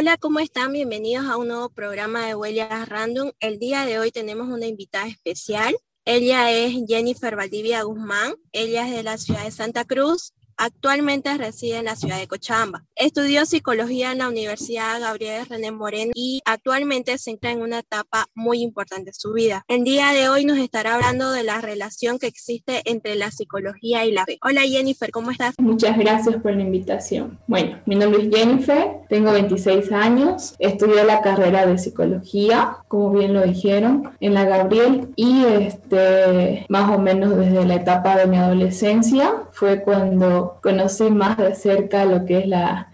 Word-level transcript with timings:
Hola, 0.00 0.16
¿cómo 0.16 0.38
están? 0.38 0.72
Bienvenidos 0.72 1.26
a 1.26 1.36
un 1.36 1.48
nuevo 1.48 1.68
programa 1.68 2.24
de 2.24 2.34
Huellas 2.34 2.88
Random. 2.88 3.32
El 3.38 3.58
día 3.58 3.84
de 3.84 3.98
hoy 3.98 4.10
tenemos 4.10 4.48
una 4.48 4.64
invitada 4.64 5.06
especial. 5.06 5.76
Ella 6.06 6.50
es 6.50 6.72
Jennifer 6.88 7.36
Valdivia 7.36 7.82
Guzmán. 7.82 8.32
Ella 8.50 8.88
es 8.88 8.96
de 8.96 9.02
la 9.02 9.18
ciudad 9.18 9.44
de 9.44 9.50
Santa 9.50 9.84
Cruz 9.84 10.32
Actualmente 10.62 11.34
reside 11.38 11.78
en 11.78 11.86
la 11.86 11.96
ciudad 11.96 12.18
de 12.18 12.28
Cochabamba. 12.28 12.84
Estudió 12.94 13.46
psicología 13.46 14.12
en 14.12 14.18
la 14.18 14.28
Universidad 14.28 15.00
Gabriel 15.00 15.46
René 15.48 15.72
Moreno 15.72 16.12
y 16.14 16.42
actualmente 16.44 17.16
se 17.16 17.30
encuentra 17.30 17.52
en 17.52 17.62
una 17.62 17.78
etapa 17.78 18.26
muy 18.34 18.60
importante 18.60 19.06
de 19.06 19.14
su 19.14 19.32
vida. 19.32 19.64
El 19.68 19.84
día 19.84 20.12
de 20.12 20.28
hoy 20.28 20.44
nos 20.44 20.58
estará 20.58 20.96
hablando 20.96 21.32
de 21.32 21.44
la 21.44 21.62
relación 21.62 22.18
que 22.18 22.26
existe 22.26 22.82
entre 22.84 23.14
la 23.14 23.30
psicología 23.30 24.04
y 24.04 24.12
la 24.12 24.26
fe. 24.26 24.38
Hola 24.42 24.60
Jennifer, 24.60 25.10
¿cómo 25.10 25.30
estás? 25.30 25.54
Muchas 25.56 25.96
gracias 25.96 26.36
por 26.42 26.52
la 26.54 26.60
invitación. 26.60 27.38
Bueno, 27.46 27.78
mi 27.86 27.96
nombre 27.96 28.22
es 28.24 28.28
Jennifer, 28.30 28.86
tengo 29.08 29.32
26 29.32 29.90
años, 29.92 30.56
estudié 30.58 31.04
la 31.04 31.22
carrera 31.22 31.64
de 31.64 31.78
psicología, 31.78 32.76
como 32.86 33.12
bien 33.12 33.32
lo 33.32 33.40
dijeron, 33.44 34.10
en 34.20 34.34
la 34.34 34.44
Gabriel 34.44 35.08
y 35.16 35.42
este, 35.42 36.66
más 36.68 36.94
o 36.94 36.98
menos 36.98 37.34
desde 37.34 37.64
la 37.64 37.76
etapa 37.76 38.14
de 38.18 38.26
mi 38.26 38.36
adolescencia 38.36 39.32
fue 39.52 39.82
cuando 39.82 40.49
conocí 40.62 41.10
más 41.10 41.36
de 41.38 41.54
cerca 41.54 42.04
lo 42.04 42.24
que 42.24 42.38
es 42.38 42.46
la, 42.46 42.88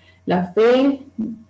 fe, 0.54 1.00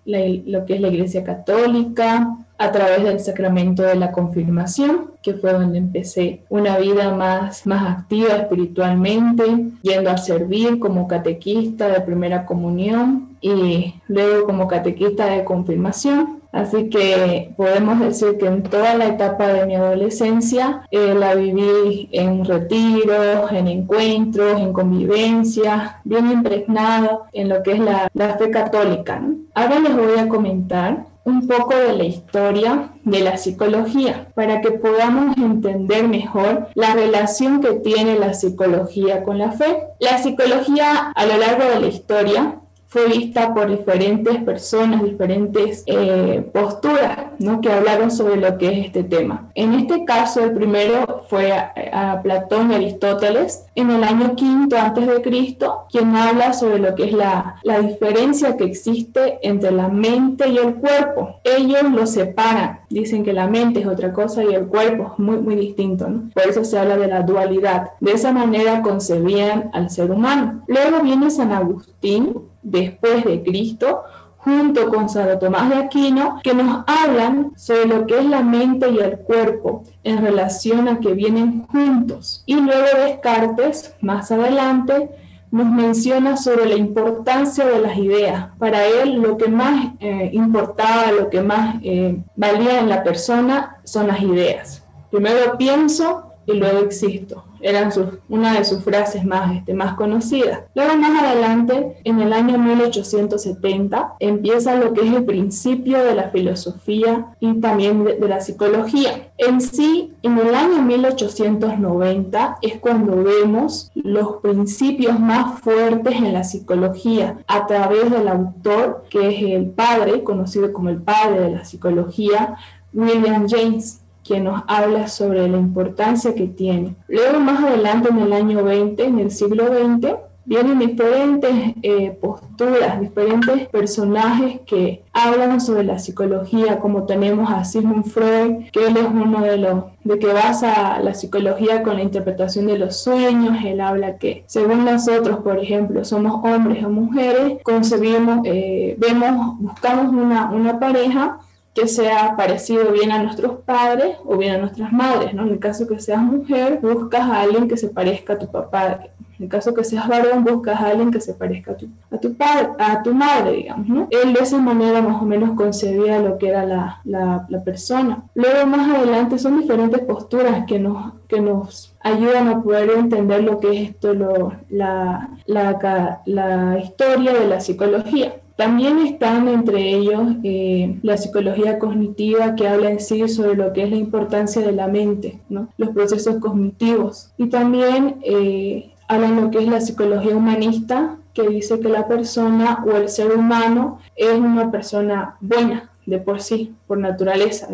lo 0.05 0.66
que 0.66 0.74
es 0.74 0.80
la 0.80 0.88
Iglesia 0.88 1.24
Católica, 1.24 2.37
a 2.59 2.73
través 2.73 3.05
del 3.05 3.20
sacramento 3.20 3.82
de 3.82 3.96
la 3.96 4.13
confirmación, 4.13 5.10
que 5.23 5.35
fue 5.35 5.52
donde 5.52 5.79
empecé 5.79 6.40
una 6.48 6.79
vida 6.79 7.15
más, 7.15 7.66
más 7.66 7.98
activa 7.98 8.37
espiritualmente, 8.37 9.45
yendo 9.82 10.10
a 10.10 10.16
servir 10.16 10.79
como 10.79 11.07
catequista 11.07 11.88
de 11.88 12.01
primera 12.01 12.46
comunión 12.46 13.37
y 13.41 13.95
luego 14.09 14.46
como 14.46 14.68
catequista 14.68 15.26
de 15.26 15.45
confirmación. 15.45 16.41
Así 16.57 16.88
que 16.88 17.51
podemos 17.54 18.01
decir 18.01 18.38
que 18.38 18.46
en 18.46 18.62
toda 18.62 18.95
la 18.95 19.09
etapa 19.09 19.49
de 19.49 19.66
mi 19.66 19.74
adolescencia 19.74 20.80
eh, 20.90 21.15
la 21.15 21.35
viví 21.35 22.09
en 22.13 22.46
retiros, 22.46 23.52
en 23.52 23.68
encuentros, 23.68 24.59
en 24.59 24.73
convivencia, 24.73 26.01
bien 26.04 26.32
impregnada 26.32 27.18
en 27.35 27.51
lo 27.51 27.63
que 27.63 27.73
es 27.73 27.80
la 27.80 28.38
fe 28.38 28.51
católica. 28.51 29.23
Ahora 29.54 29.80
les 29.80 29.95
voy 29.95 30.18
a 30.18 30.29
comentar 30.29 31.04
un 31.26 31.46
poco 31.46 31.76
de 31.76 31.93
la 31.93 32.04
historia 32.04 32.88
de 33.04 33.20
la 33.20 33.37
psicología 33.37 34.29
para 34.35 34.60
que 34.60 34.70
podamos 34.70 35.37
entender 35.37 36.07
mejor 36.07 36.68
la 36.74 36.95
relación 36.95 37.60
que 37.60 37.73
tiene 37.73 38.16
la 38.16 38.32
psicología 38.32 39.24
con 39.24 39.37
la 39.37 39.51
fe. 39.51 39.76
La 39.98 40.18
psicología 40.18 41.13
a 41.15 41.26
lo 41.26 41.37
largo 41.37 41.65
de 41.68 41.80
la 41.80 41.87
historia 41.88 42.54
fue 42.96 43.08
vista 43.08 43.52
por 43.52 43.68
diferentes 43.68 44.42
personas, 44.42 45.02
diferentes 45.04 45.82
eh, 45.84 46.48
posturas 46.50 47.26
¿no? 47.38 47.60
que 47.60 47.70
hablaron 47.70 48.10
sobre 48.10 48.36
lo 48.36 48.56
que 48.56 48.68
es 48.68 48.86
este 48.86 49.04
tema. 49.04 49.50
En 49.54 49.74
este 49.74 50.06
caso, 50.06 50.42
el 50.42 50.52
primero 50.52 51.26
fue 51.28 51.52
a, 51.52 52.22
Platón 52.22 52.72
y 52.72 52.76
Aristóteles 52.76 53.66
en 53.74 53.90
el 53.90 54.02
año 54.02 54.34
quinto 54.34 54.78
antes 54.78 55.06
de 55.06 55.20
Cristo, 55.20 55.84
quien 55.90 56.16
habla 56.16 56.54
sobre 56.54 56.78
lo 56.78 56.94
que 56.94 57.04
es 57.04 57.12
la, 57.12 57.56
la 57.64 57.80
diferencia 57.80 58.56
que 58.56 58.64
existe 58.64 59.40
entre 59.42 59.72
la 59.72 59.88
mente 59.88 60.48
y 60.48 60.56
el 60.56 60.76
cuerpo. 60.76 61.40
Ellos 61.44 61.82
lo 61.92 62.06
separan, 62.06 62.80
dicen 62.88 63.24
que 63.24 63.34
la 63.34 63.46
mente 63.46 63.80
es 63.80 63.86
otra 63.86 64.14
cosa 64.14 64.42
y 64.42 64.54
el 64.54 64.69
cuerpo 64.69 65.12
es 65.12 65.19
muy, 65.19 65.36
muy 65.36 65.56
distinto. 65.56 66.08
¿no? 66.08 66.30
Por 66.32 66.48
eso 66.48 66.64
se 66.64 66.78
habla 66.78 66.97
de 66.97 67.08
la 67.08 67.20
dualidad. 67.20 67.90
De 68.00 68.12
esa 68.12 68.32
manera 68.32 68.80
concebían 68.80 69.68
al 69.74 69.90
ser 69.90 70.10
humano. 70.10 70.62
Luego 70.66 71.00
viene 71.02 71.30
San 71.30 71.52
Agustín 71.52 72.34
después 72.66 73.25
de 73.25 73.43
Cristo, 73.43 74.03
junto 74.38 74.88
con 74.88 75.09
Santo 75.09 75.38
Tomás 75.38 75.71
de 75.71 75.77
Aquino, 75.77 76.41
que 76.43 76.54
nos 76.54 76.84
hablan 76.87 77.53
sobre 77.56 77.87
lo 77.87 78.06
que 78.06 78.19
es 78.19 78.27
la 78.27 78.43
mente 78.43 78.91
y 78.91 78.99
el 78.99 79.19
cuerpo 79.19 79.84
en 80.04 80.22
relación 80.22 80.88
a 80.88 81.00
que 81.00 81.15
vienen 81.15 81.66
juntos. 81.66 82.43
Y 82.47 82.56
luego 82.56 82.87
Descartes, 83.04 83.94
más 84.00 84.31
adelante, 84.31 85.10
nos 85.50 85.66
menciona 85.66 86.37
sobre 86.37 86.66
la 86.66 86.77
importancia 86.77 87.66
de 87.66 87.81
las 87.81 87.97
ideas. 87.97 88.50
Para 88.59 88.87
él 88.87 89.21
lo 89.21 89.37
que 89.37 89.48
más 89.48 89.94
eh, 90.00 90.31
importaba, 90.33 91.12
lo 91.12 91.31
que 91.31 91.41
más 91.41 91.77
eh, 91.83 92.19
valía 92.34 92.81
en 92.81 92.88
la 92.88 93.03
persona 93.03 93.77
son 93.84 94.09
las 94.09 94.21
ideas. 94.21 94.83
Primero 95.10 95.56
pienso 95.56 96.33
y 96.47 96.54
luego 96.54 96.81
existo 96.81 97.45
eran 97.60 97.90
una 98.28 98.58
de 98.58 98.64
sus 98.64 98.82
frases 98.82 99.24
más, 99.24 99.56
este, 99.56 99.74
más 99.74 99.94
conocidas. 99.94 100.60
Luego 100.74 100.96
más 100.96 101.22
adelante, 101.22 101.96
en 102.04 102.20
el 102.20 102.32
año 102.32 102.58
1870, 102.58 104.14
empieza 104.20 104.76
lo 104.76 104.92
que 104.92 105.06
es 105.06 105.14
el 105.14 105.24
principio 105.24 106.04
de 106.04 106.14
la 106.14 106.30
filosofía 106.30 107.26
y 107.40 107.54
también 107.60 108.04
de, 108.04 108.14
de 108.14 108.28
la 108.28 108.40
psicología. 108.40 109.28
En 109.38 109.60
sí, 109.60 110.12
en 110.22 110.38
el 110.38 110.54
año 110.54 110.82
1890 110.82 112.58
es 112.62 112.78
cuando 112.78 113.22
vemos 113.22 113.90
los 113.94 114.36
principios 114.36 115.18
más 115.20 115.60
fuertes 115.60 116.16
en 116.16 116.32
la 116.32 116.44
psicología 116.44 117.38
a 117.46 117.66
través 117.66 118.10
del 118.10 118.28
autor 118.28 119.04
que 119.10 119.28
es 119.28 119.42
el 119.54 119.66
padre, 119.66 120.22
conocido 120.22 120.72
como 120.72 120.88
el 120.88 121.02
padre 121.02 121.40
de 121.40 121.50
la 121.50 121.64
psicología, 121.64 122.56
William 122.92 123.46
James 123.48 124.00
quien 124.26 124.44
nos 124.44 124.62
habla 124.66 125.09
sobre 125.09 125.48
la 125.48 125.56
importancia 125.56 126.34
que 126.34 126.47
tiene. 126.47 126.94
Luego 127.09 127.41
más 127.41 127.62
adelante 127.62 128.09
en 128.10 128.19
el 128.19 128.32
año 128.32 128.64
20, 128.64 129.04
en 129.04 129.19
el 129.19 129.31
siglo 129.31 129.66
XX, 129.66 130.14
vienen 130.47 130.78
diferentes 130.78 131.75
eh, 131.82 132.16
posturas, 132.20 133.00
diferentes 133.00 133.69
personajes 133.69 134.60
que 134.65 135.03
hablan 135.12 135.60
sobre 135.60 135.82
la 135.82 135.98
psicología, 135.98 136.78
como 136.78 137.03
tenemos 137.03 137.50
a 137.50 137.65
Sigmund 137.65 138.06
Freud, 138.06 138.70
que 138.70 138.86
él 138.86 138.97
es 138.97 139.06
uno 139.06 139.42
de 139.42 139.59
los 139.59 139.84
de 140.04 140.20
que 140.20 140.32
basa 140.32 141.00
la 141.00 141.15
psicología 141.15 141.82
con 141.82 141.97
la 141.97 142.03
interpretación 142.03 142.69
de 142.69 142.78
los 142.78 142.97
sueños. 143.03 143.56
Él 143.65 143.81
habla 143.81 144.19
que 144.19 144.44
según 144.47 144.84
nosotros, 144.84 145.41
por 145.41 145.59
ejemplo, 145.59 146.04
somos 146.04 146.44
hombres 146.44 146.84
o 146.84 146.91
mujeres, 146.91 147.59
concebimos, 147.65 148.41
eh, 148.44 148.94
vemos, 148.98 149.59
buscamos 149.59 150.12
una, 150.12 150.53
una 150.53 150.78
pareja 150.78 151.41
que 151.76 151.87
sea 151.87 152.34
parecido 152.37 152.91
bien 152.91 153.12
a 153.12 153.22
nuestros 153.22 153.60
padres 153.60 154.16
o 154.25 154.38
bien 154.38 154.54
a 154.54 154.59
nuestras 154.59 154.91
madres, 154.92 155.34
¿no? 155.34 155.42
En 155.42 155.50
el 155.50 155.59
caso 155.59 155.87
que 155.87 156.00
seas 156.00 156.22
mujer, 156.22 156.78
buscas 156.81 157.20
a 157.20 157.42
alguien 157.42 157.69
que 157.69 157.76
se 157.76 157.88
parezca 157.88 158.32
a 158.32 158.38
tu 158.38 158.50
papá. 158.50 159.00
En 159.38 159.44
el 159.44 159.48
caso 159.50 159.75
que 159.75 159.84
seas 159.84 160.09
varón, 160.09 160.42
buscas 160.42 160.81
a 160.81 160.86
alguien 160.86 161.10
que 161.10 161.20
se 161.20 161.34
parezca 161.34 161.72
a 161.72 161.76
tu, 161.76 161.86
a 162.10 162.16
tu, 162.16 162.34
padre, 162.34 162.69
a 162.78 163.03
tu 163.03 163.12
madre, 163.12 163.53
digamos, 163.53 163.86
¿no? 163.88 164.09
Él 164.10 164.32
de 164.32 164.41
esa 164.41 164.56
manera 164.56 165.03
más 165.03 165.20
o 165.20 165.26
menos 165.26 165.54
concebía 165.54 166.19
lo 166.19 166.38
que 166.38 166.48
era 166.48 166.65
la, 166.65 167.03
la, 167.04 167.62
persona. 167.62 168.22
Luego 168.34 168.66
más 168.66 168.97
adelante 168.97 169.38
son 169.38 169.60
diferentes 169.60 170.00
posturas 170.00 170.65
que 170.66 170.78
nos, 170.78 171.12
que 171.28 171.42
nos 171.42 171.92
ayudan 172.00 172.48
a 172.48 172.62
poder 172.62 172.88
entender 172.92 173.44
lo 173.44 173.60
que 173.60 173.72
es 173.72 173.91
esto, 173.91 174.15
lo, 174.15 174.54
la, 174.70 175.28
la 175.44 176.78
historia 176.82 177.34
de 177.34 177.47
la 177.47 177.60
psicología. 177.60 178.32
También 178.56 178.98
están 179.00 179.48
entre 179.48 179.90
ellos 179.90 180.22
eh, 180.42 180.98
la 181.02 181.18
psicología 181.18 181.78
cognitiva 181.78 182.54
que 182.54 182.66
habla 182.66 182.90
en 182.90 183.00
sí 183.00 183.28
sobre 183.28 183.54
lo 183.54 183.72
que 183.74 183.84
es 183.84 183.90
la 183.90 183.96
importancia 183.96 184.62
de 184.62 184.72
la 184.72 184.88
mente, 184.88 185.38
los 185.76 185.90
procesos 185.90 186.36
cognitivos. 186.36 187.30
Y 187.36 187.48
también 187.48 188.16
eh, 188.22 188.94
hablan 189.08 189.40
lo 189.40 189.50
que 189.50 189.58
es 189.58 189.68
la 189.68 189.82
psicología 189.82 190.34
humanista, 190.34 191.16
que 191.34 191.48
dice 191.48 191.78
que 191.80 191.90
la 191.90 192.08
persona 192.08 192.82
o 192.86 192.96
el 192.96 193.10
ser 193.10 193.36
humano 193.36 194.00
es 194.16 194.32
una 194.32 194.70
persona 194.70 195.36
buena 195.41 195.91
de 196.06 196.18
por 196.18 196.41
sí, 196.41 196.74
por 196.86 196.97
naturaleza, 196.97 197.68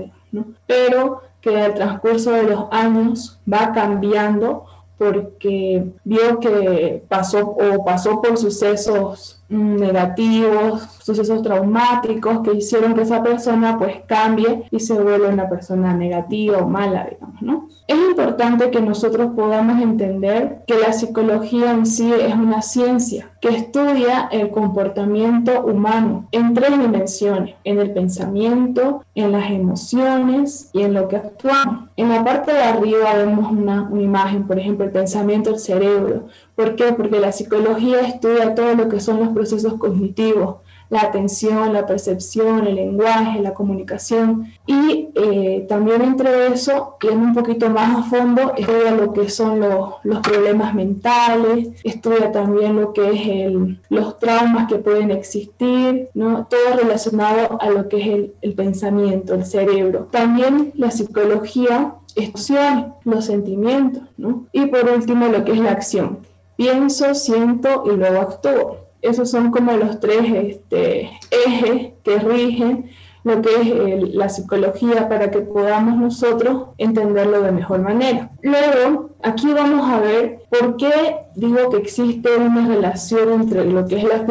pero 0.66 1.22
que 1.40 1.60
al 1.60 1.74
transcurso 1.74 2.32
de 2.32 2.44
los 2.44 2.64
años 2.72 3.38
va 3.50 3.72
cambiando 3.72 4.66
porque 4.98 5.84
vio 6.04 6.40
que 6.40 7.02
pasó 7.08 7.40
o 7.40 7.84
pasó 7.84 8.22
por 8.22 8.38
sucesos 8.38 9.41
negativos, 9.52 10.88
sucesos 11.02 11.42
traumáticos 11.42 12.40
que 12.40 12.54
hicieron 12.54 12.94
que 12.94 13.02
esa 13.02 13.22
persona 13.22 13.78
pues 13.78 13.96
cambie 14.06 14.64
y 14.70 14.80
se 14.80 14.94
vuelva 14.94 15.28
una 15.28 15.48
persona 15.48 15.94
negativa 15.94 16.58
o 16.58 16.68
mala, 16.68 17.06
digamos, 17.10 17.42
¿no? 17.42 17.68
Es 17.88 17.98
importante 17.98 18.70
que 18.70 18.80
nosotros 18.80 19.32
podamos 19.34 19.82
entender 19.82 20.60
que 20.66 20.78
la 20.78 20.92
psicología 20.92 21.72
en 21.72 21.84
sí 21.84 22.12
es 22.12 22.34
una 22.34 22.62
ciencia 22.62 23.28
que 23.40 23.48
estudia 23.48 24.28
el 24.30 24.50
comportamiento 24.50 25.62
humano 25.62 26.26
en 26.30 26.54
tres 26.54 26.70
dimensiones, 26.70 27.56
en 27.64 27.80
el 27.80 27.90
pensamiento, 27.90 29.04
en 29.16 29.32
las 29.32 29.50
emociones 29.50 30.70
y 30.72 30.82
en 30.82 30.94
lo 30.94 31.08
que 31.08 31.16
actuamos. 31.16 31.90
En 31.96 32.08
la 32.08 32.24
parte 32.24 32.52
de 32.52 32.62
arriba 32.62 33.14
vemos 33.14 33.50
una, 33.50 33.82
una 33.82 34.02
imagen, 34.02 34.46
por 34.46 34.60
ejemplo, 34.60 34.84
el 34.84 34.92
pensamiento 34.92 35.50
del 35.50 35.58
cerebro. 35.58 36.28
¿Por 36.54 36.76
qué? 36.76 36.92
Porque 36.92 37.18
la 37.18 37.32
psicología 37.32 38.00
estudia 38.02 38.54
todo 38.54 38.74
lo 38.74 38.88
que 38.88 39.00
son 39.00 39.18
los 39.18 39.30
procesos 39.30 39.74
cognitivos, 39.74 40.61
la 40.92 41.00
atención, 41.00 41.72
la 41.72 41.86
percepción, 41.86 42.66
el 42.66 42.74
lenguaje, 42.74 43.40
la 43.40 43.54
comunicación. 43.54 44.52
Y 44.66 45.08
eh, 45.14 45.64
también 45.66 46.02
entre 46.02 46.48
eso, 46.48 46.98
yendo 47.00 47.24
un 47.24 47.34
poquito 47.34 47.70
más 47.70 47.96
a 47.96 48.02
fondo, 48.10 48.52
estudia 48.58 48.90
lo 48.90 49.14
que 49.14 49.30
son 49.30 49.58
los, 49.58 49.94
los 50.02 50.20
problemas 50.20 50.74
mentales, 50.74 51.68
estudia 51.82 52.30
también 52.30 52.76
lo 52.76 52.92
que 52.92 53.08
es 53.08 53.26
el, 53.26 53.80
los 53.88 54.18
traumas 54.18 54.68
que 54.68 54.76
pueden 54.76 55.10
existir, 55.10 56.10
¿no? 56.12 56.46
todo 56.50 56.76
relacionado 56.78 57.58
a 57.62 57.70
lo 57.70 57.88
que 57.88 57.98
es 57.98 58.06
el, 58.08 58.34
el 58.42 58.52
pensamiento, 58.52 59.32
el 59.32 59.46
cerebro. 59.46 60.08
También 60.10 60.72
la 60.74 60.90
psicología 60.90 61.94
estudia 62.16 62.96
los 63.04 63.24
sentimientos, 63.24 64.02
¿no? 64.18 64.44
Y 64.52 64.66
por 64.66 64.90
último, 64.90 65.28
lo 65.28 65.42
que 65.42 65.52
es 65.52 65.58
la 65.58 65.70
acción. 65.70 66.18
Pienso, 66.56 67.14
siento 67.14 67.84
y 67.86 67.96
luego 67.96 68.20
actúo. 68.20 68.81
Esos 69.02 69.30
son 69.30 69.50
como 69.50 69.72
los 69.72 70.00
tres 70.00 70.22
este, 70.32 71.10
ejes 71.30 71.92
que 72.02 72.18
rigen 72.18 72.90
lo 73.24 73.40
que 73.40 73.50
es 73.54 74.14
la 74.14 74.28
psicología 74.28 75.08
para 75.08 75.30
que 75.30 75.40
podamos 75.40 75.96
nosotros 75.96 76.68
entenderlo 76.78 77.42
de 77.42 77.52
mejor 77.52 77.80
manera. 77.80 78.30
Luego, 78.42 79.10
aquí 79.22 79.52
vamos 79.52 79.88
a 79.88 80.00
ver 80.00 80.40
por 80.50 80.76
qué 80.76 81.16
digo 81.36 81.70
que 81.70 81.76
existe 81.76 82.36
una 82.36 82.66
relación 82.66 83.42
entre 83.42 83.64
lo 83.64 83.86
que 83.86 83.98
es 83.98 84.04
la, 84.04 84.26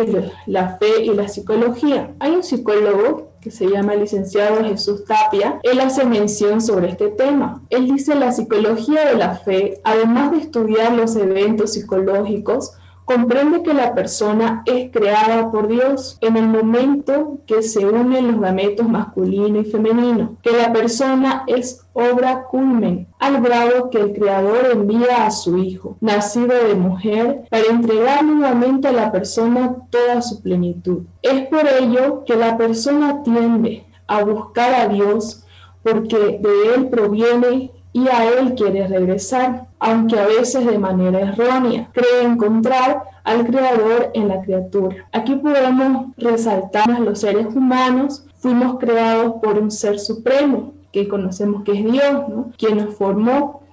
la 0.45 0.77
fe 0.77 1.03
y 1.03 1.09
la 1.13 1.27
psicología. 1.29 2.11
Hay 2.19 2.31
un 2.31 2.43
psicólogo 2.43 3.31
que 3.41 3.49
se 3.49 3.67
llama 3.67 3.95
licenciado 3.95 4.63
Jesús 4.63 5.03
Tapia, 5.05 5.59
él 5.63 5.79
hace 5.79 6.05
mención 6.05 6.61
sobre 6.61 6.89
este 6.89 7.07
tema. 7.07 7.61
Él 7.71 7.87
dice 7.87 8.13
la 8.13 8.31
psicología 8.31 9.05
de 9.05 9.15
la 9.15 9.35
fe, 9.35 9.81
además 9.83 10.31
de 10.31 10.37
estudiar 10.37 10.93
los 10.93 11.15
eventos 11.15 11.73
psicológicos, 11.73 12.73
comprende 13.05 13.63
que 13.63 13.73
la 13.73 13.93
persona 13.93 14.63
es 14.65 14.91
creada 14.91 15.51
por 15.51 15.67
Dios 15.67 16.17
en 16.21 16.37
el 16.37 16.47
momento 16.47 17.39
que 17.45 17.61
se 17.61 17.85
unen 17.85 18.31
los 18.31 18.39
gametos 18.39 18.87
masculino 18.87 19.59
y 19.59 19.65
femenino, 19.65 20.35
que 20.41 20.51
la 20.51 20.71
persona 20.71 21.43
es 21.47 21.81
obra 21.93 22.43
culmen, 22.43 23.07
al 23.19 23.41
grado 23.41 23.89
que 23.89 23.99
el 23.99 24.13
Creador 24.13 24.69
envía 24.71 25.25
a 25.25 25.31
su 25.31 25.57
Hijo, 25.57 25.97
nacido 25.99 26.55
de 26.67 26.75
mujer, 26.75 27.41
para 27.49 27.65
entregar 27.65 28.23
nuevamente 28.23 28.87
a 28.87 28.93
la 28.93 29.11
persona 29.11 29.75
toda 29.89 30.21
su 30.21 30.41
plenitud. 30.41 31.03
Es 31.21 31.47
por 31.47 31.67
ello 31.67 32.23
que 32.25 32.35
la 32.35 32.57
persona 32.57 33.23
tiende 33.23 33.83
a 34.07 34.23
buscar 34.23 34.73
a 34.73 34.87
Dios, 34.87 35.43
porque 35.83 36.39
de 36.41 36.75
Él 36.75 36.89
proviene 36.89 37.71
y 37.93 38.07
a 38.07 38.25
Él 38.25 38.55
quiere 38.55 38.87
regresar, 38.87 39.65
aunque 39.81 40.17
a 40.17 40.27
veces 40.27 40.65
de 40.65 40.77
manera 40.77 41.19
errónea. 41.19 41.89
Cree 41.91 42.23
encontrar 42.23 43.01
al 43.23 43.47
Creador 43.47 44.11
en 44.13 44.27
la 44.27 44.41
criatura. 44.41 44.95
Aquí 45.11 45.35
podemos 45.35 46.15
resaltar 46.17 46.99
los 46.99 47.19
seres 47.19 47.47
humanos, 47.47 48.23
fuimos 48.37 48.77
creados 48.79 49.41
por 49.41 49.57
un 49.57 49.71
ser 49.71 49.99
supremo, 49.99 50.73
que 50.93 51.07
conocemos 51.07 51.63
que 51.63 51.71
es 51.71 51.83
Dios, 51.83 52.29
¿no? 52.29 52.51
quien 52.57 52.77
nos 52.77 52.95
formó, 52.95 53.63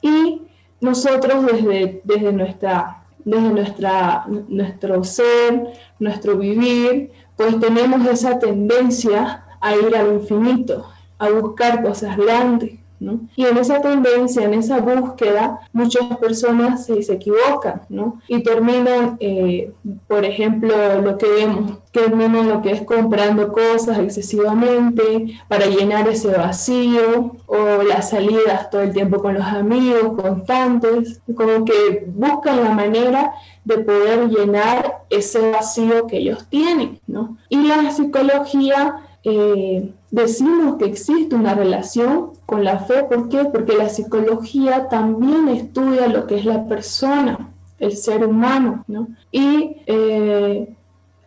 y 0.00 0.42
nosotros 0.80 1.44
desde, 1.44 2.00
desde, 2.04 2.32
nuestra, 2.32 3.02
desde 3.22 3.50
nuestra, 3.50 4.24
nuestro 4.48 5.04
ser, 5.04 5.74
nuestro 5.98 6.38
vivir, 6.38 7.12
pues 7.36 7.60
tenemos 7.60 8.06
esa 8.08 8.38
tendencia 8.38 9.44
a 9.60 9.76
ir 9.76 9.94
al 9.94 10.14
infinito, 10.14 10.86
a 11.18 11.28
buscar 11.28 11.82
cosas 11.82 12.16
grandes, 12.16 12.79
y 13.34 13.46
en 13.46 13.56
esa 13.56 13.80
tendencia, 13.80 14.44
en 14.44 14.54
esa 14.54 14.78
búsqueda, 14.80 15.60
muchas 15.72 16.18
personas 16.18 16.84
se, 16.84 17.00
equivocan, 17.12 17.82
¿no? 17.88 18.20
Y 18.28 18.42
terminan, 18.42 19.16
eh, 19.20 19.72
por 20.06 20.24
ejemplo, 20.24 21.00
lo 21.00 21.16
que 21.16 21.26
vemos, 21.26 21.78
terminan 21.92 22.48
lo 22.48 22.60
que 22.60 22.72
es 22.72 22.82
comprando 22.82 23.52
cosas 23.52 23.98
excesivamente 23.98 25.38
para 25.48 25.66
llenar 25.66 26.08
ese 26.08 26.28
vacío, 26.28 27.36
o 27.46 27.82
las 27.82 28.10
salidas 28.10 28.70
todo 28.70 28.82
el 28.82 28.92
tiempo 28.92 29.22
con 29.22 29.34
los 29.34 29.46
amigos, 29.46 30.20
constantes, 30.20 31.20
como 31.34 31.64
que 31.64 32.04
buscan 32.06 32.62
la 32.62 32.70
manera 32.70 33.32
de 33.64 33.78
poder 33.78 34.28
llenar 34.28 34.98
ese 35.08 35.50
vacío 35.50 36.06
que 36.06 36.18
ellos 36.18 36.44
tienen, 36.50 37.00
¿no? 37.06 37.38
Y 37.48 37.66
la 37.66 37.90
psicología 37.90 38.96
eh, 39.24 39.90
decimos 40.10 40.76
que 40.78 40.86
existe 40.86 41.34
una 41.34 41.54
relación 41.54 42.30
con 42.46 42.64
la 42.64 42.80
fe. 42.80 43.04
¿Por 43.04 43.28
qué? 43.28 43.44
Porque 43.44 43.76
la 43.76 43.88
psicología 43.88 44.88
también 44.88 45.48
estudia 45.48 46.08
lo 46.08 46.26
que 46.26 46.36
es 46.36 46.44
la 46.44 46.64
persona, 46.64 47.50
el 47.78 47.96
ser 47.96 48.24
humano, 48.26 48.84
¿no? 48.88 49.08
Y 49.30 49.76
eh, 49.86 50.74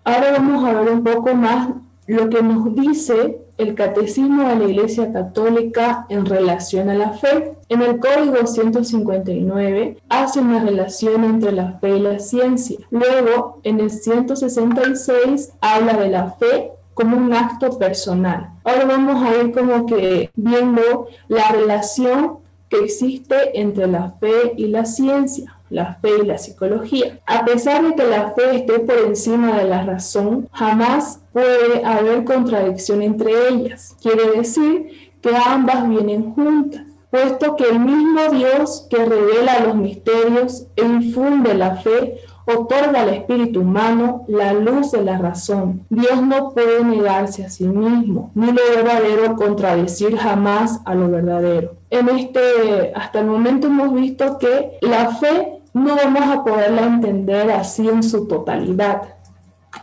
ahora 0.04 0.31
vamos 0.34 0.66
a 0.66 0.74
ver 0.74 0.92
un 0.92 1.04
poco 1.04 1.34
más 1.36 1.69
lo 2.07 2.30
que 2.30 2.42
nos 2.42 2.75
dice 2.75 3.40
el 3.57 3.75
catecismo 3.75 4.48
de 4.50 4.56
la 4.56 4.66
Iglesia 4.66 5.13
Católica 5.13 6.06
en 6.10 6.25
relación 6.25 6.90
a 6.90 6.95
la 6.95 7.12
fe. 7.12 7.54
En 7.69 7.81
el 7.81 8.00
Código 8.00 8.45
159 8.45 9.98
hace 10.10 10.40
una 10.40 10.63
relación 10.63 11.24
entre 11.24 11.51
la 11.51 11.74
fe 11.74 11.98
y 11.98 12.00
la 12.00 12.19
ciencia. 12.19 12.80
Luego, 12.90 13.60
en 13.63 13.80
el 13.80 13.92
166 13.92 15.51
habla 15.62 15.94
de 15.94 16.10
la 16.10 16.31
fe 16.31 16.72
como 16.94 17.18
un 17.18 17.34
acto 17.34 17.78
personal. 17.78 18.50
Ahora 18.63 18.86
vamos 18.86 19.24
a 19.24 19.36
ir 19.38 19.51
como 19.51 19.86
que 19.86 20.30
viendo 20.36 21.07
la 21.28 21.50
relación 21.50 22.40
que 22.69 22.80
existe 22.80 23.60
entre 23.60 23.88
la 23.88 24.12
fe 24.19 24.54
y 24.57 24.68
la 24.68 24.86
ciencia, 24.86 25.57
la 25.69 25.95
fe 25.95 26.10
y 26.24 26.25
la 26.25 26.38
psicología. 26.38 27.19
A 27.25 27.45
pesar 27.45 27.84
de 27.84 27.95
que 27.95 28.06
la 28.06 28.31
fe 28.31 28.57
esté 28.57 28.80
por 28.80 28.98
encima 28.98 29.57
de 29.57 29.66
la 29.66 29.84
razón, 29.84 30.48
jamás 30.51 31.19
puede 31.31 31.86
haber 31.86 32.24
contradicción 32.24 33.01
entre 33.01 33.50
ellas. 33.50 33.95
Quiere 34.01 34.31
decir 34.31 35.12
que 35.22 35.36
ambas 35.36 35.88
vienen 35.88 36.34
juntas 36.34 36.84
puesto 37.13 37.56
que 37.56 37.66
el 37.66 37.80
mismo 37.80 38.22
Dios 38.31 38.88
que 38.90 39.06
revela 39.06 39.60
los 39.60 39.75
misterios 39.75 40.66
e 40.75 40.84
infunde 40.84 41.54
la 41.54 41.75
fe 41.75 42.18
otorga 42.45 43.01
al 43.01 43.10
espíritu 43.10 43.62
humano 43.62 44.24
la 44.28 44.54
luz 44.54 44.92
de 44.92 45.04
la 45.04 45.18
razón. 45.18 45.81
Dios 45.90 46.22
no 46.22 46.51
puede 46.51 46.84
negarse 46.84 47.45
a 47.45 47.50
sí 47.50 47.68
mismo, 47.68 48.31
ni 48.36 48.48
lo 48.48 48.62
verdadero 48.75 49.36
contradecir 49.36 50.18
jamás 50.18 50.81
a 50.86 50.95
lo 50.95 51.10
verdadero. 51.10 51.72
En 51.90 52.10
este, 52.10 52.92
hasta 52.95 53.19
el 53.19 53.28
momento 53.28 53.68
hemos 53.68 53.94
visto 53.94 54.38
que 54.38 54.78
la 54.81 55.16
fe 55.16 55.62
no 55.74 55.95
vamos 55.95 56.24
a 56.24 56.44
poderla 56.44 56.84
entender 56.84 57.51
así 57.51 57.88
en 57.88 58.04
su 58.04 58.28
totalidad. 58.28 59.04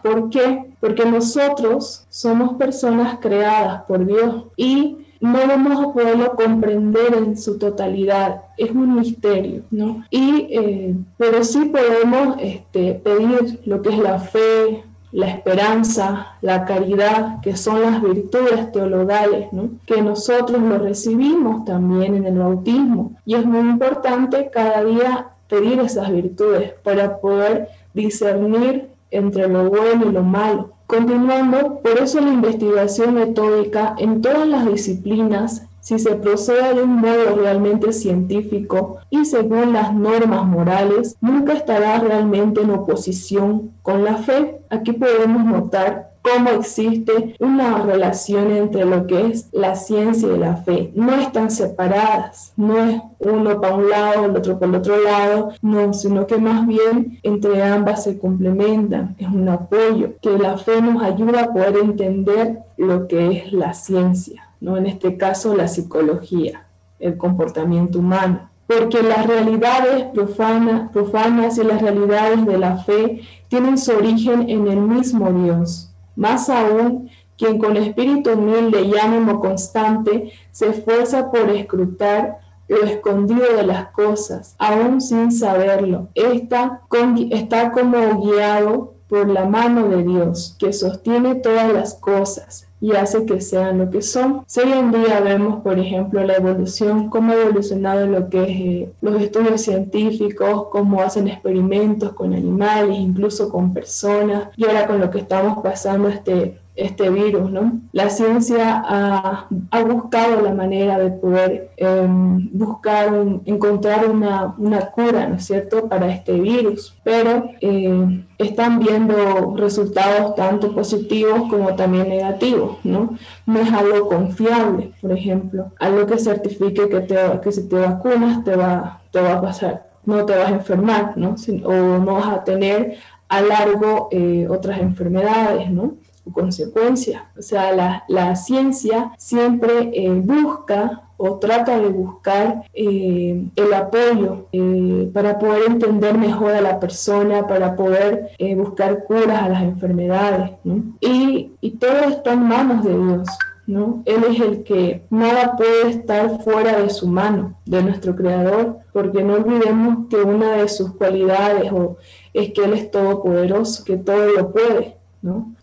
¿Por 0.03 0.31
qué? 0.31 0.73
Porque 0.81 1.05
nosotros 1.05 2.07
somos 2.09 2.55
personas 2.55 3.19
creadas 3.21 3.83
por 3.83 4.07
Dios 4.07 4.45
y 4.57 4.99
no 5.21 5.47
vamos 5.47 5.79
a 5.79 5.93
poderlo 5.93 6.35
comprender 6.35 7.15
en 7.15 7.37
su 7.37 7.59
totalidad, 7.59 8.43
es 8.57 8.71
un 8.71 8.99
misterio, 8.99 9.63
¿no? 9.71 10.05
Y, 10.11 10.47
eh, 10.51 10.95
pero 11.19 11.45
sí 11.45 11.67
podemos 11.67 12.37
este, 12.41 12.95
pedir 12.95 13.61
lo 13.67 13.83
que 13.83 13.91
es 13.91 13.99
la 13.99 14.19
fe, 14.19 14.83
la 15.13 15.29
esperanza, 15.29 16.35
la 16.41 16.65
caridad, 16.65 17.41
que 17.41 17.57
son 17.57 17.83
las 17.83 18.03
virtudes 18.03 18.71
teologales, 18.73 19.49
que 19.85 20.03
nosotros 20.03 20.63
lo 20.63 20.79
recibimos 20.79 21.65
también 21.65 22.15
en 22.15 22.27
el 22.27 22.39
bautismo. 22.39 23.13
Y 23.27 23.35
es 23.35 23.45
muy 23.45 23.61
importante 23.61 24.51
cada 24.53 24.85
día 24.85 25.27
pedir 25.49 25.81
esas 25.81 26.13
virtudes 26.13 26.73
para 26.85 27.19
poder 27.19 27.69
discernir 27.93 28.89
entre 29.11 29.49
lo 29.49 29.69
bueno 29.69 30.07
y 30.07 30.13
lo 30.13 30.23
malo. 30.23 30.71
Continuando, 30.91 31.79
por 31.85 32.01
eso 32.01 32.21
la 32.21 32.33
investigación 32.33 33.15
metódica 33.15 33.95
en 33.97 34.21
todas 34.21 34.45
las 34.45 34.67
disciplinas, 34.67 35.63
si 35.81 36.01
se 36.01 36.17
procede 36.17 36.75
de 36.75 36.83
un 36.83 36.97
modo 36.97 37.37
realmente 37.37 37.93
científico 37.93 38.99
y 39.09 39.25
según 39.25 39.73
las 39.73 39.95
normas 39.95 40.45
morales, 40.47 41.17
nunca 41.21 41.53
estará 41.53 42.01
realmente 42.01 42.63
en 42.63 42.71
oposición 42.71 43.71
con 43.83 44.03
la 44.03 44.17
fe. 44.17 44.57
Aquí 44.69 44.91
podemos 44.91 45.45
notar 45.45 46.10
cómo 46.23 46.51
existe 46.51 47.35
una 47.39 47.83
relación 47.83 48.51
entre 48.51 48.85
lo 48.85 49.07
que 49.07 49.27
es 49.27 49.49
la 49.53 49.75
ciencia 49.75 50.29
y 50.29 50.39
la 50.39 50.57
fe. 50.57 50.91
No 50.95 51.15
están 51.15 51.51
separadas, 51.51 52.53
no 52.57 52.85
es 52.85 53.01
uno 53.19 53.61
para 53.61 53.75
un 53.75 53.91
lado, 53.91 54.27
el 54.27 54.37
otro 54.37 54.59
para 54.59 54.71
el 54.71 54.77
otro 54.77 55.03
lado, 55.03 55.53
no, 55.63 55.93
sino 55.95 56.27
que 56.27 56.39
más 56.39 56.67
bien 56.67 57.19
entre 57.23 57.63
ambas 57.63 58.05
se 58.05 58.19
complementan, 58.19 59.15
es 59.19 59.29
un 59.29 59.49
apoyo, 59.49 60.13
que 60.21 60.39
la 60.39 60.59
fe 60.59 60.81
nos 60.81 61.03
ayuda 61.03 61.45
a 61.45 61.53
poder 61.53 61.77
entender 61.79 62.59
lo 62.77 63.09
que 63.09 63.39
es 63.39 63.53
la 63.53 63.75
ciencia, 63.75 64.49
¿no? 64.61 64.77
en 64.77 64.87
este 64.87 65.17
caso 65.17 65.55
la 65.55 65.69
psicología, 65.69 66.65
el 66.99 67.17
comportamiento 67.17 67.99
humano 67.99 68.51
porque 68.67 69.03
las 69.03 69.27
realidades 69.27 70.05
profanas, 70.15 70.93
profanas 70.93 71.59
y 71.59 71.65
las 71.65 71.83
realidades 71.83 72.47
de 72.47 72.57
la 72.57 72.77
fe 72.77 73.21
tienen 73.49 73.77
su 73.77 73.91
origen 73.91 74.49
en 74.49 74.69
el 74.69 74.81
mismo 74.81 75.33
Dios. 75.33 75.90
Más 76.21 76.51
aún, 76.51 77.09
quien 77.39 77.57
con 77.57 77.79
espíritu 77.79 78.33
humilde 78.33 78.83
y 78.83 78.99
ánimo 78.99 79.41
constante 79.41 80.35
se 80.53 80.69
esfuerza 80.69 81.31
por 81.31 81.49
escrutar 81.49 82.41
lo 82.69 82.83
escondido 82.85 83.57
de 83.57 83.63
las 83.63 83.91
cosas, 83.93 84.55
aún 84.59 85.01
sin 85.01 85.33
saberlo. 85.33 86.09
Esta 86.15 86.83
está 87.31 87.73
como 87.73 88.21
guiado 88.21 88.93
por 89.09 89.31
la 89.31 89.47
mano 89.47 89.89
de 89.89 90.05
Dios, 90.05 90.57
que 90.59 90.75
sostiene 90.75 91.37
todas 91.37 91.73
las 91.73 91.95
cosas 91.95 92.70
y 92.81 92.93
hace 92.93 93.27
que 93.27 93.41
sean 93.41 93.79
lo 93.79 93.91
que 93.91 94.03
son. 94.03 94.43
Si 94.47 94.61
hoy 94.61 94.73
en 94.73 94.91
día 94.91 95.21
vemos, 95.21 95.63
por 95.63 95.79
ejemplo, 95.79 96.25
la 96.25 96.37
evolución, 96.37 97.11
cómo 97.11 97.33
ha 97.33 97.37
evolucionado 97.37 98.07
lo 98.07 98.29
que 98.29 98.43
es 98.43 98.49
eh, 98.49 98.93
los 99.01 99.21
estudios 99.21 99.61
científicos, 99.61 100.69
cómo 100.71 101.01
hacen 101.03 101.29
experimentos 101.29 102.13
con 102.13 102.35
animales, 102.35 102.99
incluso 102.99 103.51
con 103.51 103.75
personas, 103.75 104.49
y 104.57 104.65
ahora 104.65 104.87
con 104.87 105.01
lo 105.01 105.11
que 105.11 105.19
estamos 105.19 105.63
pasando 105.63 106.09
este 106.09 106.59
este 106.81 107.11
virus, 107.11 107.51
¿no? 107.51 107.73
La 107.93 108.09
ciencia 108.11 108.83
ha, 108.87 109.49
buscado 109.85 110.41
la 110.41 110.55
manera 110.55 110.99
de 110.99 111.11
poder 111.11 111.71
em, 111.77 112.49
buscar, 112.53 113.09
encontrar 113.45 114.09
una, 114.09 114.55
una, 114.57 114.81
cura, 114.87 115.29
¿no 115.29 115.37
es 115.37 115.45
cierto?, 115.45 115.89
para 115.89 116.09
este 116.09 116.33
virus, 116.33 116.95
pero 117.03 117.51
eh, 117.61 118.23
están 118.39 118.79
viendo 118.79 119.55
resultados 119.57 120.35
tanto 120.35 120.73
positivos 120.75 121.51
como 121.51 121.75
también 121.75 122.09
negativos, 122.09 122.79
¿no? 122.85 123.17
No 123.47 123.61
es 123.61 123.73
algo 123.73 124.09
confiable, 124.09 124.93
por 125.01 125.13
ejemplo, 125.13 125.67
algo 125.79 126.07
que 126.07 126.19
certifique 126.19 126.89
que, 126.89 127.01
te, 127.01 127.17
que 127.43 127.53
si 127.53 127.69
te 127.69 127.77
vacunas 127.77 128.45
te 128.45 128.57
va, 128.57 129.01
te 129.11 129.21
va 129.21 129.35
a 129.35 129.43
pasar, 129.43 129.87
no 130.07 130.25
te 130.25 130.37
vas 130.37 130.51
a 130.51 130.55
enfermar, 130.55 131.13
¿no? 131.17 131.37
O 131.65 131.73
no 131.99 132.15
vas 132.15 132.29
a 132.29 132.45
tener 132.45 132.97
a 133.29 133.43
largo 133.43 134.09
eh, 134.11 134.47
otras 134.49 134.81
enfermedades, 134.81 135.71
¿no? 135.71 135.95
Consecuencia. 136.33 137.25
O 137.39 137.43
sea, 137.43 137.73
la, 137.73 138.05
la 138.09 138.37
ciencia 138.37 139.13
siempre 139.19 139.91
eh, 139.93 140.11
busca 140.11 141.03
o 141.17 141.39
trata 141.39 141.79
de 141.79 141.89
buscar 141.89 142.65
eh, 142.73 143.45
el 143.55 143.75
apoyo 143.75 144.47
eh, 144.53 145.11
para 145.13 145.39
poder 145.39 145.65
entender 145.67 146.17
mejor 146.17 146.53
a 146.53 146.63
la 146.63 146.81
persona, 146.81 147.47
para 147.47 147.77
poder 147.77 148.31
buscar 148.57 149.05
curas 149.05 149.43
a 149.43 149.49
las 149.51 149.63
enfermedades. 149.63 150.53
Y, 151.01 151.51
y, 151.61 151.71
todo 151.73 152.09
está 152.09 152.33
en 152.33 152.43
manos 152.45 152.85
de 152.85 152.97
Dios. 152.97 153.29
¿no? 153.67 154.03
Él 154.05 154.25
es 154.29 154.41
el 154.41 154.65
que 154.65 155.03
nada 155.11 155.57
puede 155.57 155.91
estar 155.91 156.43
fuera 156.43 156.81
de 156.81 156.91
su 156.91 157.07
mano, 157.07 157.55
de 157.65 157.83
nuestro 157.83 158.17
Creador, 158.17 158.79
porque 158.93 159.23
no 159.23 159.35
olvidemos 159.35 160.09
que 160.09 160.17
una 160.17 160.57
de 160.57 160.69
sus 160.69 160.95
cualidades 160.95 161.71
o, 161.73 161.97
es 162.35 162.53
que 162.53 162.65
Él 162.65 162.75
es 162.75 162.91
todopoderoso, 162.91 163.85
que 163.85 163.97
todo 163.97 164.27
lo 164.33 164.53
puede. 164.53 164.97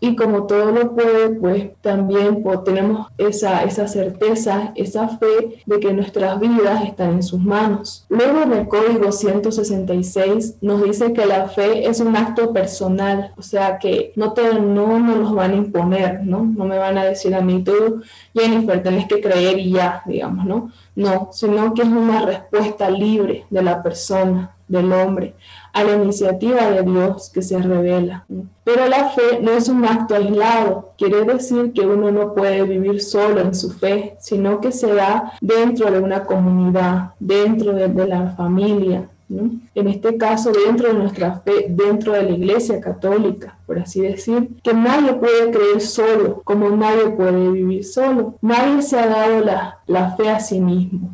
Y 0.00 0.14
como 0.14 0.46
todo 0.46 0.70
lo 0.70 0.94
puede, 0.94 1.30
pues 1.30 1.70
también 1.80 2.44
tenemos 2.64 3.08
esa, 3.18 3.68
certeza, 3.88 4.72
esa 4.76 5.08
fe 5.08 5.62
de 5.66 5.80
que 5.80 5.92
nuestras 5.92 6.38
vidas 6.38 6.84
están 6.84 7.10
en 7.10 7.22
sus 7.24 7.40
manos. 7.40 8.06
Luego 8.08 8.42
en 8.42 8.52
el 8.52 8.68
Código 8.68 9.10
166 9.10 10.56
nos 10.60 10.84
dice 10.84 11.12
que 11.12 11.26
la 11.26 11.48
fe 11.48 11.88
es 11.88 11.98
un 11.98 12.16
acto 12.16 12.52
personal, 12.52 13.32
o 13.36 13.42
sea 13.42 13.78
que 13.78 14.12
no, 14.14 14.32
te, 14.32 14.60
no 14.60 14.98
nos 15.00 15.34
van 15.34 15.52
a 15.52 15.56
imponer, 15.56 16.24
¿no? 16.24 16.44
No 16.44 16.64
me 16.64 16.78
van 16.78 16.96
a 16.96 17.04
decir 17.04 17.34
a 17.34 17.40
mí, 17.40 17.62
tú, 17.64 18.02
Jennifer, 18.34 18.80
tenés 18.80 19.08
que 19.08 19.20
creer 19.20 19.58
y 19.58 19.72
ya, 19.72 20.02
digamos, 20.06 20.44
¿no? 20.44 20.70
No, 20.94 21.30
sino 21.32 21.74
que 21.74 21.82
es 21.82 21.88
una 21.88 22.24
respuesta 22.24 22.90
libre 22.90 23.44
de 23.50 23.62
la 23.62 23.82
persona, 23.82 24.52
del 24.68 24.92
hombre, 24.92 25.34
a 25.78 25.84
la 25.84 25.94
iniciativa 25.94 26.70
de 26.70 26.82
Dios 26.82 27.30
que 27.32 27.42
se 27.42 27.58
revela. 27.58 28.24
Pero 28.64 28.86
la 28.86 29.10
fe 29.10 29.40
no 29.40 29.52
es 29.52 29.68
un 29.68 29.84
acto 29.84 30.14
aislado, 30.14 30.90
quiere 30.98 31.24
decir 31.24 31.72
que 31.72 31.86
uno 31.86 32.10
no 32.10 32.34
puede 32.34 32.62
vivir 32.64 33.02
solo 33.02 33.40
en 33.40 33.54
su 33.54 33.70
fe, 33.70 34.16
sino 34.20 34.60
que 34.60 34.72
se 34.72 34.92
da 34.92 35.32
dentro 35.40 35.90
de 35.90 36.00
una 36.00 36.24
comunidad, 36.24 37.12
dentro 37.18 37.72
de, 37.72 37.88
la 38.06 38.34
familia, 38.36 39.08
en 39.30 39.88
este 39.88 40.16
caso 40.16 40.52
dentro 40.52 40.88
de 40.88 40.94
nuestra 40.94 41.40
fe, 41.40 41.66
dentro 41.68 42.12
de 42.12 42.22
la 42.22 42.30
iglesia 42.30 42.80
católica, 42.80 43.56
por 43.66 43.78
así 43.78 44.00
decir, 44.00 44.48
que 44.62 44.74
nadie 44.74 45.12
puede 45.14 45.50
creer 45.50 45.80
solo, 45.80 46.42
como 46.44 46.68
nadie 46.70 47.08
puede 47.10 47.50
vivir 47.50 47.84
solo. 47.84 48.34
Nadie 48.40 48.82
se 48.82 48.98
ha 48.98 49.06
dado 49.06 49.40
la, 49.40 49.78
la 49.86 50.16
fe 50.16 50.28
a 50.28 50.40
sí 50.40 50.60
mismo 50.60 51.10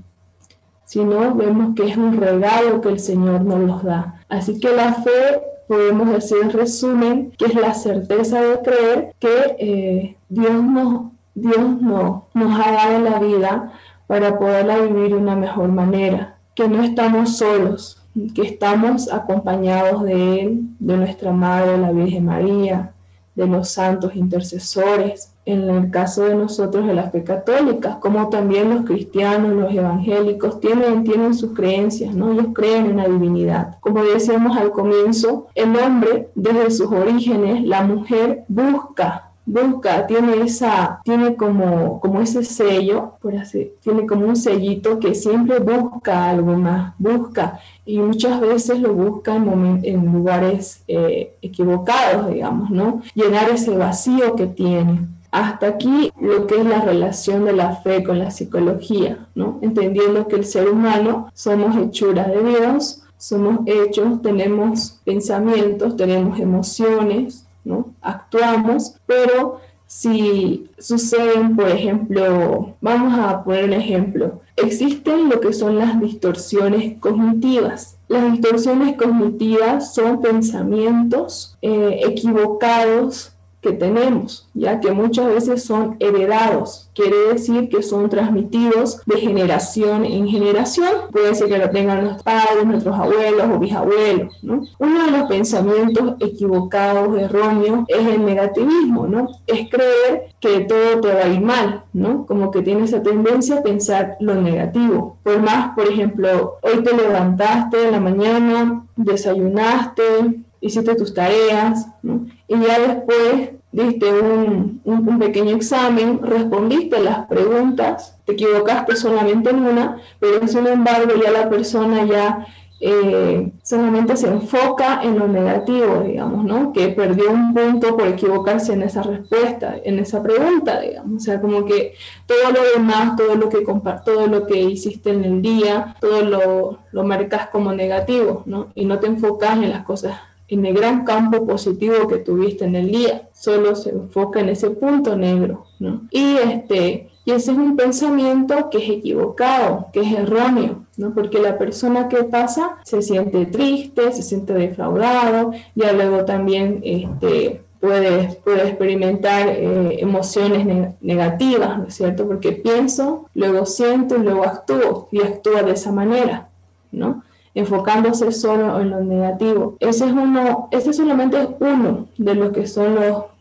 sino 0.94 1.35
vemos 1.35 1.75
que 1.75 1.88
es 1.90 1.97
un 1.97 2.21
regalo 2.21 2.80
que 2.80 2.90
el 2.90 3.00
Señor 3.00 3.40
nos 3.40 3.59
los 3.59 3.83
da. 3.83 4.21
Así 4.35 4.59
que 4.59 4.75
la 4.75 4.95
fe, 4.95 5.41
podemos 5.69 6.11
decir 6.11 6.38
en 6.43 6.50
resumen, 6.50 7.31
que 7.38 7.47
es 7.47 7.55
la 7.55 7.73
certeza 7.73 8.41
de 8.41 8.59
creer 8.61 9.14
que 9.19 9.57
eh, 9.59 10.17
Dios, 10.29 10.62
nos, 10.62 11.12
Dios 11.35 11.81
no, 11.81 12.26
nos 12.35 12.61
ha 12.61 12.73
dado 12.73 12.99
la 12.99 13.19
vida 13.21 13.73
para 14.07 14.38
poderla 14.38 14.79
vivir 14.79 15.11
de 15.11 15.14
una 15.14 15.37
mejor 15.37 15.69
manera, 15.69 16.37
que 16.55 16.69
no 16.69 16.83
estamos 16.83 17.37
solos, 17.38 18.03
que 18.35 18.43
estamos 18.43 19.11
acompañados 19.12 20.03
de 20.03 20.41
Él, 20.41 20.61
de 20.79 20.97
nuestra 20.97 21.33
Madre, 21.33 21.79
la 21.79 21.93
Virgen 21.93 22.26
María, 22.26 22.93
de 23.35 23.47
los 23.47 23.69
santos 23.69 24.14
intercesores, 24.14 25.31
en 25.47 25.69
el 25.69 25.91
caso 25.91 26.25
de 26.25 26.35
nosotros 26.35 26.87
de 26.87 26.95
la 26.95 27.11
fe 27.11 27.23
católica, 27.23 27.99
como 28.01 28.29
también 28.29 28.75
los 28.75 28.85
cristianos, 28.85 29.53
los 29.53 29.73
evangélicos, 29.73 30.61
tienen, 30.61 31.05
tienen 31.05 31.35
sus 31.35 31.53
creencias, 31.53 32.15
¿no? 32.15 32.33
Ellos 32.33 32.49
creen 32.55 32.87
en 32.87 32.97
la 32.97 33.09
divinidad. 33.09 33.77
Como 33.81 34.03
decíamos 34.03 34.57
al 34.57 34.71
comienzo, 34.71 35.49
el 35.55 35.77
hombre, 35.77 36.29
desde 36.35 36.71
sus 36.71 36.91
orígenes, 36.91 37.65
la 37.65 37.83
mujer 37.83 38.45
busca 38.49 39.25
busca, 39.47 40.07
tiene 40.07 40.43
esa, 40.43 41.01
tiene 41.05 41.37
como, 41.37 42.01
como 42.01 42.21
ese 42.21 42.45
sello, 42.45 43.13
por 43.21 43.37
así, 43.37 43.73
tiene 43.83 44.07
como 44.07 44.27
un 44.27 44.37
sellito 44.37 44.99
que 44.99 45.15
siempre 45.15 45.59
busca 45.59 46.31
algo 46.31 46.57
más, 46.57 46.95
busca, 46.99 47.61
y 47.85 47.99
muchas 47.99 48.41
veces 48.41 48.81
lo 48.81 48.95
busca 48.95 49.37
en, 49.37 49.81
en 49.83 50.13
lugares 50.13 50.83
eh, 50.89 51.35
equivocados, 51.43 52.33
digamos, 52.33 52.71
¿no? 52.71 53.03
Llenar 53.15 53.51
ese 53.51 53.77
vacío 53.77 54.35
que 54.35 54.47
tiene. 54.47 55.01
Hasta 55.35 55.67
aquí 55.67 56.12
lo 56.21 56.47
que 56.47 56.61
es 56.61 56.64
la 56.64 56.81
relación 56.81 57.45
de 57.45 57.55
la 57.55 57.75
fe 57.75 58.05
con 58.05 58.21
la 58.21 58.31
psicología, 58.31 59.19
¿no? 59.35 59.59
Entendiendo 59.62 60.29
que 60.29 60.37
el 60.37 60.45
ser 60.45 60.71
humano 60.71 61.29
somos 61.35 61.76
hechuras 61.76 62.29
de 62.29 62.41
Dios, 62.45 63.03
somos 63.19 63.67
hechos, 63.67 64.23
tenemos 64.23 65.00
pensamientos, 65.05 65.97
tenemos 65.97 66.38
emociones, 66.38 67.47
¿no? 67.64 67.88
Actuamos, 68.00 68.95
pero 69.07 69.59
si 69.88 70.71
suceden, 70.79 71.57
por 71.57 71.69
ejemplo, 71.69 72.76
vamos 72.81 73.19
a 73.19 73.43
poner 73.43 73.64
un 73.64 73.73
ejemplo, 73.73 74.41
existen 74.55 75.29
lo 75.29 75.41
que 75.41 75.53
son 75.53 75.79
las 75.79 76.00
distorsiones 76.00 76.97
cognitivas. 77.00 77.97
Las 78.07 78.31
distorsiones 78.31 78.97
cognitivas 78.97 79.95
son 79.95 80.23
pensamientos 80.23 81.57
eh, 81.61 82.03
equivocados 82.07 83.34
que 83.64 83.73
tenemos, 83.73 84.47
ya 84.52 84.78
que 84.78 84.92
muchas 84.92 85.26
veces 85.26 85.64
son 85.64 85.97
heredados, 85.99 86.90
quiere 86.94 87.16
decir 87.33 87.71
que 87.71 87.83
son 87.83 88.11
transmitidos 88.11 89.00
de 89.06 89.16
generación 89.16 90.04
en 90.04 90.28
generación, 90.28 90.90
puede 91.11 91.35
ser 91.35 91.49
que 91.49 91.56
lo 91.56 91.71
tengan 91.71 92.04
nuestros 92.04 92.23
padres, 92.23 92.66
nuestros 92.66 92.94
abuelos 92.94 93.47
o 93.50 93.59
bisabuelos, 93.59 94.38
¿no? 94.42 94.64
Uno 94.78 95.04
de 95.06 95.11
los 95.12 95.28
pensamientos 95.28 96.16
equivocados, 96.21 97.18
erróneos, 97.18 97.87
es 97.88 98.06
el 98.06 98.25
negativismo, 98.26 99.06
¿no? 99.06 99.28
Es 99.47 99.71
creer 99.71 100.35
que 100.40 100.61
todo 100.61 101.00
te 101.00 101.14
va 101.14 101.21
a 101.23 101.28
ir 101.28 101.40
mal, 101.40 101.85
¿no? 101.94 102.26
Como 102.26 102.50
que 102.50 102.61
tiene 102.61 102.85
esa 102.85 103.02
tendencia 103.02 103.56
a 103.56 103.62
pensar 103.62 104.16
lo 104.21 104.35
negativo. 104.35 105.16
Por 105.23 105.40
más, 105.40 105.75
por 105.75 105.88
ejemplo, 105.88 106.56
hoy 106.61 106.83
te 106.85 106.94
levantaste 106.94 107.87
en 107.87 107.92
la 107.92 108.00
mañana, 108.00 108.85
desayunaste, 108.97 110.44
hiciste 110.64 110.94
tus 110.94 111.12
tareas, 111.12 111.87
y 112.02 112.59
ya 112.59 112.78
después 112.78 113.50
diste 113.71 114.06
un, 114.12 114.80
un, 114.85 115.18
pequeño 115.18 115.56
examen, 115.56 116.21
respondiste 116.23 117.00
las 117.00 117.26
preguntas, 117.26 118.16
te 118.25 118.33
equivocaste 118.33 118.97
solamente 118.97 119.50
en 119.50 119.66
una, 119.66 119.99
pero 120.18 120.47
sin 120.49 120.66
embargo 120.66 121.12
ya 121.23 121.30
la 121.33 121.50
persona 121.50 122.04
ya 122.04 122.47
eh, 122.80 123.50
solamente 123.62 124.16
se 124.16 124.28
enfoca 124.28 125.02
en 125.02 125.18
lo 125.18 125.28
negativo, 125.28 126.02
digamos, 126.06 126.44
¿no? 126.44 126.73
Que 126.73 126.88
perdió 126.88 127.30
un 127.30 127.52
punto 127.52 127.97
por 127.97 128.06
equivocarse 128.06 128.75
en 128.75 128.83
esa 128.83 129.02
respuesta, 129.02 129.76
en 129.85 129.99
esa 129.99 130.23
pregunta, 130.23 130.80
digamos. 130.80 131.23
O 131.23 131.25
sea, 131.25 131.40
como 131.40 131.64
que 131.64 131.94
todo 132.26 132.52
lo 132.52 132.61
demás, 132.75 133.16
todo 133.16 133.35
lo 133.35 133.49
que 133.49 133.64
todo 134.04 134.26
lo 134.26 134.47
que 134.47 134.61
hiciste 134.61 135.11
en 135.11 135.25
el 135.25 135.42
día, 135.42 135.97
todo 136.00 136.23
lo, 136.23 136.78
lo 136.92 137.04
marcas 137.04 137.49
como 137.49 137.73
negativo, 137.73 138.42
¿no? 138.47 138.68
Y 138.75 138.85
no 138.85 138.99
te 138.99 139.06
enfocas 139.06 139.56
en 139.56 139.71
las 139.71 139.85
cosas 139.85 140.16
en 140.49 140.67
el 140.67 140.75
gran 140.75 141.05
campo 141.05 141.47
positivo 141.47 142.09
que 142.09 142.19
tuviste 142.19 142.65
en 142.65 142.77
el 142.77 142.91
día, 142.91 143.23
solo 143.35 143.75
se 143.75 143.91
enfoca 143.91 144.41
en 144.41 144.51
ese 144.51 144.71
punto 144.71 145.17
negro, 145.17 145.67
¿no? 145.79 146.03
Y 146.11 146.37
este, 146.37 147.09
y 147.27 147.33
ese 147.33 147.53
es 147.53 147.59
un 147.59 147.77
pensamiento 147.77 148.69
que 148.71 148.79
es 148.79 148.91
equivocado, 148.91 149.87
que 149.93 150.01
es 150.01 150.13
erróneo, 150.13 150.83
¿no? 150.99 151.15
Porque 151.15 151.39
la 151.39 151.57
persona 151.57 152.09
que 152.09 152.25
pasa 152.25 152.77
se 152.85 153.01
siente 153.01 153.47
triste, 153.47 154.13
se 154.13 154.23
siente 154.23 154.53
defraudado, 154.53 155.53
ya 155.75 155.93
luego 155.93 156.27
también 156.27 156.81
este, 156.85 157.63
puede, 157.81 158.39
puede 158.45 158.69
experimentar 158.69 159.49
eh, 159.49 160.01
emociones 160.01 160.95
negativas, 161.01 161.79
¿no 161.79 161.85
es 161.89 161.95
cierto? 161.95 162.27
Porque 162.27 162.53
pienso, 162.53 163.31
luego 163.35 163.65
siento 163.65 164.17
y 164.17 164.21
luego 164.21 164.45
actúo 164.45 165.09
y 165.11 165.23
actúa 165.23 165.63
de 165.63 165.73
esa 165.73 165.93
manera, 165.93 166.49
¿no? 166.93 167.23
Enfocándose 167.54 168.32
solo 168.32 168.80
en 168.80 168.90
lo 168.90 169.00
negativo. 169.00 169.76
Ese 169.80 170.06
es 170.06 170.12
uno, 170.12 170.68
ese 170.70 170.92
solamente 170.92 171.40
es 171.40 171.49
uno 171.61 172.06
de 172.18 172.34
los 172.34 172.52
que 172.52 172.66
son 172.66 172.96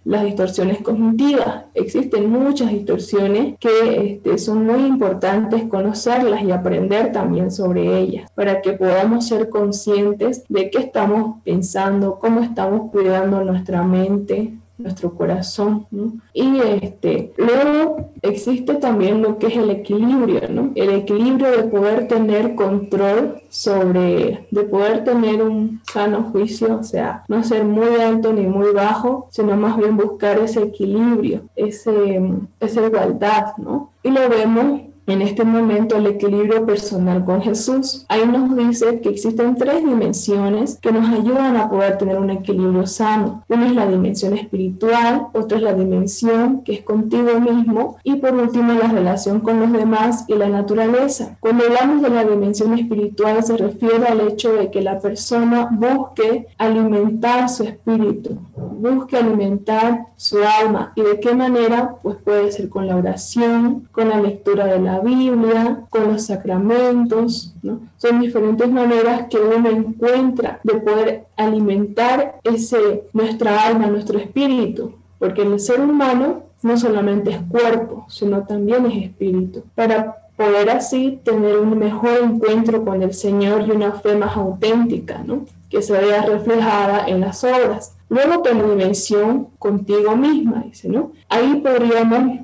las 0.05 0.25
distorsiones 0.25 0.81
cognitivas. 0.81 1.63
Existen 1.73 2.29
muchas 2.29 2.71
distorsiones 2.71 3.57
que 3.59 4.13
este, 4.13 4.37
son 4.37 4.65
muy 4.65 4.85
importantes 4.85 5.63
conocerlas 5.63 6.43
y 6.43 6.51
aprender 6.51 7.11
también 7.11 7.51
sobre 7.51 7.99
ellas 7.99 8.29
para 8.35 8.61
que 8.61 8.73
podamos 8.73 9.27
ser 9.27 9.49
conscientes 9.49 10.43
de 10.49 10.69
qué 10.69 10.79
estamos 10.79 11.37
pensando, 11.43 12.19
cómo 12.19 12.41
estamos 12.41 12.91
cuidando 12.91 13.43
nuestra 13.43 13.83
mente, 13.83 14.53
nuestro 14.83 15.13
corazón. 15.13 15.87
Y 16.33 16.59
este, 16.59 17.33
luego 17.37 18.09
existe 18.21 18.75
también 18.75 19.21
lo 19.21 19.39
que 19.39 19.47
es 19.47 19.57
el 19.57 19.69
equilibrio, 19.69 20.41
¿no? 20.49 20.71
El 20.75 20.89
equilibrio 20.89 21.51
de 21.51 21.63
poder 21.63 22.07
tener 22.07 22.55
control 22.55 23.41
sobre, 23.49 24.45
de 24.51 24.63
poder 24.63 25.03
tener 25.03 25.41
un 25.41 25.81
sano 25.91 26.23
juicio, 26.31 26.79
o 26.79 26.83
sea, 26.83 27.23
no 27.27 27.43
ser 27.43 27.63
muy 27.63 27.95
alto 28.01 28.33
ni 28.33 28.45
muy 28.45 28.71
bajo, 28.71 29.27
sino 29.31 29.55
más 29.55 29.77
bien 29.77 29.97
buscar 29.97 30.37
ese 30.39 30.63
equilibrio, 30.63 31.41
ese, 31.55 32.21
esa 32.59 32.85
igualdad, 32.85 33.57
¿no? 33.57 33.91
Y 34.03 34.11
lo 34.11 34.27
vemos 34.29 34.81
en 35.07 35.21
este 35.21 35.43
momento 35.43 35.95
el 35.95 36.07
equilibrio 36.07 36.65
personal 36.65 37.25
con 37.25 37.41
Jesús. 37.41 38.05
Ahí 38.07 38.25
nos 38.25 38.55
dice 38.55 39.01
que 39.01 39.09
existen 39.09 39.55
tres 39.55 39.83
dimensiones 39.83 40.77
que 40.81 40.91
nos 40.91 41.09
ayudan 41.09 41.57
a 41.57 41.69
poder 41.69 41.97
tener 41.97 42.17
un 42.17 42.29
equilibrio 42.29 42.87
sano. 42.87 43.43
Una 43.47 43.67
es 43.67 43.75
la 43.75 43.87
dimensión 43.87 44.37
espiritual, 44.37 45.27
otra 45.33 45.57
es 45.57 45.63
la 45.63 45.73
dimensión 45.73 46.63
que 46.63 46.73
es 46.73 46.81
contigo 46.81 47.39
mismo 47.39 47.97
y 48.03 48.15
por 48.15 48.33
último 48.33 48.73
la 48.73 48.87
relación 48.87 49.39
con 49.39 49.59
los 49.59 49.71
demás 49.71 50.25
y 50.27 50.35
la 50.35 50.49
naturaleza. 50.49 51.37
Cuando 51.39 51.65
hablamos 51.65 52.01
de 52.01 52.09
la 52.09 52.23
dimensión 52.23 52.77
espiritual 52.77 53.43
se 53.43 53.57
refiere 53.57 54.07
al 54.07 54.21
hecho 54.21 54.53
de 54.53 54.71
que 54.71 54.81
la 54.81 54.99
persona 54.99 55.69
busque 55.71 56.47
alimentar 56.57 57.49
su 57.49 57.63
espíritu, 57.63 58.37
busque 58.55 59.17
alimentar 59.17 60.07
su 60.17 60.37
alma 60.43 60.93
y 60.95 61.01
de 61.01 61.19
qué 61.19 61.33
manera 61.33 61.95
pues 62.01 62.17
puede 62.17 62.51
ser 62.51 62.69
con 62.69 62.87
la 62.87 62.95
oración, 62.95 63.87
con 63.91 64.09
la 64.09 64.21
lectura 64.21 64.65
de 64.65 64.79
la 64.79 64.92
Biblia, 64.99 65.81
con 65.89 66.11
los 66.11 66.25
sacramentos. 66.25 67.53
Son 67.97 68.19
diferentes 68.19 68.69
maneras 68.69 69.27
que 69.29 69.37
uno 69.37 69.69
encuentra 69.69 70.59
de 70.63 70.75
poder 70.75 71.23
alimentar 71.35 72.35
ese, 72.43 73.03
nuestra 73.13 73.67
alma, 73.67 73.87
nuestro 73.87 74.17
espíritu, 74.19 74.95
porque 75.19 75.41
el 75.41 75.59
ser 75.59 75.81
humano 75.81 76.43
no 76.61 76.77
solamente 76.77 77.31
es 77.31 77.39
cuerpo, 77.49 78.05
sino 78.09 78.43
también 78.43 78.85
es 78.85 79.03
espíritu. 79.05 79.63
Para 79.75 80.15
poder 80.35 80.69
así 80.69 81.19
tener 81.23 81.57
un 81.57 81.77
mejor 81.77 82.19
encuentro 82.23 82.83
con 82.83 83.01
el 83.03 83.13
Señor 83.13 83.65
y 83.67 83.71
una 83.71 83.91
fe 83.93 84.15
más 84.15 84.35
auténtica, 84.35 85.23
que 85.69 85.81
se 85.81 85.93
vea 85.93 86.25
reflejada 86.25 87.07
en 87.07 87.21
las 87.21 87.43
obras. 87.43 87.93
Luego 88.09 88.43
tu 88.43 88.49
dimensión 88.49 89.47
contigo 89.57 90.15
misma, 90.15 90.63
dice, 90.65 90.87
¿no? 90.87 91.11
Ahí 91.29 91.55
podríamos 91.55 92.41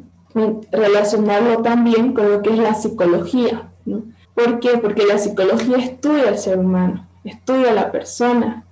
relacionarlo 0.72 1.62
también 1.62 2.14
con 2.14 2.32
lo 2.32 2.42
que 2.42 2.52
es 2.52 2.60
la 2.60 2.74
psicología. 2.76 3.70
¿no? 3.86 4.04
¿Por 4.34 4.60
qué? 4.60 4.78
Porque 4.78 5.06
la 5.06 5.18
psicología 5.18 5.78
estudia 5.78 6.30
al 6.30 6.38
ser 6.38 6.60
humano, 6.60 7.06
estudia 7.24 7.72
a 7.72 7.74
la 7.74 7.92
persona 7.92 8.64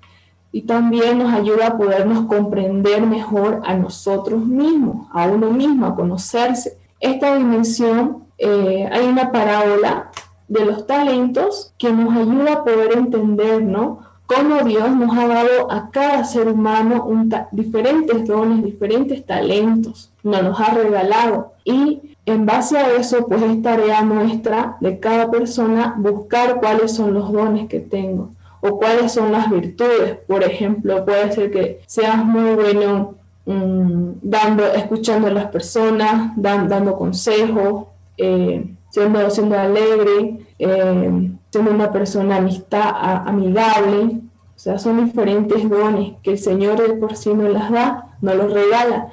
y 0.51 0.61
también 0.61 1.17
nos 1.17 1.33
ayuda 1.33 1.67
a 1.67 1.77
podernos 1.77 2.25
comprender 2.27 3.01
mejor 3.01 3.61
a 3.65 3.75
nosotros 3.75 4.45
mismos, 4.45 5.07
a 5.11 5.27
uno 5.27 5.51
mismo, 5.51 5.85
a 5.85 5.95
conocerse. 5.95 6.77
Esta 6.99 7.35
dimensión, 7.35 8.23
eh, 8.37 8.87
hay 8.91 9.05
una 9.07 9.31
parábola 9.31 10.09
de 10.47 10.65
los 10.65 10.87
talentos 10.87 11.73
que 11.77 11.91
nos 11.91 12.15
ayuda 12.15 12.53
a 12.53 12.63
poder 12.63 12.97
entender, 12.97 13.61
¿no? 13.61 14.06
Cómo 14.27 14.63
Dios 14.63 14.95
nos 14.95 15.17
ha 15.17 15.27
dado 15.27 15.71
a 15.71 15.89
cada 15.89 16.23
ser 16.23 16.47
humano 16.47 17.07
diferentes 17.51 18.27
dones, 18.27 18.63
diferentes 18.63 19.25
talentos, 19.25 20.11
nos 20.21 20.43
los 20.43 20.59
ha 20.59 20.73
regalado. 20.75 21.53
Y 21.65 22.01
en 22.27 22.45
base 22.45 22.77
a 22.77 22.93
eso, 22.95 23.25
pues 23.25 23.41
es 23.41 23.63
tarea 23.63 24.01
nuestra 24.01 24.75
de 24.81 24.99
cada 24.99 25.31
persona 25.31 25.95
buscar 25.97 26.59
cuáles 26.59 26.91
son 26.91 27.13
los 27.13 27.31
dones 27.31 27.69
que 27.69 27.79
tengo 27.79 28.31
o 28.59 28.77
cuáles 28.77 29.13
son 29.13 29.31
las 29.31 29.49
virtudes. 29.49 30.17
Por 30.27 30.43
ejemplo, 30.43 31.05
puede 31.05 31.31
ser 31.31 31.51
que 31.51 31.79
seas 31.87 32.23
muy 32.23 32.53
bueno 32.53 33.15
mm, 33.45 34.09
dando, 34.21 34.65
escuchando 34.73 35.27
a 35.27 35.31
las 35.31 35.45
personas, 35.51 36.33
dando 36.35 36.97
consejos, 36.97 37.85
eh, 38.17 38.65
siendo, 38.89 39.29
siendo 39.29 39.57
alegre, 39.57 40.39
eh, 40.59 41.31
siendo 41.49 41.71
una 41.71 41.91
persona 41.91 42.37
amistad, 42.37 42.91
amigable. 43.25 44.19
O 44.57 44.59
sea, 44.59 44.79
son 44.79 45.05
diferentes 45.05 45.69
dones 45.69 46.13
que 46.23 46.31
el 46.31 46.39
Señor 46.39 46.81
de 46.81 46.95
por 46.95 47.15
sí 47.15 47.31
nos 47.31 47.53
las 47.53 47.71
da, 47.71 48.15
nos 48.21 48.35
los 48.35 48.51
regala. 48.51 49.09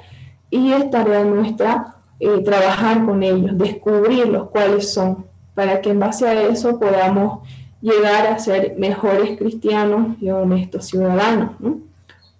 Y 0.49 0.71
es 0.71 0.89
tarea 0.89 1.23
nuestra 1.23 1.97
eh, 2.19 2.41
trabajar 2.43 3.05
con 3.05 3.21
ellos, 3.21 3.55
descubrirlos 3.55 4.49
cuáles 4.49 4.91
son, 4.91 5.27
para 5.53 5.81
que 5.81 5.91
en 5.91 5.99
base 5.99 6.27
a 6.27 6.33
eso 6.47 6.79
podamos 6.79 7.47
llegar 7.79 8.25
a 8.25 8.39
ser 8.39 8.73
mejores 8.79 9.37
cristianos 9.37 10.17
y 10.19 10.31
honestos 10.31 10.87
ciudadanos. 10.87 11.51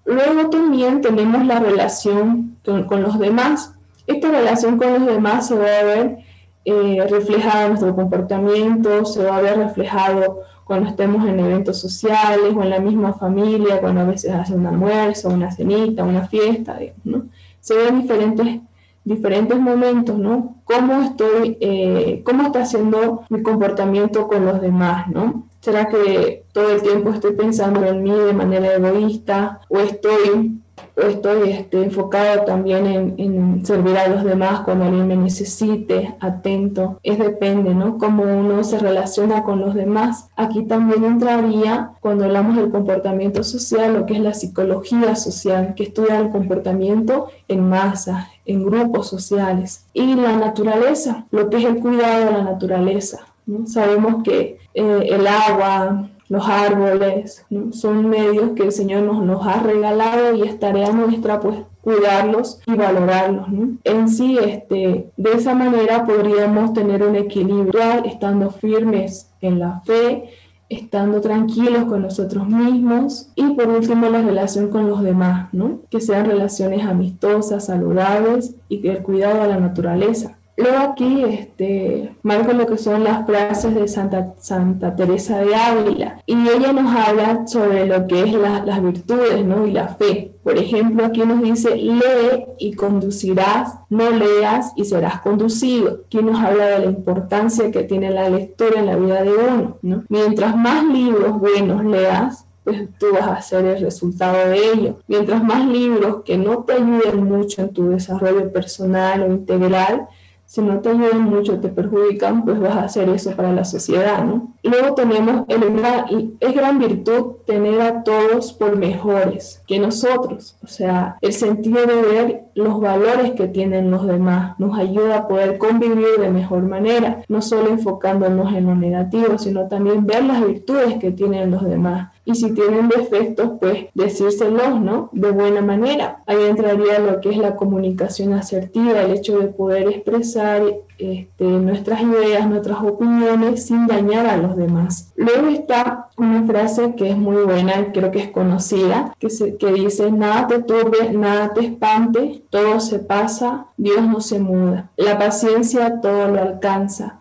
Luego 0.04 0.50
también 0.50 1.02
tenemos 1.02 1.46
la 1.46 1.60
relación 1.60 2.56
con, 2.66 3.04
los 3.04 3.20
demás. 3.20 3.72
Esta 4.08 4.32
relación 4.32 4.80
con 4.80 4.94
los 4.94 5.06
demás 5.06 5.48
se 5.48 5.56
va 5.56 5.80
a 5.80 5.84
ver 5.84 6.18
eh, 6.66 7.06
reflejado 7.08 7.66
en 7.66 7.70
nuestro 7.70 7.96
comportamiento, 7.96 9.06
se 9.06 9.24
va 9.24 9.38
a 9.38 9.42
ver 9.42 9.60
reflejado 9.60 10.40
cuando 10.66 10.90
estemos 10.90 11.26
en 11.28 11.40
eventos 11.40 11.80
sociales 11.80 12.54
o 12.56 12.64
en 12.64 12.72
la 12.72 12.80
misma 12.80 13.14
familia, 13.14 13.80
cuando 13.80 14.02
a 14.02 14.06
veces 14.06 14.32
hace 14.32 14.56
un 14.56 14.66
almuerzo, 14.66 15.30
una 15.30 15.52
cenita, 15.52 16.04
una 16.04 16.28
fiesta, 16.28 16.78
¿no? 17.04 17.28
Se 17.62 17.76
ven 17.76 18.02
diferentes, 18.02 18.62
diferentes 19.04 19.60
momentos, 19.60 20.18
¿no? 20.18 20.56
¿Cómo 20.66 21.04
estoy, 21.04 21.58
eh, 21.62 22.24
cómo 22.26 22.48
está 22.48 22.66
siendo 22.66 23.24
mi 23.30 23.44
comportamiento 23.44 24.28
con 24.28 24.44
los 24.44 24.60
demás, 24.60 25.08
¿no? 25.08 25.46
¿Será 25.62 25.88
que 25.88 26.44
todo 26.52 26.72
el 26.72 26.82
tiempo 26.82 27.12
estoy 27.12 27.34
pensando 27.34 27.86
en 27.86 28.04
mí 28.04 28.12
de 28.12 28.34
manera 28.34 28.74
egoísta 28.74 29.62
o 29.70 29.78
estoy 29.78 30.62
estoy 30.96 31.52
este, 31.52 31.84
enfocado 31.84 32.44
también 32.46 33.16
en, 33.18 33.66
servir 33.66 33.98
a 33.98 34.08
los 34.08 34.24
demás 34.24 34.62
cuando 34.62 34.86
alguien 34.86 35.08
me 35.08 35.16
necesite, 35.16 36.16
atento. 36.20 37.00
Es 37.04 37.20
depende, 37.20 37.74
¿no? 37.74 37.98
Cómo 37.98 38.24
uno 38.24 38.64
se 38.64 38.80
relaciona 38.80 39.44
con 39.44 39.60
los 39.60 39.74
demás. 39.74 40.28
Aquí 40.36 40.64
también 40.64 41.04
entraría, 41.04 41.92
cuando 42.00 42.26
hablamos 42.26 42.56
del 42.56 42.72
comportamiento 42.72 43.44
social, 43.44 43.94
lo 43.94 44.06
que 44.06 44.14
es 44.14 44.20
la 44.20 44.34
psicología 44.34 45.16
social, 45.16 45.74
que 45.76 45.84
estudia 45.84 46.20
el 46.20 46.30
comportamiento 46.30 47.28
en 47.48 47.68
masa, 47.68 48.30
en 48.46 48.66
grupos 48.66 49.08
sociales. 49.08 49.86
Y 49.94 50.16
la 50.16 50.36
naturaleza, 50.36 51.26
lo 51.32 51.50
que 51.50 51.58
es 51.58 51.66
el 51.66 51.80
cuidado 51.80 52.26
de 52.26 52.32
la 52.32 52.44
naturaleza. 52.44 53.28
Sabemos 53.68 54.24
que 54.24 54.58
eh, 54.74 55.08
el 55.10 55.28
agua, 55.28 56.10
los 56.28 56.48
árboles, 56.48 57.46
son 57.72 58.10
medios 58.10 58.52
que 58.56 58.64
el 58.64 58.72
Señor 58.72 59.04
nos, 59.04 59.24
nos 59.24 59.46
ha 59.46 59.62
regalado 59.62 60.36
y 60.36 60.42
es 60.42 60.60
tarea 60.60 60.92
nuestra 60.92 61.40
pues 61.40 61.58
cuidarlos 61.82 62.60
y 62.66 62.74
valorarlos. 62.74 63.48
En 63.84 64.10
sí, 64.10 64.40
este, 64.40 65.12
de 65.16 65.34
esa 65.34 65.54
manera 65.54 66.06
podríamos 66.06 66.74
tener 66.74 67.04
un 67.04 67.16
equilibrio, 67.16 68.04
estando 68.06 68.50
firmes 68.50 69.30
en 69.40 69.60
la 69.60 69.82
fe, 69.82 70.32
estando 70.68 71.22
tranquilos 71.22 71.84
con 71.86 72.02
nosotros 72.02 72.48
mismos 72.48 73.28
y 73.36 73.44
por 73.50 73.68
último 73.68 74.10
la 74.10 74.24
relación 74.24 74.70
con 74.70 74.90
los 74.90 75.04
demás, 75.04 75.50
¿no? 75.54 75.80
que 75.92 76.02
sean 76.02 76.26
relaciones 76.26 76.84
amistosas, 76.86 77.68
saludables 77.68 78.56
y 78.68 78.88
el 78.88 79.04
cuidado 79.04 79.44
a 79.44 79.48
la 79.48 79.60
naturaleza. 79.60 80.35
Luego 80.58 80.78
aquí 80.78 81.24
este, 81.24 82.14
marco 82.24 82.54
lo 82.54 82.66
que 82.66 82.78
son 82.78 83.04
las 83.04 83.26
frases 83.26 83.76
de 83.76 83.88
Santa, 83.90 84.34
Santa 84.40 84.96
Teresa 84.96 85.40
de 85.40 85.54
Ávila 85.54 86.22
y 86.26 86.34
ella 86.48 86.72
nos 86.72 86.96
habla 86.96 87.46
sobre 87.46 87.86
lo 87.86 88.08
que 88.08 88.22
es 88.22 88.34
las 88.34 88.82
virtudes 88.82 89.44
¿no? 89.46 89.68
y 89.68 89.72
la 89.72 89.90
fe. 89.90 90.32
Por 90.44 90.58
ejemplo, 90.58 91.06
aquí 91.06 91.22
nos 91.22 91.42
dice, 91.42 91.76
lee 91.76 92.46
y 92.60 92.74
conducirás, 92.74 93.74
no 93.90 94.12
leas 94.12 94.72
y 94.76 94.86
serás 94.86 95.22
conducido. 95.22 96.02
Aquí 96.06 96.20
nos 96.20 96.40
habla 96.40 96.68
de 96.68 96.80
la 96.80 96.86
importancia 96.86 97.72
que 97.72 97.84
tiene 97.84 98.12
la 98.12 98.30
lectura 98.30 98.80
en 98.80 98.86
la 98.86 98.96
vida 98.96 99.24
de 99.24 99.32
uno. 99.32 99.78
¿no? 99.82 100.04
Mientras 100.08 100.56
más 100.56 100.86
libros 100.86 101.40
buenos 101.40 101.84
leas, 101.84 102.46
pues 102.64 102.88
tú 102.98 103.08
vas 103.14 103.28
a 103.28 103.42
ser 103.42 103.66
el 103.66 103.82
resultado 103.82 104.50
de 104.50 104.72
ello. 104.72 104.98
Mientras 105.08 105.44
más 105.44 105.68
libros 105.68 106.24
que 106.24 106.38
no 106.38 106.64
te 106.64 106.74
ayuden 106.74 107.24
mucho 107.24 107.62
en 107.62 107.74
tu 107.74 107.90
desarrollo 107.90 108.52
personal 108.52 109.24
o 109.24 109.28
integral, 109.28 110.08
si 110.46 110.62
no 110.62 110.80
te 110.80 110.90
ayudan 110.90 111.24
mucho, 111.24 111.60
te 111.60 111.70
perjudican, 111.70 112.46
pues 112.46 112.60
vas 112.60 112.76
a 112.76 112.84
hacer 112.84 113.10
eso 113.10 113.32
para 113.32 113.52
la 113.52 113.66
sociedad, 113.66 114.24
¿no? 114.24 114.54
Luego 114.64 114.94
tenemos, 114.94 115.46
el, 115.48 116.38
es 116.40 116.56
gran 116.56 116.80
virtud 116.80 117.38
tener 117.46 117.82
a 117.82 118.04
todos 118.04 118.54
por 118.54 118.78
mejores 118.78 119.62
que 119.68 119.80
nosotros, 119.80 120.56
o 120.64 120.68
sea, 120.68 121.18
el 121.22 121.34
sentido 121.34 121.86
de 121.86 122.02
ver 122.02 122.45
los 122.56 122.80
valores 122.80 123.32
que 123.34 123.48
tienen 123.48 123.92
los 123.92 124.08
demás, 124.08 124.58
nos 124.60 124.78
ayuda 124.78 125.18
a 125.18 125.28
poder 125.28 125.58
convivir 125.58 126.18
de 126.20 126.32
mejor 126.32 126.64
manera, 126.64 127.24
no 127.28 127.42
solo 127.42 127.70
enfocándonos 127.70 128.54
en 128.54 128.66
lo 128.66 128.76
negativo, 128.76 129.38
sino 129.38 129.68
también 129.68 130.06
ver 130.06 130.24
las 130.24 130.46
virtudes 130.46 130.96
que 130.96 131.12
tienen 131.12 131.52
los 131.52 131.64
demás 131.64 132.16
y 132.26 132.34
si 132.34 132.52
tienen 132.54 132.90
defectos, 132.90 133.52
pues 133.60 133.86
decírselos, 133.94 134.82
¿no? 134.82 135.10
De 135.12 135.30
buena 135.30 135.62
manera. 135.62 136.24
Ahí 136.26 136.44
entraría 136.50 136.98
lo 136.98 137.22
que 137.22 137.30
es 137.30 137.38
la 137.38 137.56
comunicación 137.56 138.34
asertiva, 138.34 139.04
el 139.04 139.14
hecho 139.14 139.38
de 139.38 139.48
poder 139.48 139.88
expresar 139.90 140.64
este, 140.98 141.46
nuestras 141.46 142.02
ideas, 142.02 142.48
nuestras 142.48 142.80
opiniones 142.82 143.66
sin 143.66 143.88
dañar 143.88 144.26
a 144.28 144.38
los 144.38 144.56
demás. 144.56 145.12
Luego 145.16 145.48
está 145.48 146.08
una 146.18 146.46
frase 146.46 146.96
que 146.96 147.10
es 147.10 147.18
muy 147.18 147.44
buena, 147.44 147.92
creo 147.94 148.12
que 148.12 148.20
es 148.20 148.30
conocida, 148.30 149.16
que, 149.20 149.30
que 149.58 149.74
dice, 149.74 150.12
nada 150.12 150.48
te 150.48 150.60
turbe, 150.64 151.12
nada 151.14 151.54
te 151.54 151.66
espante, 151.66 152.44
todo 152.50 152.80
se 152.80 153.00
pasa, 153.00 153.66
Dios 153.78 154.08
no 154.08 154.22
se 154.22 154.40
muda. 154.40 154.90
La 154.98 155.18
paciencia 155.18 156.02
todo 156.02 156.28
lo 156.28 156.42
alcanza. 156.42 157.20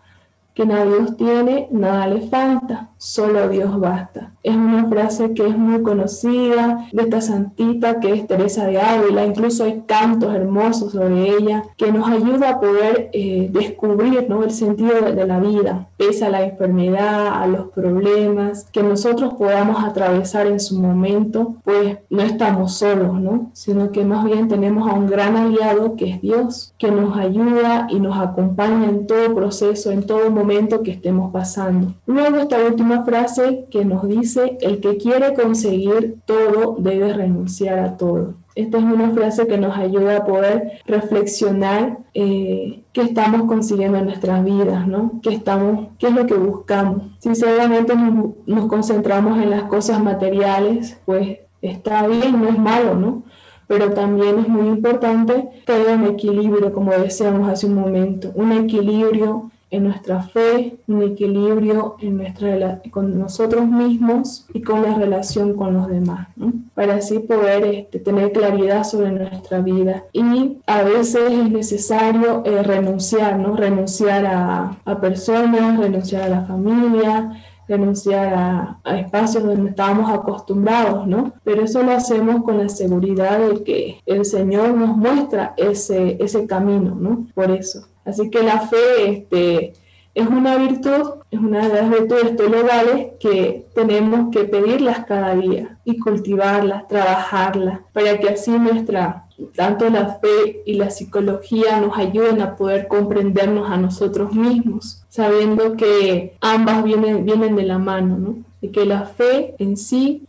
Que 0.53 0.65
nada 0.65 0.85
Dios 0.85 1.17
tiene, 1.17 1.67
nada 1.69 2.07
le 2.07 2.29
falta 2.29 2.87
solo 3.05 3.47
Dios 3.49 3.79
basta. 3.79 4.31
Es 4.41 4.55
una 4.55 4.89
frase 4.89 5.35
que 5.35 5.47
es 5.47 5.55
muy 5.55 5.83
conocida 5.83 6.87
de 6.91 7.03
esta 7.03 7.21
santita 7.21 7.99
que 7.99 8.11
es 8.13 8.25
Teresa 8.25 8.65
de 8.65 8.81
Ávila, 8.81 9.25
incluso 9.25 9.63
hay 9.63 9.83
cantos 9.85 10.33
hermosos 10.33 10.93
sobre 10.93 11.29
ella 11.29 11.63
que 11.77 11.91
nos 11.91 12.09
ayuda 12.09 12.49
a 12.49 12.59
poder 12.59 13.11
eh, 13.13 13.47
descubrir 13.51 14.25
¿no? 14.27 14.43
el 14.43 14.49
sentido 14.49 15.01
de, 15.01 15.25
la 15.27 15.39
vida, 15.39 15.87
pese 15.97 16.25
a 16.25 16.29
la 16.29 16.43
enfermedad, 16.43 17.43
a 17.43 17.45
los 17.45 17.69
problemas 17.69 18.65
que 18.71 18.81
nosotros 18.81 19.35
podamos 19.35 19.83
atravesar 19.83 20.47
en 20.47 20.59
su 20.59 20.79
momento, 20.79 21.55
pues 21.63 21.97
no 22.09 22.23
estamos 22.23 22.73
solos, 22.73 23.19
¿no? 23.21 23.51
sino 23.53 23.91
que 23.91 24.03
más 24.03 24.25
bien 24.25 24.47
tenemos 24.47 24.89
a 24.89 24.93
un 24.93 25.07
gran 25.07 25.35
aliado 25.35 25.95
que 25.95 26.09
es 26.09 26.21
Dios, 26.21 26.73
que 26.79 26.89
nos 26.89 27.15
ayuda 27.17 27.87
y 27.91 27.99
nos 27.99 28.17
acompaña 28.17 28.85
en 28.85 29.05
todo 29.05 29.35
proceso, 29.35 29.91
en 29.91 30.07
todo 30.07 30.31
momento 30.31 30.81
que 30.81 30.91
estemos 30.91 31.31
pasando. 31.31 31.93
Luego 32.07 32.37
esta 32.37 32.57
última 32.57 32.94
frase 33.03 33.65
que 33.69 33.85
nos 33.85 34.07
dice, 34.07 34.57
el 34.61 34.79
que 34.79 34.97
quiere 34.97 35.33
conseguir 35.33 36.15
todo 36.25 36.75
debe 36.79 37.13
renunciar 37.13 37.79
a 37.79 37.97
todo. 37.97 38.35
Esta 38.55 38.77
es 38.77 38.83
una 38.85 39.11
frase 39.11 39.47
que 39.47 39.57
nos 39.57 39.77
ayuda 39.77 40.17
a 40.17 40.25
poder 40.25 40.79
reflexionar 40.85 41.97
eh, 42.13 42.79
qué 42.93 43.01
estamos 43.01 43.43
consiguiendo 43.43 43.97
en 43.97 44.05
nuestras 44.05 44.45
vidas, 44.45 44.87
¿no? 44.87 45.19
¿Qué, 45.21 45.33
estamos, 45.33 45.89
qué 45.99 46.07
es 46.07 46.13
lo 46.13 46.25
que 46.25 46.35
buscamos? 46.35 47.03
Si 47.19 47.35
solamente 47.35 47.95
nos, 47.95 48.35
nos 48.45 48.67
concentramos 48.67 49.41
en 49.43 49.49
las 49.49 49.63
cosas 49.63 50.01
materiales, 50.01 50.97
pues 51.05 51.39
está 51.61 52.07
bien, 52.07 52.41
no 52.41 52.47
es 52.47 52.57
malo, 52.57 52.95
¿no? 52.95 53.23
pero 53.67 53.93
también 53.93 54.39
es 54.39 54.47
muy 54.47 54.67
importante 54.67 55.49
tener 55.65 55.97
un 55.97 56.05
equilibrio, 56.05 56.71
como 56.73 56.91
decíamos 56.91 57.49
hace 57.49 57.65
un 57.65 57.75
momento, 57.75 58.31
un 58.35 58.51
equilibrio 58.51 59.49
en 59.75 59.83
nuestra 59.83 60.23
fe, 60.23 60.77
un 60.87 61.03
equilibrio 61.03 61.95
en 61.99 62.17
nuestra, 62.17 62.81
con 62.91 63.19
nosotros 63.19 63.67
mismos 63.67 64.45
y 64.53 64.61
con 64.61 64.81
la 64.81 64.95
relación 64.95 65.55
con 65.55 65.73
los 65.73 65.87
demás, 65.87 66.27
para 66.73 66.95
así 66.95 67.19
poder 67.19 67.65
este, 67.65 67.99
tener 67.99 68.31
claridad 68.31 68.83
sobre 68.83 69.11
nuestra 69.11 69.59
vida. 69.59 70.03
Y 70.13 70.57
a 70.65 70.83
veces 70.83 71.31
es 71.31 71.51
necesario 71.51 72.43
eh, 72.45 72.63
renunciar, 72.63 73.37
¿no? 73.37 73.55
renunciar 73.55 74.25
a, 74.25 74.77
a, 74.85 75.01
personas, 75.01 75.79
renunciar 75.79 76.23
a 76.23 76.29
la 76.29 76.41
familia, 76.45 77.41
renunciar 77.67 78.33
a, 78.33 78.77
a, 78.83 78.99
espacios 78.99 79.43
donde 79.43 79.71
estábamos 79.71 80.11
acostumbrados, 80.11 81.07
¿no? 81.07 81.33
Pero 81.43 81.63
eso 81.63 81.81
lo 81.81 81.91
hacemos 81.91 82.43
con 82.43 82.59
la 82.59 82.69
seguridad 82.69 83.39
de 83.39 83.63
que 83.63 84.01
el 84.05 84.23
Señor 84.23 84.75
nos 84.75 84.95
muestra 84.95 85.53
ese, 85.57 86.17
ese 86.19 86.45
camino, 86.45 86.95
¿no? 86.95 87.25
Por 87.33 87.49
eso. 87.51 87.87
Así 88.05 88.29
que 88.29 88.43
la 88.43 88.61
fe 88.61 89.09
este, 89.09 89.73
es 90.15 90.27
una 90.27 90.57
virtud, 90.57 91.15
es 91.29 91.39
una 91.39 91.67
de 91.67 91.73
las 91.81 91.89
virtudes 91.89 92.37
teologales 92.37 93.07
que 93.19 93.65
tenemos 93.75 94.31
que 94.31 94.45
pedirlas 94.45 95.05
cada 95.05 95.35
día 95.35 95.77
y 95.83 95.99
cultivarlas, 95.99 96.87
trabajarlas, 96.87 97.81
para 97.91 98.17
que 98.17 98.29
así 98.29 98.51
nuestra, 98.51 99.25
tanto 99.55 99.89
la 99.89 100.15
fe 100.21 100.61
y 100.65 100.75
la 100.75 100.89
psicología 100.89 101.81
nos 101.81 101.97
ayuden 101.97 102.41
a 102.41 102.55
poder 102.55 102.87
comprendernos 102.87 103.69
a 103.69 103.75
nosotros 103.75 104.31
mismos, 104.33 105.03
sabiendo 105.09 105.75
que 105.75 106.35
ambas 106.39 106.85
vienen, 106.85 107.25
vienen 107.25 107.57
de 107.57 107.63
la 107.63 107.77
mano, 107.77 108.17
¿no? 108.17 108.35
Y 108.61 108.69
que 108.69 108.85
la 108.85 109.01
fe 109.01 109.55
en 109.59 109.75
sí 109.75 110.23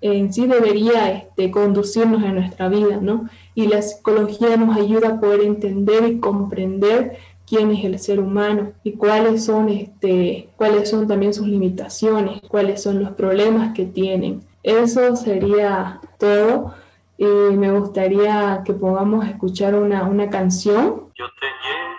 en 0.00 0.32
sí 0.32 0.46
debería 0.46 1.10
este, 1.10 1.50
conducirnos 1.50 2.22
en 2.22 2.34
nuestra 2.34 2.68
vida, 2.68 2.98
¿no? 3.00 3.28
Y 3.58 3.66
la 3.66 3.82
psicología 3.82 4.56
nos 4.56 4.76
ayuda 4.76 5.08
a 5.08 5.20
poder 5.20 5.40
entender 5.40 6.06
y 6.06 6.20
comprender 6.20 7.18
quién 7.44 7.72
es 7.72 7.84
el 7.84 7.98
ser 7.98 8.20
humano 8.20 8.70
y 8.84 8.92
cuáles 8.92 9.46
son, 9.46 9.68
este, 9.68 10.48
cuáles 10.56 10.88
son 10.88 11.08
también 11.08 11.34
sus 11.34 11.48
limitaciones, 11.48 12.40
cuáles 12.46 12.80
son 12.80 13.02
los 13.02 13.14
problemas 13.14 13.74
que 13.74 13.84
tienen. 13.84 14.46
Eso 14.62 15.16
sería 15.16 15.98
todo 16.20 16.72
y 17.16 17.24
me 17.24 17.72
gustaría 17.72 18.62
que 18.64 18.74
podamos 18.74 19.26
escuchar 19.26 19.74
una, 19.74 20.04
una 20.04 20.30
canción. 20.30 21.10
Yo 21.16 21.26
te 21.40 21.46
llevo 21.46 21.96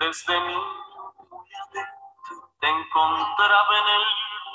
desde 0.00 0.32
mi 0.46 0.54
te 2.58 2.68
encontraba 2.68 3.72
en 3.80 3.88
el 3.96 4.04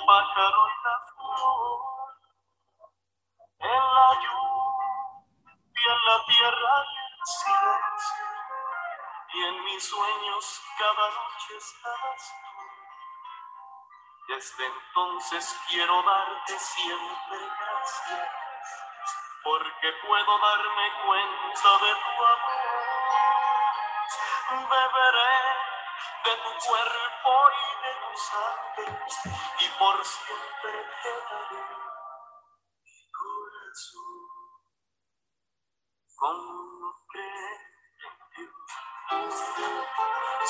pájaro 0.08 0.58
y 0.66 0.76
la 0.86 0.96
flor, 1.06 1.82
en 3.60 3.84
la 3.94 4.22
lluvia 4.24 4.31
en 5.90 6.06
la 6.06 6.26
tierra 6.26 6.86
silencio 7.24 8.26
y 9.34 9.44
en 9.46 9.64
mis 9.66 9.88
sueños 9.88 10.62
cada 10.78 11.10
noche 11.10 11.58
estabas 11.58 12.34
tú. 12.42 12.62
Desde 14.28 14.66
entonces 14.66 15.60
quiero 15.70 16.04
darte 16.04 16.60
siempre 16.60 17.40
gracias 17.60 18.30
porque 19.44 19.94
puedo 20.08 20.40
darme 20.40 20.92
cuenta 21.06 21.86
de 21.86 21.94
tu 21.96 22.26
amor. 22.26 22.92
Beberé 24.70 25.36
de 26.26 26.36
tu 26.36 26.68
cuerpo 26.68 27.50
y 27.52 27.84
de 27.84 27.94
tu 28.02 28.18
sangre 28.18 28.86
y 29.60 29.68
por 29.80 30.06
siempre 30.06 30.74
te 31.02 31.10
daré 31.10 31.62
mi 32.84 33.12
corazón 33.12 34.11
Si 36.24 36.28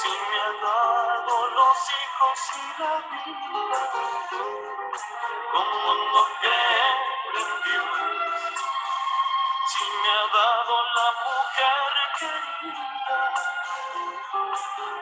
me 0.09 0.37
ha 0.41 0.51
dado 0.61 1.47
los 1.47 1.79
hijos 1.95 2.39
y 2.57 2.81
la 2.81 2.93
vida, 3.09 3.81
¿cómo 5.53 5.93
no 5.95 6.23
creer 6.41 6.99
en 7.35 7.51
Dios? 7.63 7.95
Si 9.67 9.85
me 9.85 10.09
ha 10.09 10.25
dado 10.33 10.73
la 10.97 11.09
mujer 11.23 11.91
querida, 12.19 13.19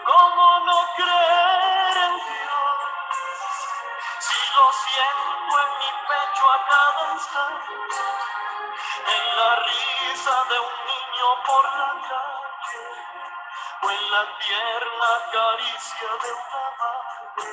¿cómo 0.05 0.45
no 0.67 0.77
creer 0.97 1.97
en 1.97 2.13
Dios? 2.13 2.77
Si 4.19 4.39
lo 4.55 4.65
siento 4.71 5.38
en 9.07 9.37
la 9.37 9.55
risa 9.55 10.35
de 10.49 10.57
un 10.59 10.75
niño 10.89 11.27
por 11.45 11.63
la 11.77 11.91
calle 12.09 12.85
o 13.83 13.91
en 13.91 14.11
la 14.11 14.23
tierna 14.39 15.11
caricia 15.31 16.09
de 16.23 16.31
una 16.33 16.63
madre. 16.79 17.49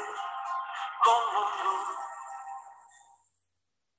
¿Cómo 1.04 1.40
no? 1.62 1.74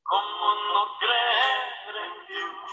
¿Cómo 0.04 0.48
no 0.74 0.82
creer 0.98 1.96
en 2.06 2.14
Dios? 2.26 2.68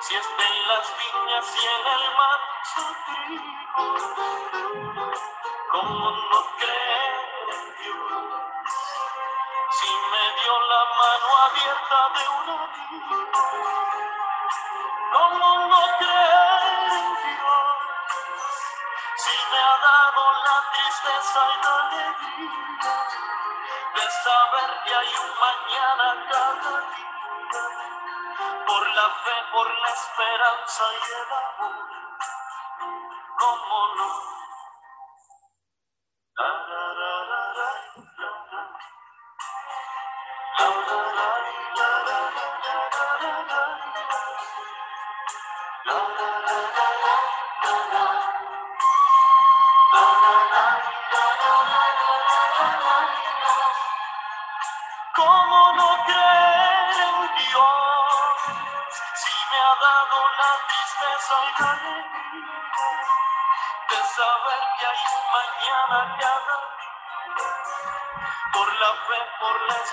Si 0.00 0.14
está 0.14 0.42
en 0.46 0.68
las 0.68 0.86
viñas 0.96 1.46
y 1.54 1.66
en 1.66 1.86
el 1.96 2.04
manso 2.16 2.82
trigo, 3.04 3.84
¿cómo 5.70 6.10
no 6.10 6.40
creer 6.56 6.87
mano 10.98 11.28
abierta 11.46 12.00
de 12.14 12.24
un 12.28 12.46
amigo, 12.58 13.22
¿cómo 15.12 15.48
no 15.68 15.82
creer 15.98 16.92
en 16.98 17.08
Dios? 17.22 17.78
Si 19.16 19.36
me 19.52 19.58
ha 19.58 19.76
dado 19.88 20.22
la 20.46 20.56
tristeza 20.72 21.40
y 21.54 21.56
la 21.62 21.72
alegría 21.86 22.94
de 23.94 24.04
saber 24.24 24.70
que 24.84 24.94
hay 24.94 25.10
un 25.22 25.32
mañana 25.46 26.06
cada 26.32 26.74
día, 26.90 27.64
por 28.66 28.84
la 28.96 29.08
fe, 29.22 29.36
por 29.52 29.68
la 29.78 29.88
esperanza 29.88 30.84
y 30.94 31.02
el 31.20 31.32
amor, 31.32 31.76
¿cómo 33.38 33.78
no? 33.94 34.08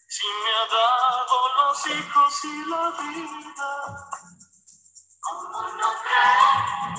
Si 0.08 0.26
me 0.26 0.50
ha 0.54 0.66
dado 0.72 1.36
los 1.58 1.86
hijos 1.88 2.44
y 2.44 2.64
la 2.66 2.90
vida, 2.90 3.70
¿cómo 5.20 5.62
no 5.62 5.88
creer? 6.04 6.98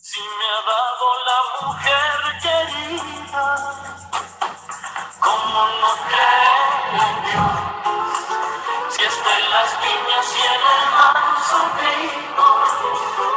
Si 0.00 0.20
me 0.20 0.46
ha 0.46 0.62
dado 0.62 1.06
la 1.26 1.40
mujer 1.66 2.18
querida, 2.42 3.46
¿cómo 5.20 5.68
no 5.80 5.92
creer 6.06 6.94
en 6.94 7.24
Dios? 7.24 7.58
Si 8.90 9.02
está 9.02 9.38
en 9.38 9.50
las 9.50 9.80
viñas 9.80 10.36
y 10.36 10.42
en 10.46 10.62
el 10.76 10.90
manso 10.92 11.58
trigo, 11.78 12.57
Thank 12.80 13.18
you. 13.18 13.27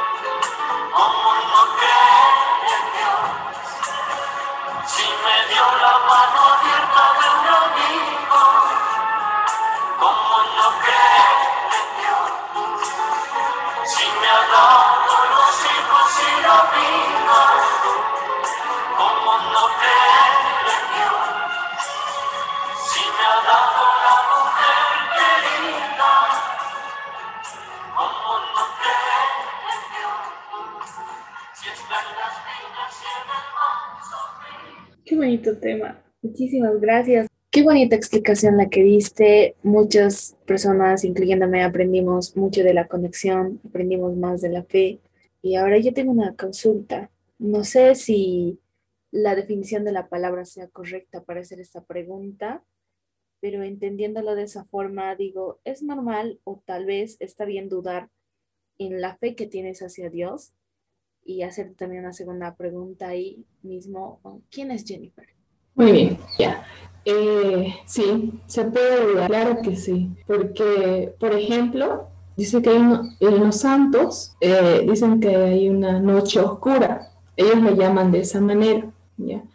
Tema. 35.58 36.02
Muchísimas 36.22 36.80
gracias. 36.80 37.28
Qué 37.50 37.64
bonita 37.64 37.98
explicación 37.98 38.56
la 38.56 38.70
que 38.70 38.82
diste. 38.82 39.56
Muchas 39.62 40.38
personas, 40.46 41.04
incluyéndome, 41.04 41.64
aprendimos 41.64 42.38
mucho 42.38 42.64
de 42.64 42.74
la 42.74 42.88
conexión, 42.88 43.60
aprendimos 43.68 44.16
más 44.16 44.42
de 44.42 44.50
la 44.50 44.64
fe. 44.64 45.00
Y 45.42 45.56
ahora 45.56 45.78
yo 45.78 45.94
tengo 45.94 46.12
una 46.12 46.34
consulta. 46.36 47.12
No 47.40 47.64
sé 47.64 47.96
si 47.96 48.60
la 49.12 49.36
definición 49.36 49.84
de 49.84 49.92
la 49.92 50.08
palabra 50.08 50.46
sea 50.46 50.70
correcta 50.70 51.24
para 51.24 51.42
hacer 51.42 51.60
esta 51.60 51.84
pregunta, 51.84 52.64
pero 53.42 53.64
entendiéndolo 53.64 54.36
de 54.36 54.44
esa 54.44 54.64
forma, 54.64 55.14
digo, 55.16 55.60
¿es 55.66 55.84
normal 55.84 56.40
o 56.46 56.62
tal 56.66 56.86
vez 56.86 57.18
está 57.20 57.44
bien 57.44 57.68
dudar 57.68 58.10
en 58.78 59.02
la 59.02 59.18
fe 59.18 59.36
que 59.36 59.48
tienes 59.48 59.82
hacia 59.82 60.10
Dios? 60.10 60.54
Y 61.26 61.42
hacer 61.42 61.74
también 61.76 62.04
una 62.04 62.14
segunda 62.14 62.56
pregunta 62.56 63.10
ahí 63.10 63.46
mismo, 63.62 64.22
¿quién 64.50 64.72
es 64.72 64.86
Jennifer? 64.86 65.28
Muy 65.76 65.92
bien, 65.92 66.18
ya. 66.38 66.64
Eh, 67.06 67.74
sí, 67.86 68.34
se 68.46 68.66
puede 68.66 69.08
dudar, 69.08 69.28
claro 69.28 69.62
que 69.64 69.76
sí, 69.76 70.12
porque, 70.28 71.14
por 71.20 71.34
ejemplo, 71.34 72.08
dice 72.38 72.62
que 72.62 72.70
hay 72.70 73.12
en 73.20 73.40
los 73.40 73.56
santos 73.58 74.36
eh, 74.40 74.86
dicen 74.88 75.20
que 75.20 75.36
hay 75.36 75.70
una 75.70 76.00
noche 76.00 76.40
oscura, 76.40 77.10
ellos 77.36 77.62
le 77.64 77.76
llaman 77.76 78.12
de 78.12 78.20
esa 78.20 78.40
manera. 78.40 78.86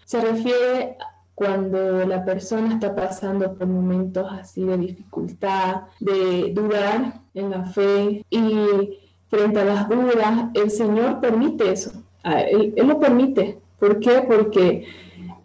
Se 0.04 0.20
refiere 0.20 0.96
cuando 1.34 2.04
la 2.06 2.24
persona 2.24 2.74
está 2.74 2.94
pasando 2.94 3.52
por 3.54 3.66
momentos 3.66 4.26
así 4.32 4.64
de 4.64 4.78
dificultad, 4.78 5.82
de 6.00 6.52
dudar 6.52 7.20
en 7.34 7.50
la 7.50 7.64
fe 7.64 8.24
y 8.30 8.98
frente 9.28 9.60
a 9.60 9.64
las 9.64 9.88
dudas, 9.88 10.50
el 10.54 10.70
Señor 10.70 11.20
permite 11.20 11.72
eso, 11.72 11.92
Ah, 12.28 12.40
él 12.40 12.74
lo 12.84 12.98
permite. 12.98 13.56
¿Por 13.78 14.00
qué? 14.00 14.24
Porque 14.26 14.84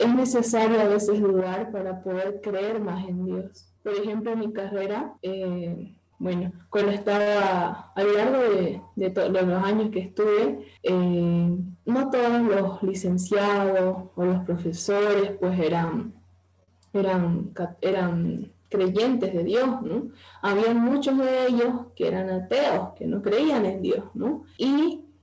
es 0.02 0.16
necesario 0.16 0.82
a 0.82 0.88
veces 0.88 1.22
dudar 1.22 1.72
para 1.72 2.02
poder 2.02 2.42
creer 2.42 2.80
más 2.80 3.08
en 3.08 3.26
Dios. 3.26 3.74
Por 3.84 3.94
ejemplo, 3.94 4.32
en 4.32 4.40
mi 4.40 4.54
carrera, 4.54 5.14
eh, 5.22 5.96
bueno, 6.20 6.52
cuando 6.70 6.92
estaba 6.92 7.92
a 7.96 8.04
lo 8.04 8.14
largo 8.14 8.38
de, 8.38 8.82
de 8.96 9.30
los 9.30 9.64
años 9.64 9.90
que 9.90 10.00
estuve, 10.00 10.68
eh, 10.84 11.58
no 11.86 12.10
todos 12.10 12.42
los 12.42 12.84
licenciados 12.84 14.10
o 14.16 14.26
los 14.26 14.44
profesores 14.44 15.32
pues 15.40 15.60
eran, 15.60 16.14
eran, 16.94 17.52
eran 17.82 18.52
creyentes 18.70 19.34
de 19.34 19.44
Dios, 19.44 19.82
¿no? 19.82 20.10
Había 20.42 20.74
muchos 20.74 21.18
de 21.18 21.48
ellos 21.48 21.74
que 21.96 22.08
eran 22.08 22.30
ateos, 22.30 22.94
que 22.96 23.06
no 23.06 23.22
creían 23.22 23.66
en 23.66 23.82
Dios, 23.82 24.06
¿no? 24.14 24.44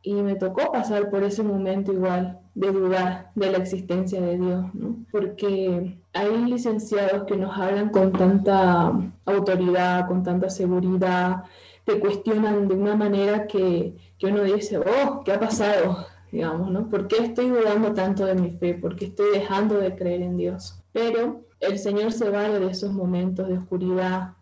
Y 0.09 0.15
me 0.15 0.37
tocó 0.37 0.73
pasar 0.73 1.11
por 1.11 1.23
ese 1.23 1.43
momento 1.43 1.93
igual 1.93 2.41
de 2.55 2.73
dudar 2.73 3.31
de 3.35 3.51
la 3.51 3.59
existencia 3.59 4.19
de 4.23 4.39
Dios, 4.39 4.65
¿no? 4.73 5.05
Porque 5.13 5.99
hay 6.15 6.45
licenciados 6.47 7.25
que 7.25 7.37
nos 7.37 7.55
hablan 7.59 7.91
con 7.91 8.13
tanta 8.13 8.91
autoridad, 9.27 10.09
con 10.09 10.23
tanta 10.23 10.49
seguridad, 10.49 11.45
te 11.85 12.01
cuestionan 12.01 12.69
de 12.69 12.75
una 12.75 12.97
manera 12.97 13.47
que, 13.47 13.99
que 14.19 14.29
uno 14.29 14.45
dice, 14.45 14.79
oh, 14.79 15.23
¿qué 15.25 15.33
ha 15.33 15.41
pasado? 15.41 16.07
Digamos, 16.33 16.71
¿no? 16.71 16.89
¿Por 16.89 17.07
qué 17.07 17.19
estoy 17.25 17.51
dudando 17.51 17.93
tanto 17.93 18.25
de 18.25 18.35
mi 18.35 18.51
fe? 18.51 18.73
¿Por 18.73 18.97
qué 18.97 19.05
estoy 19.05 19.27
dejando 19.35 19.75
de 19.75 19.95
creer 19.95 20.23
en 20.23 20.39
Dios? 20.39 20.83
Pero 20.91 21.43
el 21.61 21.79
Señor 21.79 22.13
se 22.13 22.31
vale 22.31 22.59
de 22.61 22.71
esos 22.71 22.95
momentos 22.95 23.47
de 23.47 23.59
oscuridad 23.59 24.37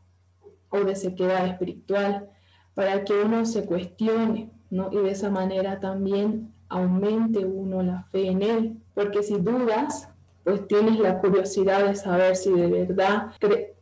o 0.68 0.78
de 0.78 0.94
sequedad 0.94 1.44
espiritual 1.44 2.30
para 2.74 3.02
que 3.02 3.14
uno 3.14 3.44
se 3.46 3.64
cuestione, 3.64 4.52
¿no? 4.70 4.90
Y 4.92 4.96
de 4.98 5.10
esa 5.10 5.30
manera 5.30 5.80
también 5.80 6.52
aumente 6.68 7.44
uno 7.44 7.82
la 7.82 8.02
fe 8.04 8.28
en 8.28 8.42
Él. 8.42 8.76
Porque 8.94 9.22
si 9.22 9.36
dudas, 9.38 10.08
pues 10.44 10.66
tienes 10.68 10.98
la 10.98 11.18
curiosidad 11.20 11.86
de 11.86 11.94
saber 11.96 12.36
si 12.36 12.50
de 12.52 12.66
verdad 12.68 13.32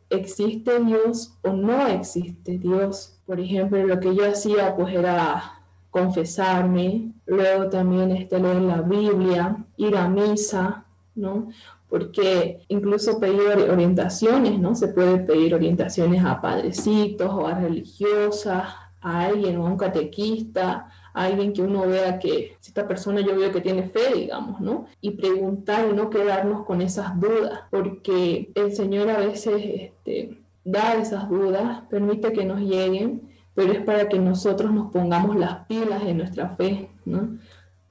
existe 0.09 0.79
Dios 0.79 1.37
o 1.43 1.53
no 1.53 1.87
existe 1.87 2.57
Dios. 2.57 3.19
Por 3.25 3.39
ejemplo, 3.39 3.83
lo 3.85 3.99
que 3.99 4.15
yo 4.15 4.29
hacía 4.29 4.75
pues 4.75 4.93
era 4.93 5.61
confesarme, 5.89 7.11
luego 7.25 7.69
también 7.69 8.11
este, 8.11 8.39
leer 8.39 8.61
la 8.61 8.81
Biblia, 8.81 9.57
ir 9.77 9.95
a 9.95 10.07
misa, 10.07 10.85
¿no? 11.15 11.49
Porque 11.87 12.65
incluso 12.67 13.19
pedir 13.19 13.39
ori- 13.41 13.69
orientaciones, 13.69 14.59
¿no? 14.59 14.75
Se 14.75 14.89
puede 14.89 15.19
pedir 15.19 15.55
orientaciones 15.55 16.23
a 16.23 16.41
padrecitos 16.41 17.29
o 17.31 17.47
a 17.47 17.53
religiosas, 17.55 18.65
a 19.05 19.25
alguien 19.25 19.57
o 19.57 19.67
a 19.67 19.69
un 19.69 19.77
catequista, 19.77 20.89
a 21.13 21.23
alguien 21.25 21.53
que 21.53 21.61
uno 21.61 21.87
vea 21.87 22.17
que 22.17 22.57
si 22.59 22.69
esta 22.69 22.87
persona 22.87 23.21
yo 23.21 23.35
veo 23.35 23.51
que 23.51 23.61
tiene 23.61 23.83
fe, 23.83 24.15
digamos, 24.15 24.59
¿no? 24.59 24.87
Y 24.99 25.11
preguntar 25.11 25.87
y 25.87 25.93
no 25.93 26.09
quedarnos 26.09 26.65
con 26.65 26.81
esas 26.81 27.19
dudas, 27.19 27.61
porque 27.69 28.51
el 28.55 28.75
Señor 28.75 29.11
a 29.11 29.19
veces 29.19 29.61
este, 29.63 30.39
da 30.63 30.95
esas 30.95 31.29
dudas, 31.29 31.83
permite 31.87 32.33
que 32.33 32.45
nos 32.45 32.59
lleguen, 32.61 33.21
pero 33.53 33.73
es 33.73 33.81
para 33.81 34.09
que 34.09 34.17
nosotros 34.17 34.71
nos 34.71 34.91
pongamos 34.91 35.35
las 35.35 35.67
pilas 35.67 36.01
en 36.03 36.17
nuestra 36.17 36.49
fe, 36.49 36.89
¿no? 37.05 37.37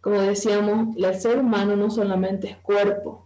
Como 0.01 0.17
decíamos, 0.21 0.97
el 0.97 1.15
ser 1.15 1.39
humano 1.39 1.77
no 1.77 1.91
solamente 1.91 2.49
es 2.51 2.57
cuerpo, 2.57 3.25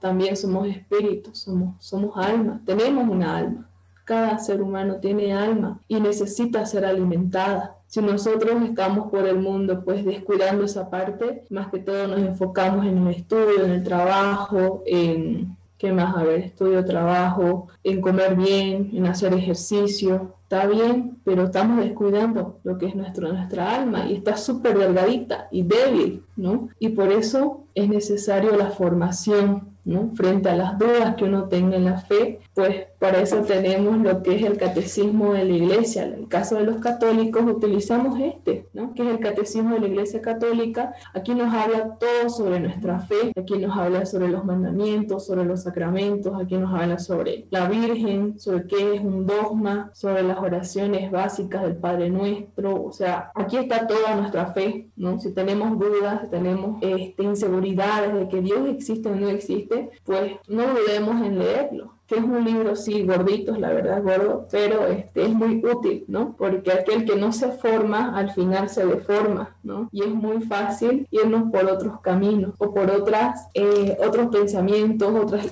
también 0.00 0.36
somos 0.36 0.66
espíritus, 0.66 1.38
somos, 1.38 1.76
somos 1.78 2.16
alma, 2.16 2.60
tenemos 2.66 3.08
una 3.08 3.36
alma. 3.36 3.70
Cada 4.06 4.38
ser 4.38 4.62
humano 4.62 4.96
tiene 5.00 5.34
alma 5.34 5.80
y 5.88 6.00
necesita 6.00 6.64
ser 6.64 6.86
alimentada. 6.86 7.76
Si 7.88 8.00
nosotros 8.00 8.62
estamos 8.62 9.10
por 9.10 9.26
el 9.26 9.40
mundo 9.40 9.82
pues 9.84 10.04
descuidando 10.04 10.64
esa 10.64 10.88
parte, 10.90 11.42
más 11.50 11.68
que 11.72 11.80
todo 11.80 12.06
nos 12.06 12.20
enfocamos 12.20 12.86
en 12.86 12.98
el 12.98 13.14
estudio, 13.14 13.64
en 13.64 13.72
el 13.72 13.82
trabajo, 13.82 14.84
en, 14.86 15.56
¿qué 15.76 15.92
más? 15.92 16.16
A 16.16 16.24
estudio, 16.34 16.84
trabajo, 16.84 17.66
en 17.82 18.00
comer 18.00 18.36
bien, 18.36 18.90
en 18.92 19.06
hacer 19.06 19.34
ejercicio. 19.34 20.36
Está 20.44 20.66
bien, 20.66 21.18
pero 21.24 21.44
estamos 21.44 21.84
descuidando 21.84 22.60
lo 22.62 22.78
que 22.78 22.86
es 22.86 22.94
nuestro, 22.94 23.32
nuestra 23.32 23.74
alma 23.74 24.06
y 24.08 24.14
está 24.14 24.36
súper 24.36 24.78
delgadita 24.78 25.48
y 25.50 25.62
débil, 25.62 26.22
¿no? 26.36 26.68
Y 26.78 26.90
por 26.90 27.10
eso 27.10 27.64
es 27.74 27.88
necesario 27.88 28.56
la 28.56 28.70
formación, 28.70 29.70
¿no? 29.84 30.12
Frente 30.14 30.48
a 30.48 30.56
las 30.56 30.78
dudas 30.78 31.16
que 31.16 31.24
uno 31.24 31.48
tenga 31.48 31.76
en 31.76 31.86
la 31.86 31.98
fe, 31.98 32.38
pues 32.54 32.86
para 32.98 33.20
eso 33.20 33.42
tenemos 33.42 33.98
lo 33.98 34.22
que 34.22 34.36
es 34.36 34.42
el 34.42 34.56
catecismo 34.56 35.32
de 35.32 35.44
la 35.44 35.54
iglesia. 35.54 36.04
En 36.04 36.14
el 36.14 36.28
caso 36.28 36.56
de 36.56 36.64
los 36.64 36.76
católicos 36.78 37.44
utilizamos 37.46 38.18
este, 38.20 38.68
¿no? 38.72 38.94
Que 38.94 39.02
es 39.02 39.08
el 39.08 39.20
catecismo 39.20 39.74
de 39.74 39.80
la 39.80 39.88
iglesia 39.88 40.20
católica. 40.22 40.94
Aquí 41.14 41.34
nos 41.34 41.52
habla 41.52 41.96
todo 41.98 42.30
sobre 42.30 42.60
nuestra 42.60 43.00
fe, 43.00 43.32
aquí 43.36 43.58
nos 43.58 43.76
habla 43.76 44.06
sobre 44.06 44.28
los 44.28 44.44
mandamientos, 44.44 45.26
sobre 45.26 45.44
los 45.44 45.62
sacramentos, 45.62 46.40
aquí 46.40 46.56
nos 46.56 46.72
habla 46.72 46.98
sobre 46.98 47.46
la 47.50 47.68
Virgen, 47.68 48.38
sobre 48.38 48.66
qué 48.66 48.94
es 48.94 49.00
un 49.00 49.26
dogma, 49.26 49.90
sobre 49.92 50.22
las 50.22 50.38
oraciones 50.38 51.10
básicas 51.10 51.62
del 51.62 51.76
Padre 51.76 52.10
Nuestro, 52.10 52.84
o 52.84 52.92
sea, 52.92 53.30
aquí 53.34 53.56
está 53.56 53.86
toda 53.86 54.14
nuestra 54.16 54.46
fe, 54.52 54.88
¿no? 54.96 55.18
Si 55.18 55.32
tenemos 55.32 55.78
dudas, 55.78 56.22
si 56.22 56.28
tenemos 56.28 56.78
este, 56.82 57.22
inseguridades 57.22 58.14
de 58.14 58.28
que 58.28 58.40
Dios 58.40 58.68
existe 58.68 59.08
o 59.08 59.16
no 59.16 59.28
existe, 59.28 59.90
pues 60.04 60.32
no 60.48 60.62
dudemos 60.62 61.24
en 61.24 61.38
leerlo 61.38 61.95
que 62.06 62.16
es 62.16 62.24
un 62.24 62.44
libro, 62.44 62.76
sí, 62.76 63.02
gordito, 63.02 63.56
la 63.56 63.70
verdad, 63.70 64.02
gordo, 64.02 64.46
pero 64.50 64.86
este, 64.86 65.24
es 65.24 65.30
muy 65.30 65.62
útil, 65.64 66.04
¿no? 66.06 66.36
Porque 66.36 66.72
aquel 66.72 67.04
que 67.04 67.16
no 67.16 67.32
se 67.32 67.50
forma, 67.52 68.16
al 68.16 68.30
final 68.30 68.68
se 68.68 68.86
deforma, 68.86 69.56
¿no? 69.62 69.88
Y 69.90 70.02
es 70.02 70.10
muy 70.10 70.40
fácil 70.42 71.08
irnos 71.10 71.50
por 71.50 71.64
otros 71.64 72.00
caminos 72.00 72.54
o 72.58 72.72
por 72.72 72.90
otras, 72.90 73.48
eh, 73.54 73.96
otros 74.06 74.28
pensamientos, 74.28 75.12
otras 75.14 75.46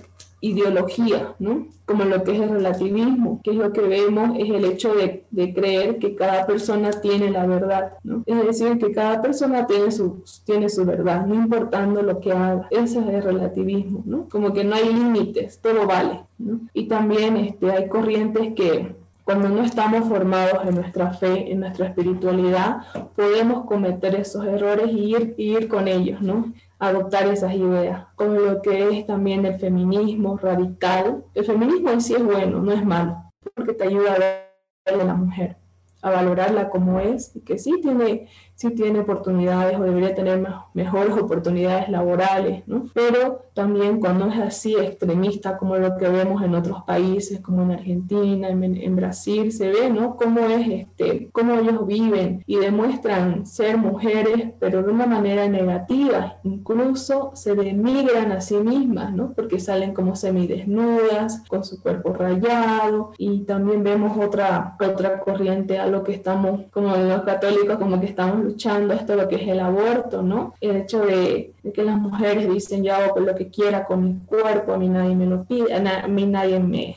ideología, 0.44 1.34
¿no? 1.38 1.68
Como 1.86 2.04
lo 2.04 2.22
que 2.22 2.32
es 2.36 2.40
el 2.42 2.50
relativismo, 2.50 3.40
que 3.42 3.52
es 3.52 3.56
lo 3.56 3.72
que 3.72 3.80
vemos, 3.80 4.36
es 4.38 4.50
el 4.50 4.64
hecho 4.66 4.94
de, 4.94 5.24
creer 5.54 5.98
que 5.98 6.14
cada 6.14 6.46
persona 6.46 6.90
tiene 6.90 7.30
la 7.30 7.46
verdad, 7.46 7.94
¿no? 8.02 8.22
Es 8.26 8.46
decir, 8.46 8.78
que 8.78 8.92
cada 8.92 9.22
persona 9.22 9.66
tiene 9.66 9.90
su, 9.90 10.22
tiene 10.44 10.68
su 10.68 10.84
verdad, 10.84 11.26
no 11.26 11.34
importando 11.34 12.02
lo 12.02 12.20
que 12.20 12.32
haga. 12.32 12.68
Ese 12.70 12.98
es 13.00 13.06
el 13.06 13.22
relativismo, 13.22 14.02
¿no? 14.04 14.28
Como 14.28 14.52
que 14.52 14.64
no 14.64 14.74
hay 14.74 14.92
límites, 14.92 15.58
todo 15.60 15.86
vale, 15.86 16.20
¿no? 16.38 16.60
Y 16.74 16.84
también 16.88 17.36
este, 17.38 17.70
hay 17.70 17.88
corrientes 17.88 18.54
que 18.54 18.94
cuando 19.24 19.48
no 19.48 19.62
estamos 19.62 20.06
formados 20.06 20.66
en 20.68 20.74
nuestra 20.74 21.10
fe, 21.12 21.50
en 21.50 21.60
nuestra 21.60 21.86
espiritualidad, 21.86 22.82
podemos 23.16 23.64
cometer 23.64 24.14
esos 24.16 24.44
errores 24.44 24.90
y 24.92 25.14
ir, 25.14 25.34
y 25.38 25.56
ir 25.56 25.68
con 25.68 25.88
ellos, 25.88 26.20
¿no? 26.20 26.52
Adoptar 26.88 27.26
esas 27.28 27.54
ideas, 27.54 28.06
como 28.16 28.34
lo 28.34 28.62
que 28.62 28.90
es 28.90 29.06
también 29.06 29.44
el 29.44 29.58
feminismo 29.58 30.36
radical. 30.36 31.24
El 31.34 31.44
feminismo 31.44 31.90
en 31.90 32.00
sí 32.00 32.14
es 32.14 32.24
bueno, 32.24 32.60
no 32.60 32.72
es 32.72 32.84
malo, 32.84 33.16
porque 33.54 33.74
te 33.74 33.84
ayuda 33.84 34.14
a 34.14 34.18
ver 34.18 35.00
a 35.00 35.04
la 35.04 35.14
mujer, 35.14 35.56
a 36.02 36.10
valorarla 36.10 36.68
como 36.68 37.00
es 37.00 37.34
y 37.34 37.40
que 37.40 37.58
sí 37.58 37.80
tiene 37.80 38.28
sí 38.56 38.70
tiene 38.70 39.00
oportunidades 39.00 39.78
o 39.78 39.82
debería 39.82 40.14
tener 40.14 40.46
mejores 40.74 41.16
oportunidades 41.16 41.88
laborales, 41.88 42.62
¿no? 42.66 42.84
Pero 42.94 43.44
también 43.52 44.00
cuando 44.00 44.26
es 44.26 44.38
así 44.38 44.76
extremista 44.76 45.56
como 45.56 45.76
lo 45.76 45.96
que 45.96 46.08
vemos 46.08 46.42
en 46.42 46.54
otros 46.54 46.82
países, 46.82 47.40
como 47.40 47.62
en 47.62 47.72
Argentina, 47.72 48.48
en, 48.48 48.96
Brasil, 48.96 49.52
se 49.52 49.70
ve, 49.70 49.90
¿no? 49.90 50.16
Cómo 50.16 50.40
es 50.40 50.68
este, 50.68 51.28
cómo 51.32 51.54
ellos 51.54 51.86
viven 51.86 52.42
y 52.46 52.56
demuestran 52.56 53.46
ser 53.46 53.76
mujeres, 53.76 54.52
pero 54.60 54.82
de 54.82 54.92
una 54.92 55.06
manera 55.06 55.48
negativa, 55.48 56.36
incluso 56.44 57.32
se 57.34 57.54
denigran 57.54 58.32
a 58.32 58.40
sí 58.40 58.56
mismas, 58.56 59.12
¿no? 59.12 59.32
Porque 59.32 59.58
salen 59.58 59.94
como 59.94 60.16
semidesnudas, 60.16 61.42
con 61.48 61.64
su 61.64 61.80
cuerpo 61.80 62.12
rayado 62.12 63.12
y 63.18 63.40
también 63.40 63.82
vemos 63.82 64.16
otra, 64.16 64.76
otra 64.80 65.18
corriente 65.20 65.78
a 65.78 65.86
lo 65.86 66.04
que 66.04 66.12
estamos, 66.12 66.62
como 66.70 66.96
los 66.96 67.22
católicos, 67.22 67.78
como 67.78 68.00
que 68.00 68.06
estamos 68.06 68.43
luchando 68.44 68.94
esto 68.94 69.16
lo 69.16 69.28
que 69.28 69.36
es 69.36 69.48
el 69.48 69.60
aborto, 69.60 70.22
¿no? 70.22 70.54
El 70.60 70.76
hecho 70.76 71.00
de, 71.00 71.52
que 71.74 71.82
las 71.82 71.98
mujeres 71.98 72.48
dicen 72.48 72.84
yo 72.84 72.94
hago 72.94 73.20
lo 73.20 73.34
que 73.34 73.48
quiera 73.48 73.84
con 73.84 74.04
mi 74.04 74.18
cuerpo, 74.26 74.72
a 74.72 74.78
mí 74.78 74.88
nadie 74.88 75.14
me 75.16 75.26
lo 75.26 75.44
pide, 75.44 75.74
a, 75.74 76.06
mí 76.08 76.26
nadie 76.26 76.60
me, 76.60 76.96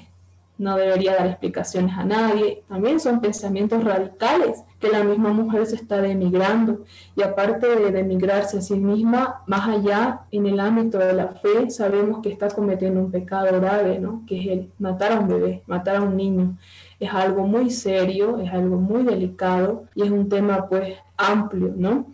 no 0.58 0.76
debería 0.78 1.16
dar 1.16 1.28
explicaciones 1.28 1.98
a 1.98 2.04
nadie. 2.04 2.64
También 2.68 3.00
son 3.00 3.22
pensamientos 3.22 3.84
radicales 3.84 4.62
que 4.80 4.90
la 4.90 5.04
misma 5.04 5.34
mujer 5.34 5.66
se 5.66 5.76
está 5.76 6.02
demigrando. 6.02 6.84
Y 7.16 7.24
aparte 7.24 7.68
de 7.68 7.92
demigrarse 7.92 8.60
a 8.60 8.62
sí 8.62 8.76
misma, 8.76 9.42
más 9.48 9.68
allá 9.68 10.22
en 10.32 10.46
el 10.46 10.60
ámbito 10.60 10.98
de 10.98 11.14
la 11.14 11.30
fe, 11.30 11.70
sabemos 11.70 12.22
que 12.22 12.30
está 12.30 12.50
cometiendo 12.50 13.00
un 13.00 13.12
pecado 13.12 13.48
grave, 13.60 14.00
¿no? 14.00 14.24
Que 14.28 14.40
es 14.40 14.48
el 14.48 14.72
matar 14.78 15.14
a 15.14 15.20
un 15.20 15.28
bebé, 15.28 15.64
matar 15.68 15.98
a 15.98 16.02
un 16.02 16.16
niño 16.16 16.56
es 17.00 17.14
algo 17.14 17.46
muy 17.46 17.70
serio, 17.70 18.40
es 18.40 18.52
algo 18.52 18.78
muy 18.78 19.04
delicado 19.04 19.86
y 19.94 20.04
es 20.04 20.10
un 20.10 20.30
tema 20.30 20.68
pues 20.68 20.98
amplio, 21.18 21.74
¿no? 21.76 22.08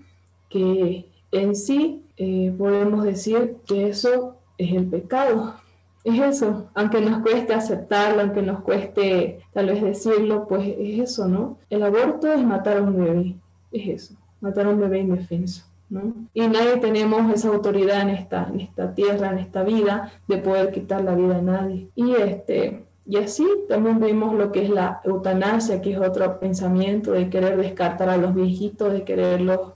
Que 0.50 1.06
en 1.32 1.56
sí 1.56 2.04
eh, 2.18 2.54
podemos 2.58 3.04
decir 3.04 3.58
que 3.66 3.90
eso 3.90 4.38
es 4.58 4.74
el 4.74 4.86
pecado. 4.88 5.56
Es 6.04 6.20
eso, 6.20 6.68
aunque 6.74 7.00
nos 7.00 7.22
cueste 7.22 7.54
aceptarlo, 7.54 8.22
aunque 8.22 8.42
nos 8.42 8.60
cueste 8.62 9.40
tal 9.54 9.68
vez 9.68 9.82
decirlo, 9.82 10.48
pues 10.48 10.68
es 10.68 11.00
eso, 11.00 11.28
¿no? 11.28 11.58
El 11.70 11.84
aborto 11.84 12.32
es 12.32 12.44
matar 12.46 12.78
a 12.78 12.82
un 12.82 12.98
bebé, 12.98 13.36
es 13.72 13.88
eso, 13.88 14.16
matar 14.42 14.66
a 14.66 14.70
un 14.70 14.82
bebé 14.82 15.00
indefenso. 15.00 15.64
¿no? 15.90 16.14
Y 16.34 16.48
nadie 16.48 16.78
tenemos 16.78 17.32
esa 17.34 17.50
autoridad 17.50 18.02
en 18.02 18.10
esta, 18.10 18.50
en 18.52 18.62
esta 18.62 18.94
tierra, 18.96 19.32
en 19.32 19.38
esta 19.38 19.64
vida, 19.64 20.12
de 20.28 20.38
poder 20.40 20.72
quitar 20.72 21.04
la 21.04 21.16
vida 21.16 21.38
a 21.38 21.42
nadie. 21.42 21.88
Y 21.96 22.14
este, 22.16 22.83
y 23.06 23.18
así 23.18 23.46
también 23.68 24.00
vemos 24.00 24.34
lo 24.34 24.52
que 24.52 24.64
es 24.64 24.70
la 24.70 25.02
eutanasia, 25.04 25.82
que 25.82 25.92
es 25.92 26.00
otro 26.00 26.40
pensamiento 26.40 27.12
de 27.12 27.30
querer 27.30 27.58
descartar 27.58 28.10
a 28.10 28.18
los 28.18 28.34
viejitos, 28.34 28.94
de 28.94 29.04
quererlos 29.04 29.74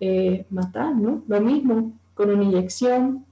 eh, 0.00 0.44
matar, 0.50 0.94
¿no? 0.94 1.22
Lo 1.28 1.40
mismo 1.40 1.92
con 2.14 2.30
una 2.30 2.42
inyección 2.42 3.24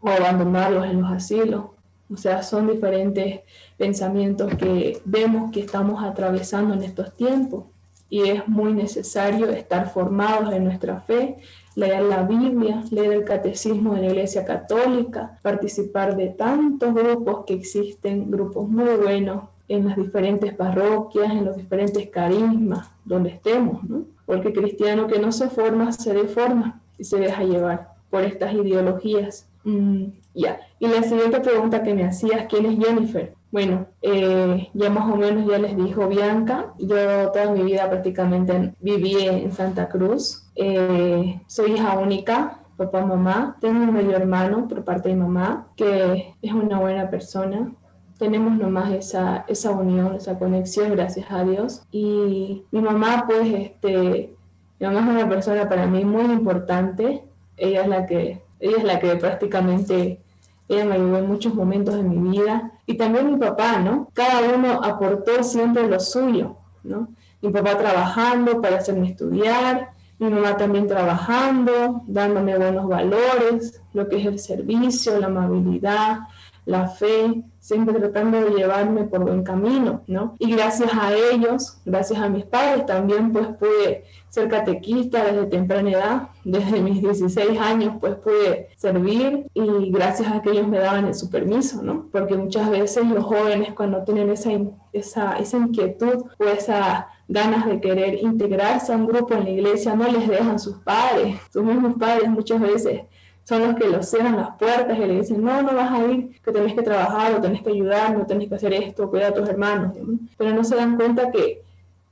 o 0.00 0.08
abandonarlos 0.08 0.86
en 0.86 1.00
los 1.00 1.10
asilos. 1.12 1.66
O 2.12 2.16
sea, 2.16 2.42
son 2.42 2.66
diferentes 2.66 3.40
pensamientos 3.76 4.54
que 4.56 5.00
vemos 5.04 5.52
que 5.52 5.60
estamos 5.60 6.02
atravesando 6.02 6.74
en 6.74 6.82
estos 6.82 7.14
tiempos 7.14 7.64
y 8.10 8.22
es 8.30 8.48
muy 8.48 8.72
necesario 8.72 9.50
estar 9.50 9.92
formados 9.92 10.52
en 10.52 10.64
nuestra 10.64 11.00
fe 11.00 11.36
leer 11.78 12.02
la 12.02 12.24
Biblia, 12.24 12.82
leer 12.90 13.12
el 13.12 13.24
catecismo 13.24 13.94
de 13.94 14.00
la 14.00 14.06
Iglesia 14.08 14.44
Católica, 14.44 15.38
participar 15.42 16.16
de 16.16 16.30
tantos 16.30 16.92
grupos 16.92 17.44
que 17.46 17.54
existen, 17.54 18.32
grupos 18.32 18.68
muy 18.68 18.96
buenos 18.96 19.44
en 19.68 19.86
las 19.86 19.96
diferentes 19.96 20.52
parroquias, 20.54 21.30
en 21.30 21.44
los 21.44 21.56
diferentes 21.56 22.10
carismas, 22.10 22.88
donde 23.04 23.30
estemos, 23.30 23.84
¿no? 23.84 24.02
Porque 24.26 24.52
cristiano 24.52 25.06
que 25.06 25.20
no 25.20 25.30
se 25.30 25.50
forma, 25.50 25.92
se 25.92 26.12
deforma 26.12 26.80
y 26.98 27.04
se 27.04 27.20
deja 27.20 27.44
llevar 27.44 27.90
por 28.10 28.24
estas 28.24 28.54
ideologías. 28.54 29.46
Mm, 29.62 30.06
ya. 30.34 30.58
Y 30.80 30.88
la 30.88 31.04
siguiente 31.04 31.38
pregunta 31.38 31.84
que 31.84 31.94
me 31.94 32.04
hacías, 32.04 32.46
¿quién 32.48 32.66
es 32.66 32.84
Jennifer? 32.84 33.34
Bueno, 33.50 33.86
eh, 34.02 34.68
ya 34.74 34.90
más 34.90 35.10
o 35.10 35.16
menos 35.16 35.50
ya 35.50 35.58
les 35.58 35.74
dijo 35.76 36.06
Bianca, 36.06 36.74
yo 36.78 37.30
toda 37.32 37.50
mi 37.50 37.62
vida 37.62 37.88
prácticamente 37.88 38.74
viví 38.80 39.16
en 39.26 39.52
Santa 39.52 39.88
Cruz. 39.88 40.46
Eh, 40.54 41.40
soy 41.46 41.72
hija 41.72 41.98
única, 41.98 42.58
papá, 42.76 43.06
mamá. 43.06 43.56
Tengo 43.60 43.80
un 43.80 43.94
medio 43.94 44.16
hermano 44.16 44.68
por 44.68 44.84
parte 44.84 45.08
de 45.08 45.16
mamá, 45.16 45.66
que 45.76 46.34
es 46.42 46.52
una 46.52 46.78
buena 46.78 47.08
persona. 47.08 47.72
Tenemos 48.18 48.58
nomás 48.58 48.92
esa, 48.92 49.44
esa 49.48 49.70
unión, 49.70 50.14
esa 50.14 50.38
conexión, 50.38 50.90
gracias 50.90 51.30
a 51.30 51.42
Dios. 51.44 51.82
Y 51.90 52.64
mi 52.70 52.82
mamá, 52.82 53.24
pues, 53.26 53.46
este, 53.54 54.34
mi 54.78 54.86
mamá 54.86 55.00
es 55.00 55.08
una 55.08 55.28
persona 55.28 55.68
para 55.68 55.86
mí 55.86 56.04
muy 56.04 56.24
importante. 56.24 57.24
Ella 57.56 57.82
es 57.82 57.88
la 57.88 58.06
que, 58.06 58.42
ella 58.60 58.76
es 58.76 58.84
la 58.84 59.00
que 59.00 59.16
prácticamente 59.16 60.20
ella 60.68 60.84
me 60.84 60.94
ayudó 60.94 61.18
en 61.18 61.26
muchos 61.26 61.54
momentos 61.54 61.94
de 61.94 62.02
mi 62.02 62.30
vida. 62.30 62.72
Y 62.86 62.96
también 62.96 63.32
mi 63.32 63.38
papá, 63.38 63.78
¿no? 63.78 64.08
Cada 64.12 64.54
uno 64.54 64.80
aportó 64.82 65.42
siempre 65.42 65.88
lo 65.88 65.98
suyo, 65.98 66.56
¿no? 66.84 67.08
Mi 67.40 67.50
papá 67.50 67.78
trabajando 67.78 68.60
para 68.60 68.78
hacerme 68.78 69.10
estudiar, 69.10 69.90
mi 70.18 70.28
mamá 70.30 70.56
también 70.56 70.88
trabajando, 70.88 72.02
dándome 72.06 72.58
buenos 72.58 72.88
valores, 72.88 73.80
lo 73.92 74.08
que 74.08 74.16
es 74.16 74.26
el 74.26 74.38
servicio, 74.38 75.18
la 75.18 75.26
amabilidad, 75.26 76.20
la 76.68 76.86
fe, 76.86 77.44
siempre 77.60 77.98
tratando 77.98 78.38
de 78.42 78.50
llevarme 78.50 79.04
por 79.04 79.20
buen 79.20 79.42
camino, 79.42 80.02
¿no? 80.06 80.34
Y 80.38 80.52
gracias 80.52 80.90
a 80.92 81.14
ellos, 81.14 81.78
gracias 81.86 82.20
a 82.20 82.28
mis 82.28 82.44
padres, 82.44 82.84
también 82.84 83.32
pues 83.32 83.46
pude 83.58 84.04
ser 84.28 84.50
catequista 84.50 85.24
desde 85.24 85.46
temprana 85.46 85.90
edad, 85.90 86.28
desde 86.44 86.80
mis 86.82 87.00
16 87.00 87.58
años 87.58 87.94
pues 87.98 88.16
pude 88.16 88.68
servir 88.76 89.46
y 89.54 89.90
gracias 89.90 90.30
a 90.30 90.42
que 90.42 90.50
ellos 90.50 90.68
me 90.68 90.78
daban 90.78 91.14
su 91.14 91.30
permiso, 91.30 91.82
¿no? 91.82 92.06
Porque 92.12 92.36
muchas 92.36 92.68
veces 92.68 93.06
los 93.06 93.24
jóvenes 93.24 93.72
cuando 93.72 94.04
tienen 94.04 94.28
esa, 94.28 94.50
esa, 94.92 95.38
esa 95.38 95.56
inquietud 95.56 96.26
o 96.38 96.44
esas 96.44 97.06
ganas 97.28 97.64
de 97.64 97.80
querer 97.80 98.22
integrarse 98.22 98.92
a 98.92 98.96
un 98.96 99.06
grupo 99.06 99.32
en 99.32 99.44
la 99.44 99.50
iglesia 99.50 99.94
no 99.94 100.06
les 100.06 100.28
dejan 100.28 100.58
sus 100.58 100.76
padres, 100.76 101.36
sus 101.50 101.64
mismos 101.64 101.94
padres 101.98 102.28
muchas 102.28 102.60
veces 102.60 103.02
son 103.48 103.62
los 103.62 103.76
que 103.76 103.88
los 103.88 104.06
cierran 104.06 104.36
las 104.36 104.58
puertas 104.58 104.98
y 104.98 105.00
le 105.06 105.20
dicen, 105.20 105.42
no, 105.42 105.62
no 105.62 105.74
vas 105.74 105.90
a 105.90 106.04
ir, 106.04 106.38
que 106.42 106.52
tenés 106.52 106.74
que 106.74 106.82
trabajar, 106.82 107.32
o 107.32 107.40
tenés 107.40 107.62
que 107.62 107.70
ayudar, 107.70 108.14
no 108.14 108.26
tenés 108.26 108.46
que 108.46 108.56
hacer 108.56 108.74
esto, 108.74 109.08
cuidar 109.08 109.32
a 109.32 109.34
tus 109.34 109.48
hermanos. 109.48 109.94
Pero 110.36 110.54
no 110.54 110.62
se 110.62 110.76
dan 110.76 110.96
cuenta 110.96 111.30
que 111.30 111.62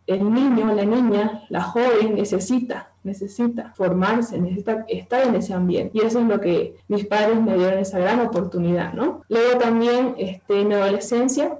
el 0.06 0.32
niño, 0.32 0.72
la 0.74 0.86
niña, 0.86 1.42
la 1.50 1.60
joven 1.60 2.14
necesita, 2.14 2.88
necesita 3.04 3.74
formarse, 3.76 4.38
necesita 4.38 4.86
estar 4.88 5.26
en 5.26 5.34
ese 5.34 5.52
ambiente. 5.52 5.90
Y 5.98 6.06
eso 6.06 6.20
es 6.20 6.26
lo 6.26 6.40
que 6.40 6.76
mis 6.88 7.04
padres 7.04 7.38
me 7.38 7.54
dieron 7.54 7.80
esa 7.80 7.98
gran 7.98 8.20
oportunidad, 8.20 8.94
¿no? 8.94 9.20
Luego 9.28 9.58
también, 9.58 10.14
este, 10.16 10.62
en 10.62 10.68
mi 10.68 10.74
adolescencia, 10.74 11.58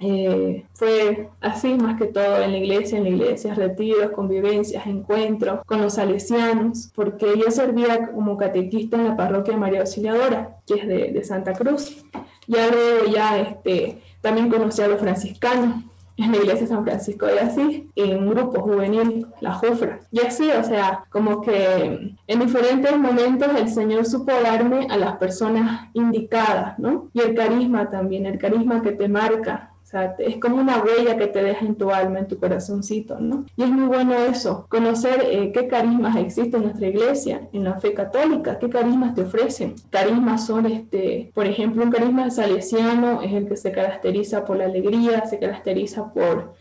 eh, 0.00 0.66
fue 0.72 1.28
así 1.40 1.74
más 1.74 1.98
que 1.98 2.06
todo 2.06 2.42
en 2.42 2.52
la 2.52 2.58
iglesia, 2.58 2.98
en 2.98 3.04
la 3.04 3.10
iglesia, 3.10 3.54
retiros, 3.54 4.10
convivencias, 4.10 4.86
encuentros 4.86 5.60
con 5.64 5.80
los 5.80 5.94
salesianos, 5.94 6.90
porque 6.94 7.26
yo 7.36 7.50
servía 7.50 8.10
como 8.12 8.36
catequista 8.36 8.96
en 8.96 9.08
la 9.08 9.16
parroquia 9.16 9.56
María 9.56 9.80
Auxiliadora, 9.80 10.58
que 10.66 10.74
es 10.74 10.88
de, 10.88 11.12
de 11.12 11.24
Santa 11.24 11.52
Cruz. 11.54 12.04
Ya 12.46 12.68
luego 12.68 13.06
ya 13.12 13.38
este, 13.38 14.02
también 14.20 14.50
conocí 14.50 14.82
a 14.82 14.88
los 14.88 15.00
franciscanos, 15.00 15.84
en 16.16 16.30
la 16.30 16.36
iglesia 16.36 16.62
de 16.62 16.66
San 16.68 16.84
Francisco 16.84 17.26
de 17.26 17.40
Asís, 17.40 17.82
en 17.96 18.18
un 18.18 18.30
grupo 18.30 18.60
juvenil, 18.60 19.26
la 19.40 19.54
Jufra. 19.54 20.00
Y 20.12 20.20
así, 20.20 20.48
o 20.48 20.62
sea, 20.62 21.04
como 21.10 21.40
que 21.40 22.14
en 22.26 22.40
diferentes 22.40 22.96
momentos 22.96 23.48
el 23.58 23.68
Señor 23.68 24.06
supo 24.06 24.32
darme 24.32 24.86
a 24.90 24.96
las 24.96 25.16
personas 25.16 25.88
indicadas, 25.92 26.78
¿no? 26.78 27.08
Y 27.12 27.20
el 27.20 27.34
carisma 27.34 27.88
también, 27.88 28.26
el 28.26 28.38
carisma 28.38 28.80
que 28.82 28.92
te 28.92 29.08
marca, 29.08 29.73
es 30.18 30.36
como 30.38 30.56
una 30.56 30.82
huella 30.82 31.16
que 31.16 31.26
te 31.26 31.42
deja 31.42 31.64
en 31.64 31.76
tu 31.76 31.90
alma, 31.90 32.18
en 32.18 32.28
tu 32.28 32.38
corazoncito, 32.38 33.18
¿no? 33.20 33.44
Y 33.56 33.62
es 33.62 33.68
muy 33.68 33.86
bueno 33.86 34.14
eso, 34.14 34.66
conocer 34.68 35.26
eh, 35.30 35.52
qué 35.52 35.68
carismas 35.68 36.16
existen 36.16 36.60
en 36.60 36.66
nuestra 36.66 36.88
iglesia, 36.88 37.48
en 37.52 37.64
la 37.64 37.74
fe 37.74 37.94
católica, 37.94 38.58
qué 38.58 38.68
carismas 38.68 39.14
te 39.14 39.22
ofrecen. 39.22 39.74
Carismas 39.90 40.46
son, 40.46 40.66
este, 40.66 41.30
por 41.34 41.46
ejemplo, 41.46 41.84
un 41.84 41.90
carisma 41.90 42.30
salesiano 42.30 43.22
es 43.22 43.32
el 43.32 43.48
que 43.48 43.56
se 43.56 43.72
caracteriza 43.72 44.44
por 44.44 44.56
la 44.56 44.64
alegría, 44.64 45.26
se 45.26 45.38
caracteriza 45.38 46.12
por, 46.12 46.54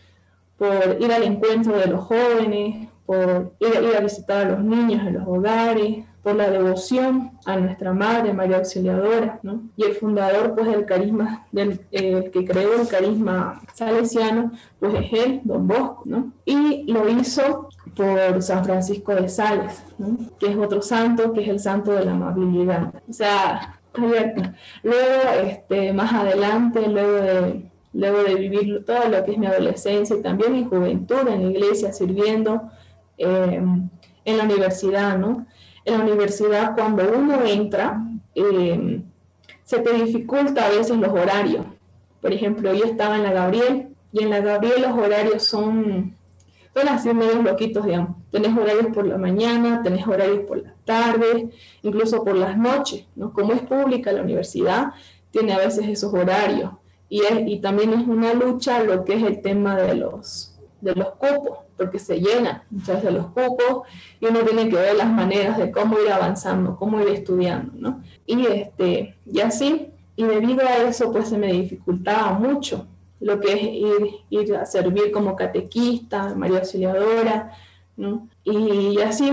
ir 1.00 1.12
al 1.12 1.24
encuentro 1.24 1.78
de 1.78 1.88
los 1.88 2.06
jóvenes, 2.06 2.88
por 3.06 3.54
ir, 3.60 3.84
ir 3.84 3.98
a 3.98 4.02
visitar 4.02 4.46
a 4.46 4.50
los 4.52 4.64
niños 4.64 5.06
en 5.06 5.16
los 5.16 5.28
hogares, 5.28 6.06
por 6.24 6.36
la 6.36 6.50
devoción 6.50 7.32
a 7.46 7.58
nuestra 7.58 7.94
Madre 7.94 8.34
María 8.34 8.58
Auxiliadora, 8.58 9.40
¿no? 9.44 9.64
Y 9.76 9.84
el 9.84 9.94
fundador, 9.96 10.54
pues, 10.56 10.68
del 10.68 10.86
carisma, 10.86 11.46
del 11.52 11.82
eh, 11.92 12.32
que 12.32 12.46
creó 12.46 12.82
el 12.82 12.88
carisma 12.88 13.62
salesiano, 13.74 14.54
pues 14.80 14.94
es 14.96 15.14
él, 15.14 15.42
Don 15.44 15.68
Bosco, 15.68 16.04
¿no? 16.06 16.32
Y 16.46 16.90
lo 16.92 17.10
hizo 17.10 17.68
por 17.94 18.42
San 18.42 18.64
Francisco 18.64 19.14
de 19.14 19.28
Sales, 19.28 19.84
¿no? 19.98 20.18
Que 20.40 20.48
es 20.52 20.58
otro 20.58 20.82
santo, 20.82 21.34
que 21.34 21.42
es 21.42 21.50
el 21.50 21.60
santo 21.60 21.92
de 21.92 22.06
la 22.06 22.14
amabilidad. 22.14 22.94
O 23.08 23.14
sea, 23.14 23.82
luego, 23.94 24.44
este, 25.44 25.92
más 25.92 26.14
adelante, 26.14 26.88
luego 26.88 27.18
de, 27.18 27.70
luego 27.92 28.24
de 28.24 28.36
vivir 28.36 28.86
todo 28.86 29.10
lo 29.10 29.26
que 29.26 29.34
es 29.34 29.38
mi 29.38 29.48
adolescencia 29.48 30.16
y 30.16 30.22
también 30.22 30.54
mi 30.54 30.64
juventud 30.64 31.28
en 31.28 31.44
la 31.44 31.52
iglesia, 31.52 31.92
sirviendo 31.92 32.72
eh, 33.18 33.62
en 34.26 34.38
la 34.38 34.44
universidad, 34.46 35.18
¿no? 35.18 35.46
En 35.86 35.98
la 35.98 36.04
universidad 36.04 36.76
cuando 36.76 37.04
uno 37.16 37.44
entra, 37.46 38.04
eh, 38.36 39.02
se 39.64 39.80
te 39.80 39.94
dificulta 39.94 40.66
a 40.66 40.70
veces 40.70 40.98
los 40.98 41.12
horarios. 41.12 41.66
Por 42.22 42.34
ejemplo, 42.34 42.74
yo 42.74 42.86
estaba 42.86 43.18
en 43.18 43.24
la 43.24 43.34
Gabriel 43.34 43.90
y 44.12 44.24
en 44.24 44.30
la 44.30 44.40
Gabriel 44.40 44.82
los 44.82 44.98
horarios 44.98 45.44
son, 45.44 46.16
son 46.74 46.88
así 46.88 47.14
medio 47.14 47.42
loquitos, 47.42 47.86
digamos. 47.86 48.16
Tenés 48.32 48.58
horarios 48.58 48.88
por 48.94 49.06
la 49.06 49.18
mañana, 49.18 49.82
tenés 49.84 50.08
horarios 50.08 50.46
por 50.48 50.62
las 50.62 50.74
tardes, 50.86 51.46
incluso 51.82 52.24
por 52.24 52.36
las 52.36 52.58
noches, 52.58 53.06
¿no? 53.16 53.34
Como 53.34 53.54
es 53.54 53.62
pública 53.62 54.12
la 54.12 54.22
universidad, 54.22 54.94
tiene 55.32 55.54
a 55.54 55.58
veces 55.58 55.88
esos 55.88 56.14
horarios. 56.14 56.72
Y, 57.10 57.22
y 57.48 57.60
también 57.60 57.94
es 57.94 58.08
una 58.08 58.34
lucha 58.34 58.84
lo 58.84 59.04
que 59.04 59.16
es 59.16 59.24
el 59.24 59.42
tema 59.42 59.76
de 59.76 59.96
los, 59.96 60.53
de 60.84 60.96
los 60.96 61.12
cupos 61.12 61.60
porque 61.78 61.98
se 61.98 62.20
llenan 62.20 62.62
muchas 62.70 62.98
veces 62.98 63.14
los 63.14 63.28
cupos 63.28 63.88
y 64.20 64.26
uno 64.26 64.42
tiene 64.42 64.70
que 64.70 64.76
ver 64.76 64.96
las 64.96 65.10
maneras 65.10 65.58
de 65.58 65.72
cómo 65.72 65.98
ir 66.00 66.12
avanzando, 66.12 66.76
cómo 66.76 67.02
ir 67.02 67.08
estudiando, 67.10 67.72
¿no? 67.76 68.04
Y, 68.26 68.46
este, 68.46 69.16
y 69.26 69.40
así, 69.40 69.92
y 70.16 70.24
debido 70.24 70.66
a 70.68 70.78
eso, 70.78 71.12
pues 71.12 71.30
se 71.30 71.38
me 71.38 71.52
dificultaba 71.52 72.34
mucho 72.34 72.86
lo 73.20 73.40
que 73.40 73.54
es 73.54 73.64
ir, 73.64 74.08
ir 74.30 74.56
a 74.56 74.66
servir 74.66 75.12
como 75.12 75.36
catequista, 75.36 76.36
María 76.36 76.60
Auxiliadora, 76.60 77.54
¿no? 77.96 78.28
Y, 78.44 79.00
así 79.00 79.32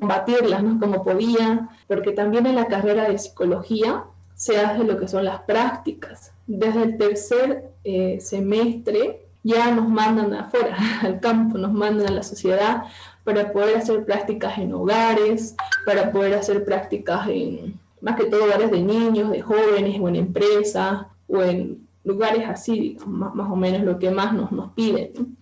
combatirlas, 0.00 0.62
¿no? 0.62 0.80
Como 0.80 1.04
podía, 1.04 1.68
porque 1.86 2.12
también 2.12 2.46
en 2.46 2.56
la 2.56 2.66
carrera 2.66 3.08
de 3.08 3.18
psicología 3.18 4.04
se 4.34 4.58
hace 4.58 4.84
lo 4.84 4.98
que 4.98 5.08
son 5.08 5.24
las 5.24 5.42
prácticas. 5.42 6.32
Desde 6.46 6.82
el 6.82 6.98
tercer 6.98 7.70
eh, 7.84 8.18
semestre 8.20 9.21
ya 9.42 9.70
nos 9.70 9.88
mandan 9.88 10.32
afuera, 10.34 10.76
al 11.02 11.20
campo, 11.20 11.58
nos 11.58 11.72
mandan 11.72 12.08
a 12.08 12.12
la 12.12 12.22
sociedad 12.22 12.84
para 13.24 13.52
poder 13.52 13.76
hacer 13.76 14.04
prácticas 14.04 14.58
en 14.58 14.72
hogares, 14.72 15.54
para 15.86 16.10
poder 16.12 16.34
hacer 16.34 16.64
prácticas 16.64 17.28
en, 17.28 17.78
más 18.00 18.16
que 18.16 18.24
todo, 18.24 18.44
hogares 18.44 18.70
de 18.70 18.82
niños, 18.82 19.30
de 19.30 19.42
jóvenes, 19.42 20.00
o 20.00 20.08
en 20.08 20.16
empresas, 20.16 21.06
o 21.28 21.42
en 21.42 21.86
lugares 22.04 22.48
así, 22.48 22.96
más, 23.06 23.50
o 23.50 23.56
menos 23.56 23.82
lo 23.82 23.98
que 23.98 24.10
más 24.10 24.32
nos, 24.32 24.50
nos 24.50 24.72
piden. 24.72 25.36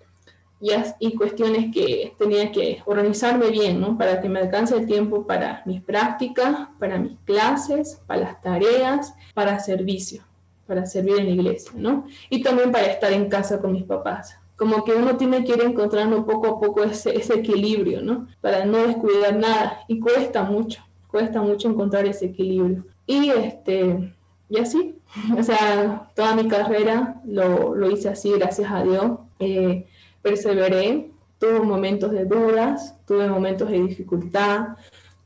Y, 0.63 0.73
y, 0.99 1.15
cuestiones 1.15 1.73
que 1.73 2.13
tenía 2.19 2.53
que 2.53 2.83
organizarme 2.85 3.49
bien, 3.49 3.81
¿no? 3.81 3.97
Para 3.97 4.21
que 4.21 4.29
me 4.29 4.41
alcance 4.41 4.77
el 4.77 4.87
tiempo 4.87 5.27
para 5.27 5.63
mis 5.65 5.81
prácticas, 5.81 6.69
para 6.79 6.99
mis 6.99 7.17
clases, 7.25 7.99
para 8.07 8.21
las 8.21 8.43
tareas, 8.43 9.15
para 9.33 9.59
servicio 9.59 10.23
para 10.71 10.87
servir 10.87 11.18
en 11.18 11.25
la 11.25 11.33
iglesia, 11.33 11.73
¿no? 11.75 12.07
Y 12.29 12.45
también 12.45 12.71
para 12.71 12.87
estar 12.87 13.12
en 13.12 13.29
casa 13.29 13.61
con 13.61 13.73
mis 13.73 13.83
papás. 13.83 14.37
Como 14.55 14.85
que 14.85 14.93
uno 14.93 15.16
tiene 15.16 15.45
que 15.45 15.55
ir 15.55 15.62
encontrando 15.62 16.25
poco 16.25 16.47
a 16.47 16.61
poco 16.61 16.85
ese, 16.85 17.16
ese 17.16 17.35
equilibrio, 17.35 18.03
¿no? 18.03 18.29
Para 18.41 18.64
no 18.66 18.79
descuidar 18.87 19.35
nada. 19.35 19.81
Y 19.89 19.99
cuesta 19.99 20.45
mucho, 20.45 20.81
cuesta 21.09 21.43
mucho 21.43 21.68
encontrar 21.68 22.07
ese 22.07 22.27
equilibrio. 22.27 22.85
Y, 23.05 23.31
este, 23.31 24.14
y 24.49 24.59
así, 24.59 24.95
o 25.37 25.43
sea, 25.43 26.09
toda 26.14 26.37
mi 26.37 26.47
carrera 26.47 27.21
lo, 27.25 27.75
lo 27.75 27.91
hice 27.91 28.09
así, 28.09 28.31
gracias 28.31 28.71
a 28.71 28.85
Dios. 28.85 29.18
Eh, 29.41 29.89
perseveré, 30.23 31.11
tuve 31.41 31.59
momentos 31.59 32.12
de 32.12 32.27
dudas, 32.27 32.95
tuve 33.09 33.29
momentos 33.29 33.68
de 33.68 33.83
dificultad, 33.83 34.77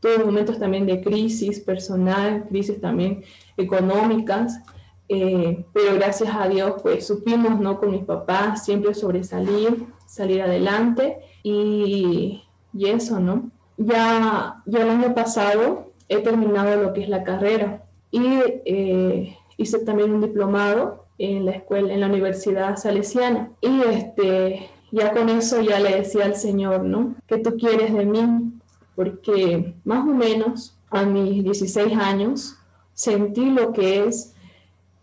tuve 0.00 0.24
momentos 0.24 0.58
también 0.58 0.86
de 0.86 1.02
crisis 1.02 1.60
personal, 1.60 2.46
crisis 2.48 2.80
también 2.80 3.22
económicas, 3.58 4.58
eh, 5.14 5.64
pero 5.72 5.94
gracias 5.94 6.34
a 6.34 6.48
Dios, 6.48 6.74
pues 6.82 7.06
supimos, 7.06 7.60
¿no? 7.60 7.78
Con 7.78 7.92
mis 7.92 8.04
papás 8.04 8.64
siempre 8.64 8.94
sobresalir, 8.94 9.86
salir 10.06 10.42
adelante 10.42 11.18
y, 11.42 12.42
y 12.72 12.86
eso, 12.86 13.20
¿no? 13.20 13.50
Ya, 13.76 14.62
ya 14.66 14.82
el 14.82 14.90
año 14.90 15.14
pasado 15.14 15.92
he 16.08 16.18
terminado 16.18 16.82
lo 16.82 16.92
que 16.92 17.02
es 17.02 17.08
la 17.08 17.24
carrera 17.24 17.84
y 18.10 18.26
eh, 18.64 19.36
hice 19.56 19.78
también 19.80 20.12
un 20.12 20.20
diplomado 20.20 21.04
en 21.18 21.46
la 21.46 21.52
escuela, 21.52 21.92
en 21.92 22.00
la 22.00 22.06
Universidad 22.06 22.76
Salesiana. 22.76 23.50
Y 23.60 23.82
este, 23.82 24.68
ya 24.92 25.12
con 25.12 25.28
eso 25.28 25.60
ya 25.60 25.80
le 25.80 25.96
decía 25.96 26.24
al 26.24 26.36
Señor, 26.36 26.84
¿no? 26.84 27.14
¿Qué 27.26 27.38
tú 27.38 27.56
quieres 27.56 27.92
de 27.92 28.04
mí? 28.04 28.52
Porque 28.94 29.74
más 29.84 30.06
o 30.06 30.12
menos 30.12 30.76
a 30.90 31.04
mis 31.04 31.42
16 31.42 31.96
años 31.96 32.56
sentí 32.94 33.50
lo 33.50 33.72
que 33.72 34.04
es 34.06 34.33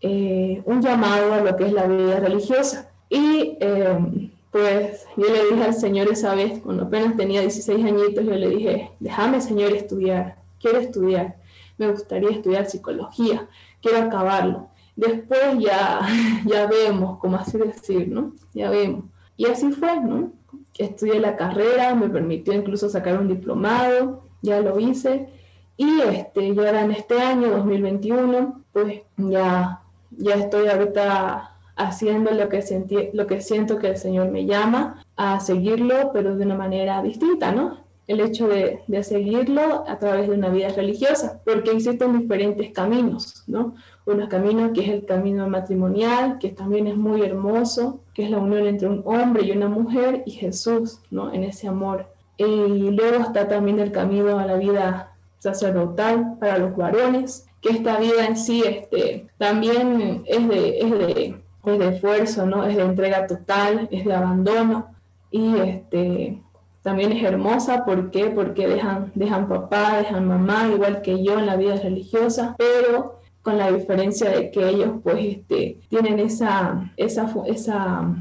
eh, 0.02 0.60
un 0.64 0.82
llamado 0.82 1.32
a 1.32 1.40
lo 1.40 1.56
que 1.56 1.66
es 1.66 1.72
la 1.72 1.86
vida 1.86 2.18
religiosa. 2.18 2.90
Y 3.08 3.56
eh, 3.60 4.30
pues 4.50 5.06
yo 5.16 5.24
le 5.24 5.46
dije 5.50 5.64
al 5.64 5.74
Señor 5.74 6.08
esa 6.08 6.34
vez, 6.34 6.60
cuando 6.60 6.84
apenas 6.84 7.16
tenía 7.16 7.40
16 7.40 7.84
añitos, 7.84 8.24
yo 8.24 8.34
le 8.34 8.48
dije, 8.50 8.90
déjame 9.00 9.40
Señor 9.40 9.72
estudiar, 9.72 10.36
quiero 10.60 10.78
estudiar, 10.78 11.36
me 11.78 11.88
gustaría 11.88 12.30
estudiar 12.30 12.68
psicología, 12.68 13.48
quiero 13.80 13.98
acabarlo. 13.98 14.68
Después 14.96 15.58
ya, 15.58 16.00
ya 16.46 16.66
vemos, 16.66 17.18
como 17.18 17.36
así 17.36 17.56
decir, 17.58 18.08
¿no? 18.08 18.32
Ya 18.52 18.70
vemos. 18.70 19.04
Y 19.36 19.46
así 19.46 19.70
fue, 19.70 20.00
¿no? 20.00 20.32
Estudié 20.76 21.20
la 21.20 21.36
carrera, 21.36 21.94
me 21.94 22.08
permitió 22.08 22.52
incluso 22.52 22.88
sacar 22.88 23.18
un 23.18 23.28
diplomado, 23.28 24.24
ya 24.42 24.60
lo 24.60 24.78
hice. 24.78 25.28
Y 25.76 26.00
este, 26.00 26.54
yo 26.54 26.66
ahora 26.66 26.82
en 26.82 26.90
este 26.90 27.20
año, 27.20 27.50
2021, 27.50 28.62
pues 28.72 29.02
ya 29.16 29.81
ya 30.18 30.34
estoy 30.34 30.68
ahorita 30.68 31.52
haciendo 31.76 32.30
lo 32.32 32.48
que, 32.48 32.62
sentí, 32.62 33.10
lo 33.12 33.26
que 33.26 33.40
siento 33.40 33.78
que 33.78 33.88
el 33.88 33.96
Señor 33.96 34.30
me 34.30 34.44
llama 34.44 35.02
a 35.16 35.40
seguirlo, 35.40 36.10
pero 36.12 36.36
de 36.36 36.44
una 36.44 36.54
manera 36.54 37.02
distinta, 37.02 37.52
¿no? 37.52 37.78
El 38.06 38.20
hecho 38.20 38.48
de, 38.48 38.80
de, 38.88 39.04
seguirlo 39.04 39.84
a 39.88 39.98
través 39.98 40.28
de 40.28 40.34
una 40.34 40.48
vida 40.48 40.68
religiosa, 40.68 41.40
porque 41.44 41.70
existen 41.70 42.18
diferentes 42.18 42.72
caminos, 42.72 43.44
¿no? 43.46 43.74
Un 44.04 44.26
camino 44.26 44.72
que 44.72 44.82
es 44.82 44.88
el 44.88 45.06
camino 45.06 45.48
matrimonial, 45.48 46.38
que 46.38 46.50
también 46.50 46.88
es 46.88 46.96
muy 46.96 47.22
hermoso, 47.22 48.00
que 48.12 48.24
es 48.24 48.30
la 48.30 48.38
unión 48.38 48.66
entre 48.66 48.88
un 48.88 49.02
hombre 49.06 49.44
y 49.44 49.52
una 49.52 49.68
mujer 49.68 50.24
y 50.26 50.32
Jesús, 50.32 50.98
¿no? 51.10 51.32
En 51.32 51.44
ese 51.44 51.68
amor. 51.68 52.06
Y 52.36 52.44
luego 52.44 53.22
está 53.22 53.46
también 53.46 53.78
el 53.78 53.92
camino 53.92 54.38
a 54.38 54.46
la 54.46 54.56
vida 54.56 55.12
sacerdotal 55.38 56.36
para 56.38 56.58
los 56.58 56.76
varones, 56.76 57.46
que 57.62 57.70
esta 57.70 57.98
vida 57.98 58.26
en 58.26 58.36
sí 58.36 58.62
este, 58.66 59.28
también 59.38 60.24
es 60.26 60.48
de, 60.48 60.78
es, 60.80 60.90
de, 60.90 61.42
es 61.64 61.78
de 61.78 61.88
esfuerzo, 61.88 62.44
¿no? 62.44 62.64
es 62.64 62.76
de 62.76 62.82
entrega 62.82 63.26
total, 63.26 63.88
es 63.90 64.04
de 64.04 64.12
abandono 64.12 64.88
y 65.30 65.56
este, 65.58 66.42
también 66.82 67.12
es 67.12 67.22
hermosa. 67.22 67.84
¿Por 67.84 68.10
qué? 68.10 68.26
Porque 68.26 68.66
dejan, 68.66 69.12
dejan 69.14 69.48
papá, 69.48 69.98
dejan 69.98 70.26
mamá, 70.26 70.68
igual 70.74 71.02
que 71.02 71.22
yo 71.22 71.38
en 71.38 71.46
la 71.46 71.56
vida 71.56 71.76
religiosa, 71.76 72.56
pero 72.58 73.20
con 73.42 73.58
la 73.58 73.70
diferencia 73.70 74.30
de 74.30 74.50
que 74.50 74.68
ellos 74.68 74.90
pues 75.02 75.24
este, 75.24 75.78
tienen 75.88 76.18
esa, 76.18 76.92
esa, 76.96 77.32
esa, 77.46 78.14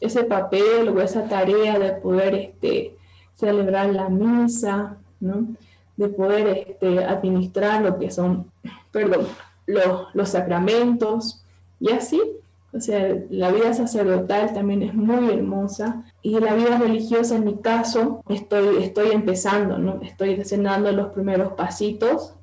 ese 0.00 0.24
papel 0.24 0.90
o 0.90 1.00
esa 1.00 1.26
tarea 1.26 1.78
de 1.78 1.92
poder 1.92 2.34
este, 2.34 2.96
celebrar 3.34 3.92
la 3.94 4.10
misa, 4.10 4.98
¿no? 5.20 5.48
De 5.96 6.08
poder 6.08 6.64
este, 6.68 7.04
administrar 7.04 7.82
lo 7.82 7.98
que 7.98 8.10
son, 8.10 8.50
perdón, 8.90 9.26
los, 9.66 10.08
los 10.12 10.28
sacramentos 10.28 11.44
y 11.80 11.90
así. 11.90 12.20
O 12.72 12.80
sea, 12.80 13.16
la 13.30 13.52
vida 13.52 13.72
sacerdotal 13.72 14.52
también 14.52 14.82
es 14.82 14.94
muy 14.94 15.30
hermosa 15.30 16.02
y 16.22 16.40
la 16.40 16.54
vida 16.54 16.76
religiosa 16.76 17.36
en 17.36 17.44
mi 17.44 17.58
caso 17.58 18.24
estoy, 18.28 18.82
estoy 18.82 19.12
empezando, 19.12 19.78
¿no? 19.78 20.00
Estoy 20.02 20.34
dando 20.34 20.90
los 20.90 21.08
primeros 21.08 21.52
pasitos. 21.52 22.34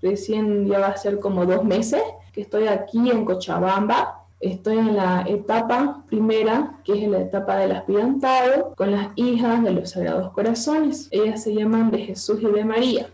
Recién 0.00 0.66
ya 0.66 0.78
va 0.78 0.88
a 0.88 0.96
ser 0.96 1.18
como 1.18 1.44
dos 1.44 1.64
meses 1.64 2.02
que 2.32 2.40
estoy 2.40 2.66
aquí 2.66 3.10
en 3.10 3.26
Cochabamba. 3.26 4.23
Estoy 4.44 4.76
en 4.76 4.94
la 4.94 5.24
etapa 5.26 6.04
primera, 6.06 6.78
que 6.84 7.02
es 7.02 7.08
la 7.08 7.20
etapa 7.20 7.56
del 7.56 7.72
aspirantado, 7.72 8.74
con 8.76 8.90
las 8.90 9.08
hijas 9.16 9.64
de 9.64 9.70
los 9.70 9.92
Sagrados 9.92 10.32
Corazones. 10.32 11.08
Ellas 11.12 11.42
se 11.42 11.54
llaman 11.54 11.90
de 11.90 12.00
Jesús 12.00 12.42
y 12.42 12.46
de 12.48 12.62
María. 12.62 13.06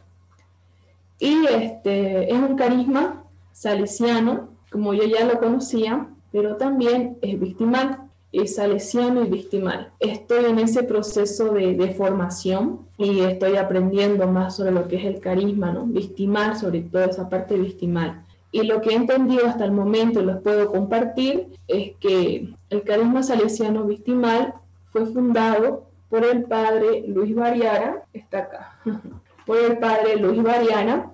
Y 1.20 1.46
este, 1.46 2.32
es 2.32 2.36
un 2.36 2.56
carisma 2.56 3.22
salesiano, 3.52 4.48
como 4.72 4.92
yo 4.92 5.04
ya 5.04 5.24
lo 5.24 5.38
conocía, 5.38 6.08
pero 6.32 6.56
también 6.56 7.16
es 7.22 7.38
victimal, 7.38 7.98
es 8.32 8.56
salesiano 8.56 9.24
y 9.24 9.28
victimal. 9.28 9.92
Estoy 10.00 10.46
en 10.46 10.58
ese 10.58 10.82
proceso 10.82 11.52
de, 11.52 11.74
de, 11.74 11.94
formación 11.94 12.80
y 12.98 13.20
estoy 13.20 13.54
aprendiendo 13.54 14.26
más 14.26 14.56
sobre 14.56 14.72
lo 14.72 14.88
que 14.88 14.96
es 14.96 15.04
el 15.04 15.20
carisma, 15.20 15.70
¿no? 15.70 15.86
Victimal, 15.86 16.56
sobre 16.56 16.80
todo 16.80 17.04
esa 17.04 17.28
parte 17.28 17.54
victimal. 17.54 18.24
Y 18.52 18.62
lo 18.64 18.80
que 18.80 18.90
he 18.90 18.94
entendido 18.94 19.46
hasta 19.46 19.64
el 19.64 19.72
momento 19.72 20.20
y 20.20 20.24
los 20.24 20.40
puedo 20.40 20.70
compartir 20.70 21.48
es 21.68 21.92
que 22.00 22.52
el 22.68 22.82
carisma 22.82 23.22
salesiano 23.22 23.84
victimal 23.84 24.54
fue 24.90 25.06
fundado 25.06 25.84
por 26.08 26.24
el 26.24 26.42
padre 26.42 27.04
Luis 27.06 27.34
Variara, 27.34 28.02
está 28.12 28.38
acá, 28.38 28.78
por 29.46 29.58
el 29.58 29.78
padre 29.78 30.16
Luis 30.16 30.42
Variana, 30.42 31.12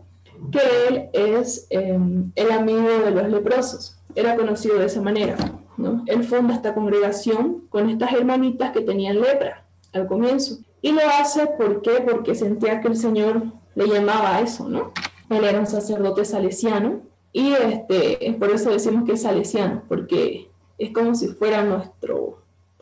que 0.51 0.61
él 0.89 1.09
es 1.13 1.67
em, 1.71 2.31
el 2.35 2.51
amigo 2.51 2.89
de 3.05 3.11
los 3.11 3.29
leprosos. 3.29 3.99
Era 4.15 4.37
conocido 4.37 4.79
de 4.79 4.87
esa 4.87 5.03
manera. 5.03 5.37
¿no? 5.77 6.03
Él 6.07 6.25
funda 6.25 6.55
esta 6.55 6.75
congregación 6.75 7.65
con 7.69 7.91
estas 7.91 8.13
hermanitas 8.13 8.73
que 8.73 8.81
tenían 8.81 9.21
lepra 9.21 9.65
al 9.93 10.07
comienzo. 10.07 10.59
Y 10.81 10.93
lo 10.93 11.01
hace 11.21 11.47
¿por 11.47 11.83
qué? 11.83 12.03
porque 12.09 12.35
sentía 12.35 12.81
que 12.81 12.89
el 12.89 12.97
Señor 12.97 13.43
le 13.75 13.87
llamaba 13.87 14.37
a 14.37 14.41
eso, 14.41 14.69
¿no? 14.69 14.93
Él 15.29 15.45
era 15.45 15.59
un 15.59 15.67
sacerdote 15.67 16.25
salesiano 16.25 17.01
y 17.37 17.53
este, 17.53 18.35
por 18.39 18.49
eso 18.49 18.71
decimos 18.71 19.05
que 19.05 19.13
es 19.13 19.21
salesiano, 19.21 19.83
porque 19.87 20.49
es 20.79 20.91
como 20.91 21.15
si 21.15 21.29
fuera 21.29 21.63
nuestro 21.63 22.39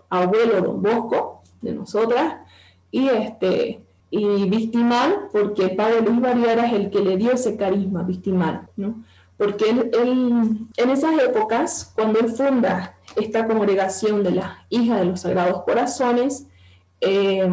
abuelo 0.09 0.61
don 0.61 0.81
Bosco 0.81 1.43
de 1.61 1.73
nosotras 1.73 2.37
y 2.93 3.09
este 3.09 3.81
y 4.11 4.49
victimal 4.49 5.29
porque 5.33 5.71
padre 5.71 6.03
Luis 6.03 6.21
Variara 6.21 6.69
es 6.69 6.75
el 6.75 6.91
que 6.91 7.01
le 7.01 7.17
dio 7.17 7.33
ese 7.33 7.57
carisma 7.57 8.05
victimal, 8.05 8.69
¿no? 8.77 9.03
Porque 9.37 9.71
él, 9.71 9.91
en 10.77 10.91
esas 10.91 11.21
épocas, 11.21 11.91
cuando 11.93 12.21
él 12.21 12.29
funda 12.29 12.95
esta 13.17 13.49
congregación 13.49 14.23
de 14.23 14.31
las 14.31 14.53
hijas 14.69 15.01
de 15.01 15.07
los 15.07 15.23
Sagrados 15.23 15.65
Corazones, 15.65 16.47
eh, 17.01 17.45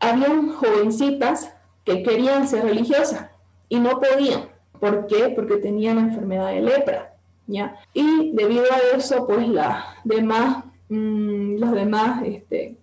habían 0.00 0.48
jovencitas 0.48 1.52
que 1.84 2.02
querían 2.02 2.48
ser 2.48 2.64
religiosas 2.64 3.26
y 3.68 3.78
no 3.78 4.00
podían. 4.00 4.57
¿Por 4.80 5.06
qué? 5.06 5.32
Porque 5.34 5.56
tenían 5.56 5.98
enfermedad 5.98 6.48
de 6.48 6.60
lepra, 6.60 7.14
¿ya? 7.46 7.76
Y 7.94 8.32
debido 8.32 8.64
a 8.64 8.96
eso, 8.96 9.26
pues 9.26 9.48
la 9.48 9.96
demás, 10.04 10.64
mm, 10.88 11.56
los 11.56 11.72
demás 11.72 12.22
este, 12.24 12.76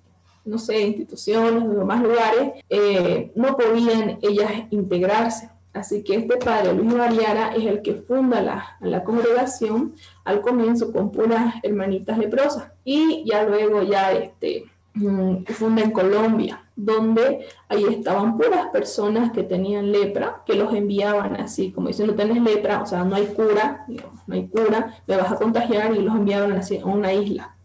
no 0.45 0.57
sé, 0.59 0.81
instituciones, 0.81 1.63
o 1.63 1.69
demás 1.69 2.01
lugares, 2.01 2.63
eh, 2.69 3.31
no 3.35 3.55
podían 3.57 4.19
ellas 4.21 4.51
integrarse. 4.69 5.49
Así 5.73 6.03
que 6.03 6.15
este 6.15 6.37
padre 6.37 6.73
Luis 6.73 6.93
Mariana 6.93 7.53
es 7.53 7.65
el 7.65 7.81
que 7.81 7.95
funda 7.95 8.41
la, 8.41 8.77
la 8.79 9.03
congregación 9.03 9.93
al 10.23 10.39
comienzo 10.39 10.93
con 10.93 11.11
puras 11.11 11.55
hermanitas 11.63 12.17
leprosas 12.17 12.71
y 12.85 13.25
ya 13.25 13.43
luego 13.43 13.83
ya 13.83 14.13
este, 14.13 14.63
mm, 14.93 15.43
funda 15.47 15.81
en 15.81 15.91
Colombia, 15.91 16.63
donde 16.75 17.47
ahí 17.69 17.85
estaban 17.89 18.37
puras 18.37 18.67
personas 18.67 19.31
que 19.31 19.43
tenían 19.43 19.91
lepra, 19.91 20.43
que 20.45 20.55
los 20.55 20.73
enviaban 20.73 21.35
así, 21.35 21.71
como 21.71 21.87
dicen, 21.87 22.07
no 22.07 22.15
tenés 22.15 22.41
lepra, 22.41 22.81
o 22.81 22.85
sea, 22.85 23.03
no 23.03 23.15
hay 23.15 23.27
cura, 23.27 23.85
no 24.27 24.35
hay 24.35 24.47
cura, 24.47 24.97
me 25.07 25.17
vas 25.17 25.31
a 25.31 25.37
contagiar 25.37 25.95
y 25.95 26.01
los 26.01 26.15
enviaban 26.15 26.51
así 26.53 26.77
a 26.77 26.85
una 26.85 27.13
isla 27.13 27.55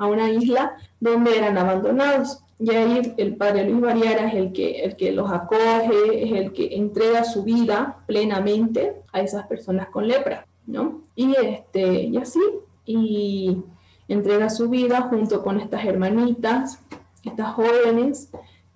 a 0.00 0.06
una 0.06 0.30
isla 0.30 0.76
donde 0.98 1.36
eran 1.36 1.58
abandonados. 1.58 2.40
Y 2.58 2.70
ahí 2.70 3.14
el 3.18 3.36
padre 3.36 3.68
Luis 3.68 3.82
Variara 3.82 4.28
es 4.28 4.34
el 4.34 4.52
que, 4.52 4.82
el 4.82 4.96
que 4.96 5.12
los 5.12 5.30
acoge, 5.30 6.24
es 6.24 6.32
el 6.32 6.52
que 6.52 6.74
entrega 6.74 7.22
su 7.24 7.44
vida 7.44 7.98
plenamente 8.06 8.96
a 9.12 9.20
esas 9.20 9.46
personas 9.46 9.88
con 9.88 10.08
lepra, 10.08 10.46
¿no? 10.66 11.02
Y, 11.14 11.34
este, 11.36 12.04
y 12.04 12.16
así, 12.16 12.40
y 12.86 13.62
entrega 14.08 14.48
su 14.48 14.70
vida 14.70 15.02
junto 15.02 15.42
con 15.42 15.60
estas 15.60 15.84
hermanitas, 15.84 16.80
estas 17.22 17.52
jóvenes, 17.52 18.30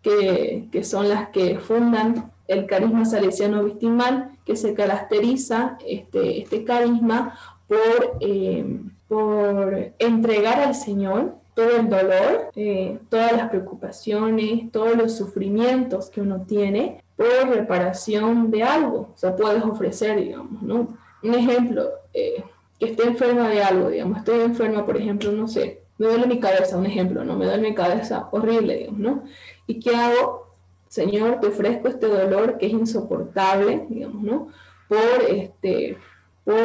que, 0.04 0.84
son 0.84 1.08
las 1.08 1.30
que 1.30 1.58
fundan 1.58 2.30
el 2.46 2.66
carisma 2.66 3.04
salesiano 3.04 3.64
victimal, 3.64 4.30
que 4.44 4.54
se 4.54 4.74
caracteriza 4.74 5.78
este, 5.84 6.42
este 6.42 6.64
carisma 6.64 7.36
por... 7.66 8.18
Eh, 8.20 8.80
por 9.08 9.92
entregar 9.98 10.60
al 10.60 10.74
Señor 10.74 11.34
todo 11.54 11.76
el 11.76 11.88
dolor, 11.88 12.50
eh, 12.56 12.98
todas 13.08 13.32
las 13.32 13.48
preocupaciones, 13.48 14.72
todos 14.72 14.96
los 14.96 15.16
sufrimientos 15.16 16.10
que 16.10 16.20
uno 16.20 16.42
tiene 16.42 17.02
por 17.16 17.48
reparación 17.48 18.50
de 18.50 18.64
algo. 18.64 19.12
O 19.14 19.16
sea, 19.16 19.36
puedes 19.36 19.62
ofrecer, 19.62 20.18
digamos, 20.18 20.62
¿no? 20.62 20.96
Un 21.22 21.34
ejemplo, 21.34 21.90
eh, 22.12 22.42
que 22.78 22.86
esté 22.86 23.06
enferma 23.06 23.48
de 23.48 23.62
algo, 23.62 23.88
digamos, 23.88 24.18
estoy 24.18 24.40
enferma, 24.40 24.84
por 24.84 24.96
ejemplo, 24.96 25.30
no 25.30 25.46
sé, 25.46 25.82
me 25.98 26.06
duele 26.06 26.26
mi 26.26 26.40
cabeza, 26.40 26.76
un 26.76 26.86
ejemplo, 26.86 27.24
¿no? 27.24 27.36
Me 27.36 27.46
duele 27.46 27.70
mi 27.70 27.74
cabeza 27.74 28.28
horrible, 28.32 28.76
digamos, 28.76 29.00
¿no? 29.00 29.24
¿Y 29.66 29.80
qué 29.80 29.94
hago? 29.94 30.48
Señor, 30.88 31.40
te 31.40 31.48
ofrezco 31.48 31.88
este 31.88 32.06
dolor 32.06 32.58
que 32.58 32.66
es 32.66 32.72
insoportable, 32.72 33.86
digamos, 33.88 34.22
¿no? 34.22 34.48
Por, 34.88 35.22
este, 35.28 35.98
por, 36.44 36.56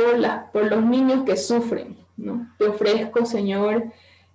por 0.51 0.65
los 0.65 0.83
niños 0.83 1.23
que 1.23 1.37
sufren, 1.37 1.97
te 2.57 2.67
ofrezco, 2.67 3.25
Señor, 3.25 3.85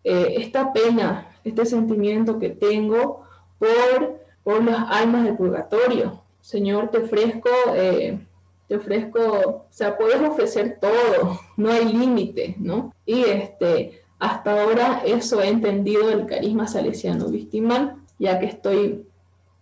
eh, 0.03 0.35
esta 0.39 0.73
pena, 0.73 1.27
este 1.45 1.67
sentimiento 1.67 2.39
que 2.39 2.51
tengo 2.51 3.25
por, 3.59 4.21
por 4.43 4.65
las 4.65 4.91
almas 4.91 5.25
del 5.25 5.37
purgatorio. 5.37 6.23
Señor, 6.41 6.91
te 6.91 6.99
ofrezco, 6.99 7.51
eh, 7.75 8.19
te 8.69 8.77
ofrezco, 8.77 9.21
o 9.21 9.67
sea, 9.71 9.97
puedes 9.97 10.21
ofrecer 10.21 10.79
todo, 10.81 11.41
no 11.57 11.71
hay 11.71 11.93
límite, 11.93 12.55
¿no? 12.59 12.95
Y 13.07 13.25
este, 13.25 14.03
hasta 14.25 14.63
ahora 14.63 15.03
eso 15.05 15.43
he 15.43 15.49
entendido 15.49 16.09
del 16.09 16.25
carisma 16.25 16.67
salesiano 16.67 17.27
victimal, 17.29 17.97
ya 18.19 18.39
que 18.39 18.47
estoy 18.47 19.07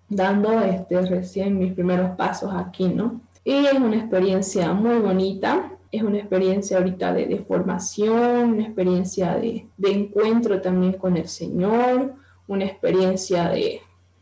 dando 0.09 0.61
este, 0.61 1.03
recién 1.03 1.59
mis 1.59 1.73
primeros 1.73 2.13
pasos 2.13 2.53
aquí, 2.55 2.87
¿no? 2.87 3.21
Y 3.45 3.67
es 3.67 3.75
una 3.75 3.97
experiencia 3.97 4.73
muy 4.73 4.99
bonita, 5.01 5.73
es 5.91 6.05
una 6.05 6.19
experiencia 6.19 6.79
ahorita 6.79 7.13
de, 7.13 7.39
formación, 7.39 8.53
una 8.53 8.63
experiencia 8.63 9.35
de, 9.35 9.67
encuentro 9.83 10.61
también 10.61 10.93
con 10.93 11.17
el 11.17 11.29
Señor, 11.29 12.15
una 12.47 12.65
experiencia 12.65 13.49
de, 13.49 13.81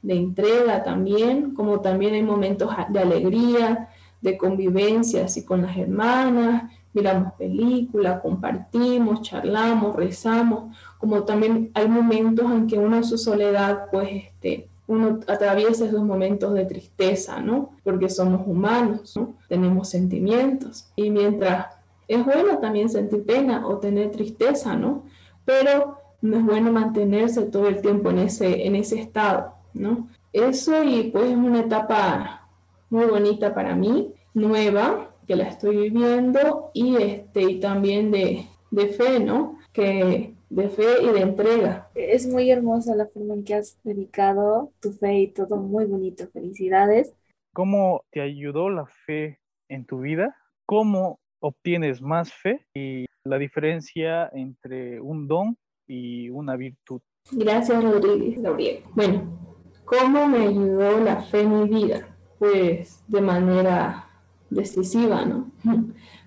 entrega 0.09 0.83
también, 0.83 1.53
como 1.53 1.81
también 1.81 2.15
hay 2.15 2.23
momentos 2.23 2.71
de 2.89 2.99
alegría, 2.99 3.91
de 4.23 4.39
convivencia 4.39 5.27
así 5.27 5.45
con 5.45 5.61
las 5.61 5.77
hermanas, 5.77 6.73
miramos 6.93 7.33
películas, 7.35 8.21
compartimos, 8.21 9.23
charlamos, 9.23 9.97
rezamos, 9.97 10.77
como 10.99 11.23
también 11.23 11.71
hay 11.75 11.89
momentos 11.89 12.51
en 12.51 12.67
que 12.67 12.79
uno 12.79 12.97
en 12.97 13.05
su 13.05 13.17
soledad 13.17 13.87
pues 13.91 14.25
este, 14.25 14.69
uno 14.87 15.21
atraviesa 15.29 15.85
esos 15.85 16.03
momentos 16.03 16.53
de 16.53 16.65
tristeza, 16.65 17.41
¿no? 17.41 17.71
Porque 17.85 18.11
somos 18.11 18.43
humanos, 18.45 19.17
¿no? 19.17 19.35
Tenemos 19.49 19.89
sentimientos. 19.89 20.87
Y 20.97 21.11
mientras 21.11 21.67
es 22.09 22.25
bueno 22.25 22.59
también 22.59 22.91
sentir 22.91 23.25
pena 23.25 23.67
o 23.69 23.79
tener 23.79 24.11
tristeza, 24.11 24.75
¿no? 24.75 25.05
Pero 25.45 25.99
no 26.23 26.39
es 26.39 26.45
bueno 26.45 26.73
mantenerse 26.73 27.43
todo 27.43 27.69
el 27.69 27.81
tiempo 27.81 28.11
en 28.11 28.19
ese, 28.19 28.67
en 28.67 28.75
ese 28.75 29.01
estado, 29.01 29.55
¿no? 29.75 30.09
Eso 30.33 30.83
y 30.83 31.05
pues 31.05 31.31
es 31.31 31.37
una 31.37 31.61
etapa 31.61 32.49
muy 32.91 33.07
bonita 33.07 33.55
para 33.55 33.77
mí, 33.77 34.13
nueva, 34.35 35.10
que 35.31 35.37
la 35.37 35.45
estoy 35.45 35.89
viviendo 35.89 36.73
y, 36.75 36.97
este, 36.97 37.43
y 37.43 37.61
también 37.61 38.11
de, 38.11 38.47
de 38.73 38.89
fe, 38.89 39.21
¿no? 39.21 39.61
Que 39.73 40.35
de 40.49 40.69
fe 40.69 41.05
y 41.05 41.07
de 41.07 41.21
entrega. 41.21 41.89
Es 41.95 42.27
muy 42.27 42.51
hermosa 42.51 42.97
la 42.97 43.07
forma 43.07 43.35
en 43.35 43.45
que 43.45 43.55
has 43.55 43.79
dedicado 43.85 44.73
tu 44.81 44.91
fe 44.91 45.21
y 45.21 45.27
todo 45.29 45.55
muy 45.55 45.85
bonito. 45.85 46.27
Felicidades. 46.33 47.15
¿Cómo 47.55 48.03
te 48.11 48.21
ayudó 48.21 48.71
la 48.71 48.87
fe 49.07 49.39
en 49.69 49.87
tu 49.87 50.01
vida? 50.01 50.35
¿Cómo 50.67 51.21
obtienes 51.39 52.03
más 52.03 52.33
fe 52.33 52.67
y 52.75 53.07
la 53.23 53.39
diferencia 53.39 54.29
entre 54.33 55.01
un 55.01 55.29
don 55.29 55.57
y 55.87 56.29
una 56.29 56.57
virtud? 56.57 57.03
Gracias, 57.31 57.85
Rodríguez, 57.85 58.43
Gabriel. 58.43 58.83
Bueno, 58.97 59.63
¿cómo 59.85 60.27
me 60.27 60.49
ayudó 60.49 60.99
la 60.99 61.23
fe 61.23 61.43
en 61.43 61.55
mi 61.55 61.69
vida? 61.69 62.19
Pues 62.41 63.05
de 63.07 63.21
manera 63.21 64.10
decisiva, 64.51 65.25
¿no? 65.25 65.47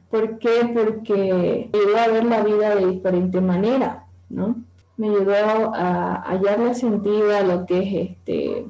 ¿Por 0.10 0.38
qué? 0.40 0.72
Porque 0.74 1.70
me 1.72 1.80
ayudó 1.80 1.98
a 1.98 2.08
ver 2.08 2.26
la 2.26 2.44
vida 2.44 2.76
de 2.76 2.88
diferente 2.88 3.42
manera, 3.42 4.06
¿no? 4.30 4.56
Me 4.98 5.10
ayudó 5.10 5.74
a 5.74 6.22
hallarle 6.28 6.76
sentido 6.76 7.36
a 7.36 7.42
lo 7.42 7.66
que 7.66 7.80
es 7.80 8.12
este, 8.12 8.66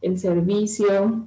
el 0.00 0.18
servicio 0.18 1.24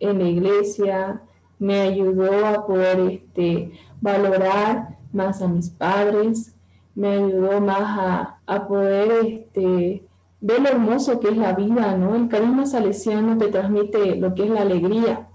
en 0.00 0.18
la 0.18 0.28
iglesia, 0.28 1.22
me 1.58 1.80
ayudó 1.80 2.46
a 2.46 2.66
poder 2.66 3.00
este, 3.00 3.72
valorar 4.00 4.96
más 5.12 5.42
a 5.42 5.48
mis 5.48 5.70
padres, 5.70 6.54
me 6.94 7.08
ayudó 7.08 7.60
más 7.60 8.38
a, 8.46 8.68
poder 8.68 9.26
este, 9.26 10.02
ver 10.40 10.60
lo 10.60 10.68
hermoso 10.68 11.20
que 11.20 11.28
es 11.28 11.36
la 11.36 11.52
vida, 11.52 11.96
¿no? 11.96 12.14
El 12.14 12.28
carisma 12.28 12.66
salesiano 12.66 13.36
te 13.38 13.48
transmite 13.48 14.16
lo 14.16 14.34
que 14.34 14.44
es 14.44 14.50
la 14.50 14.62
alegría, 14.62 15.28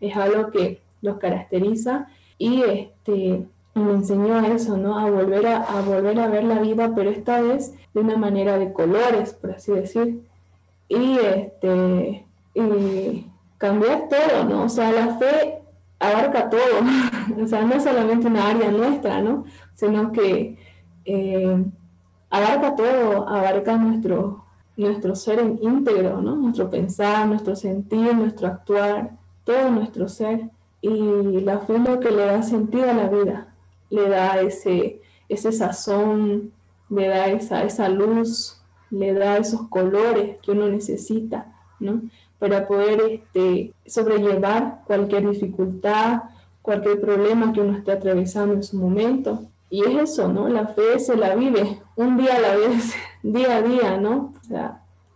es 0.00 0.16
algo 0.16 0.50
que 0.50 0.85
los 1.02 1.18
caracteriza 1.18 2.08
y 2.38 2.62
este, 2.62 3.46
me 3.74 3.92
enseñó 3.92 4.38
eso, 4.40 4.76
¿no? 4.76 4.98
A 4.98 5.10
volver 5.10 5.46
a, 5.46 5.82
volver 5.82 6.18
a 6.20 6.28
ver 6.28 6.44
la 6.44 6.58
vida, 6.60 6.92
pero 6.94 7.10
esta 7.10 7.40
vez 7.40 7.74
de 7.94 8.00
una 8.00 8.16
manera 8.16 8.58
de 8.58 8.72
colores, 8.72 9.34
por 9.34 9.52
así 9.52 9.72
decir. 9.72 10.22
Y 10.88 11.18
este 11.18 12.24
y 12.54 13.26
cambiar 13.58 14.08
todo, 14.08 14.44
¿no? 14.44 14.64
O 14.64 14.68
sea, 14.68 14.92
la 14.92 15.18
fe 15.18 15.58
abarca 15.98 16.48
todo, 16.48 16.60
o 17.42 17.46
sea, 17.46 17.62
no 17.62 17.74
es 17.74 17.84
solamente 17.84 18.26
una 18.28 18.48
área 18.48 18.70
nuestra, 18.70 19.20
¿no? 19.20 19.44
Sino 19.74 20.12
que 20.12 20.58
eh, 21.04 21.64
abarca 22.30 22.76
todo, 22.76 23.28
abarca 23.28 23.76
nuestro, 23.76 24.44
nuestro 24.76 25.14
ser 25.16 25.40
en 25.40 25.58
íntegro, 25.62 26.20
¿no? 26.22 26.36
Nuestro 26.36 26.70
pensar, 26.70 27.26
nuestro 27.26 27.56
sentir, 27.56 28.14
nuestro 28.14 28.48
actuar, 28.48 29.10
todo 29.44 29.70
nuestro 29.70 30.08
ser. 30.08 30.50
Y 30.88 31.40
la 31.40 31.60
lo 31.66 31.98
que 31.98 32.12
le 32.12 32.26
da 32.26 32.44
sentido 32.44 32.88
a 32.88 32.94
la 32.94 33.08
vida, 33.08 33.48
le 33.90 34.08
da 34.08 34.40
ese, 34.40 35.00
ese 35.28 35.50
sazón, 35.50 36.52
le 36.88 37.08
da 37.08 37.26
esa, 37.26 37.64
esa 37.64 37.88
luz, 37.88 38.60
le 38.90 39.12
da 39.12 39.36
esos 39.36 39.62
colores 39.68 40.40
que 40.40 40.52
uno 40.52 40.68
necesita, 40.68 41.52
¿no? 41.80 42.02
Para 42.38 42.68
poder 42.68 43.00
este, 43.00 43.72
sobrellevar 43.84 44.82
cualquier 44.86 45.28
dificultad, 45.28 46.22
cualquier 46.62 47.00
problema 47.00 47.52
que 47.52 47.62
uno 47.62 47.78
esté 47.78 47.90
atravesando 47.90 48.54
en 48.54 48.62
su 48.62 48.76
momento. 48.76 49.42
Y 49.68 49.82
es 49.82 50.10
eso, 50.10 50.28
¿no? 50.28 50.48
La 50.48 50.68
fe 50.68 51.00
se 51.00 51.16
la 51.16 51.34
vive 51.34 51.80
un 51.96 52.16
día 52.16 52.36
a 52.36 52.40
la 52.40 52.54
vez, 52.54 52.94
día 53.24 53.56
a 53.56 53.62
día, 53.62 53.96
¿no? 53.96 54.34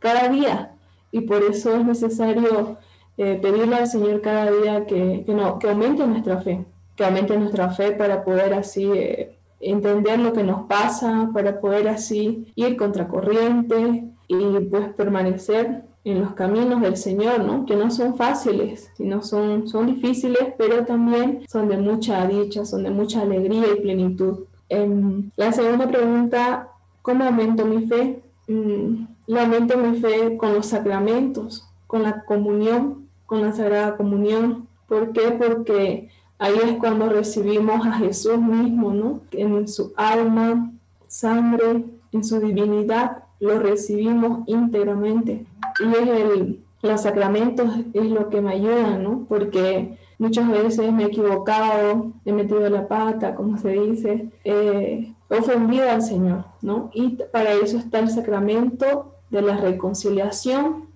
Cada 0.00 0.28
día. 0.30 0.72
Y 1.12 1.20
por 1.20 1.44
eso 1.44 1.76
es 1.76 1.84
necesario 1.84 2.76
eh, 3.22 3.38
pedirle 3.38 3.76
al 3.76 3.86
Señor 3.86 4.22
cada 4.22 4.50
día 4.50 4.86
que, 4.86 5.24
que, 5.26 5.34
no, 5.34 5.58
que 5.58 5.68
aumente 5.68 6.06
nuestra 6.06 6.40
fe, 6.40 6.64
que 6.96 7.04
aumente 7.04 7.36
nuestra 7.36 7.68
fe 7.68 7.92
para 7.92 8.24
poder 8.24 8.54
así 8.54 8.90
eh, 8.94 9.36
entender 9.60 10.18
lo 10.20 10.32
que 10.32 10.42
nos 10.42 10.62
pasa, 10.62 11.28
para 11.34 11.60
poder 11.60 11.88
así 11.88 12.50
ir 12.54 12.78
contracorriente 12.78 14.04
y 14.26 14.60
pues 14.70 14.94
permanecer 14.94 15.82
en 16.02 16.22
los 16.22 16.32
caminos 16.32 16.80
del 16.80 16.96
Señor, 16.96 17.44
¿no? 17.44 17.66
Que 17.66 17.76
no 17.76 17.90
son 17.90 18.16
fáciles, 18.16 18.90
sino 18.96 19.22
son, 19.22 19.68
son 19.68 19.84
difíciles, 19.84 20.54
pero 20.56 20.86
también 20.86 21.42
son 21.46 21.68
de 21.68 21.76
mucha 21.76 22.26
dicha, 22.26 22.64
son 22.64 22.84
de 22.84 22.90
mucha 22.90 23.20
alegría 23.20 23.64
y 23.76 23.82
plenitud. 23.82 24.44
Em, 24.70 25.30
la 25.36 25.52
segunda 25.52 25.86
pregunta, 25.86 26.68
¿cómo 27.02 27.24
aumento 27.24 27.66
mi 27.66 27.86
fe? 27.86 28.22
Mm, 28.48 29.04
la 29.26 29.42
aumento 29.42 29.76
mi 29.76 30.00
fe 30.00 30.38
con 30.38 30.54
los 30.54 30.64
sacramentos, 30.64 31.68
con 31.86 32.02
la 32.02 32.24
comunión, 32.24 32.99
con 33.31 33.43
la 33.43 33.53
Sagrada 33.53 33.97
Comunión. 33.97 34.66
¿Por 34.89 35.12
qué? 35.12 35.31
Porque 35.31 36.09
ahí 36.37 36.55
es 36.64 36.78
cuando 36.81 37.09
recibimos 37.09 37.87
a 37.87 37.93
Jesús 37.93 38.39
mismo, 38.39 38.93
¿no? 38.93 39.20
En 39.31 39.68
su 39.68 39.93
alma, 39.95 40.72
sangre, 41.07 41.85
en 42.11 42.24
su 42.24 42.41
divinidad, 42.41 43.22
lo 43.39 43.61
recibimos 43.61 44.41
íntegramente 44.49 45.47
y 45.78 45.93
es 45.93 46.09
el, 46.09 46.61
los 46.83 47.03
sacramentos 47.03 47.70
es 47.95 48.11
lo 48.11 48.28
que 48.31 48.41
me 48.41 48.55
ayudan, 48.55 49.05
¿no? 49.05 49.26
Porque 49.28 49.97
muchas 50.18 50.49
veces 50.49 50.93
me 50.93 51.05
he 51.05 51.07
equivocado, 51.07 52.11
he 52.24 52.33
metido 52.33 52.68
la 52.68 52.89
pata, 52.89 53.37
como 53.37 53.59
se 53.59 53.68
dice, 53.68 54.28
he 54.43 55.12
ofendido 55.28 55.89
al 55.89 56.03
Señor, 56.03 56.47
¿no? 56.62 56.91
Y 56.95 57.16
para 57.33 57.53
eso 57.53 57.78
está 57.78 58.01
el 58.01 58.11
sacramento 58.11 59.14
de 59.31 59.41
la 59.41 59.57
reconciliación 59.57 60.87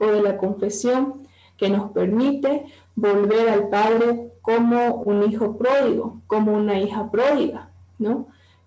o 0.00 0.06
de 0.06 0.22
la 0.22 0.38
confesión 0.38 1.23
que 1.56 1.68
nos 1.68 1.90
permite 1.92 2.66
volver 2.96 3.48
al 3.48 3.68
Padre 3.68 4.32
como 4.42 4.96
un 4.96 5.30
hijo 5.30 5.56
pródigo, 5.56 6.20
como 6.26 6.52
una 6.52 6.78
hija 6.78 7.10
pródiga, 7.10 7.70
¿no? 7.98 8.26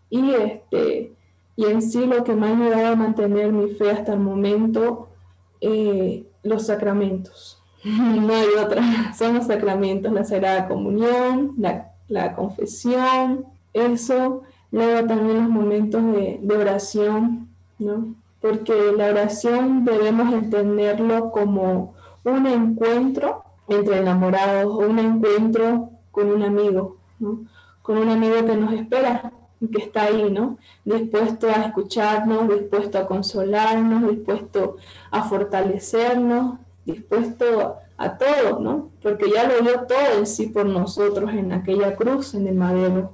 Y, 0.09 0.31
este, 0.31 1.13
y 1.55 1.65
en 1.65 1.81
sí 1.81 2.05
lo 2.05 2.23
que 2.23 2.33
me 2.33 2.47
ha 2.47 2.51
ayudado 2.51 2.93
a 2.93 2.95
mantener 2.95 3.51
mi 3.51 3.69
fe 3.71 3.91
hasta 3.91 4.13
el 4.13 4.19
momento 4.19 5.09
eh, 5.61 6.25
los 6.43 6.65
sacramentos. 6.65 7.61
No 7.83 8.33
hay 8.33 8.47
otra, 8.59 9.13
son 9.17 9.35
los 9.35 9.45
sacramentos, 9.45 10.11
la 10.11 10.23
Sagrada 10.23 10.67
Comunión, 10.67 11.53
la, 11.57 12.35
confesión, 12.35 13.45
eso, 13.71 14.41
luego 14.71 15.07
también 15.07 15.37
los 15.37 15.49
momentos 15.49 16.01
de, 16.03 16.57
oración, 16.57 17.47
¿no? 17.77 18.15
Porque 18.41 18.73
la 18.95 19.07
oración 19.09 19.85
debemos 19.85 20.33
entenderlo 20.33 21.31
como 21.31 21.93
un 22.31 22.45
encuentro 22.47 23.43
entre 23.67 23.99
enamorados 23.99 24.65
o 24.73 24.79
un 24.79 24.99
encuentro 24.99 25.89
con 26.11 26.31
un 26.31 26.43
amigo. 26.43 26.97
Con 27.81 27.97
un 27.97 28.09
amigo 28.09 28.45
que 28.45 28.55
nos 28.55 28.73
espera, 28.73 29.31
que 29.71 29.83
está 29.83 30.03
ahí, 30.03 30.29
¿no? 30.29 30.57
Dispuesto 30.85 31.47
a 31.47 31.65
escucharnos, 31.65 32.47
dispuesto 32.49 32.97
a 32.97 33.07
consolarnos, 33.07 34.09
dispuesto 34.09 34.77
a 35.11 35.23
fortalecernos, 35.23 36.59
dispuesto 36.85 37.77
a 37.97 38.17
todo, 38.17 38.59
¿no? 38.59 38.89
Porque 39.01 39.31
ya 39.31 39.47
lo 39.47 39.61
dio 39.61 39.81
todo 39.81 40.19
en 40.19 40.27
sí 40.27 40.47
por 40.47 40.65
nosotros 40.65 41.31
en 41.33 41.51
aquella 41.51 41.95
cruz, 41.95 42.35
en 42.35 42.47
el 42.47 42.55
madero. 42.55 43.13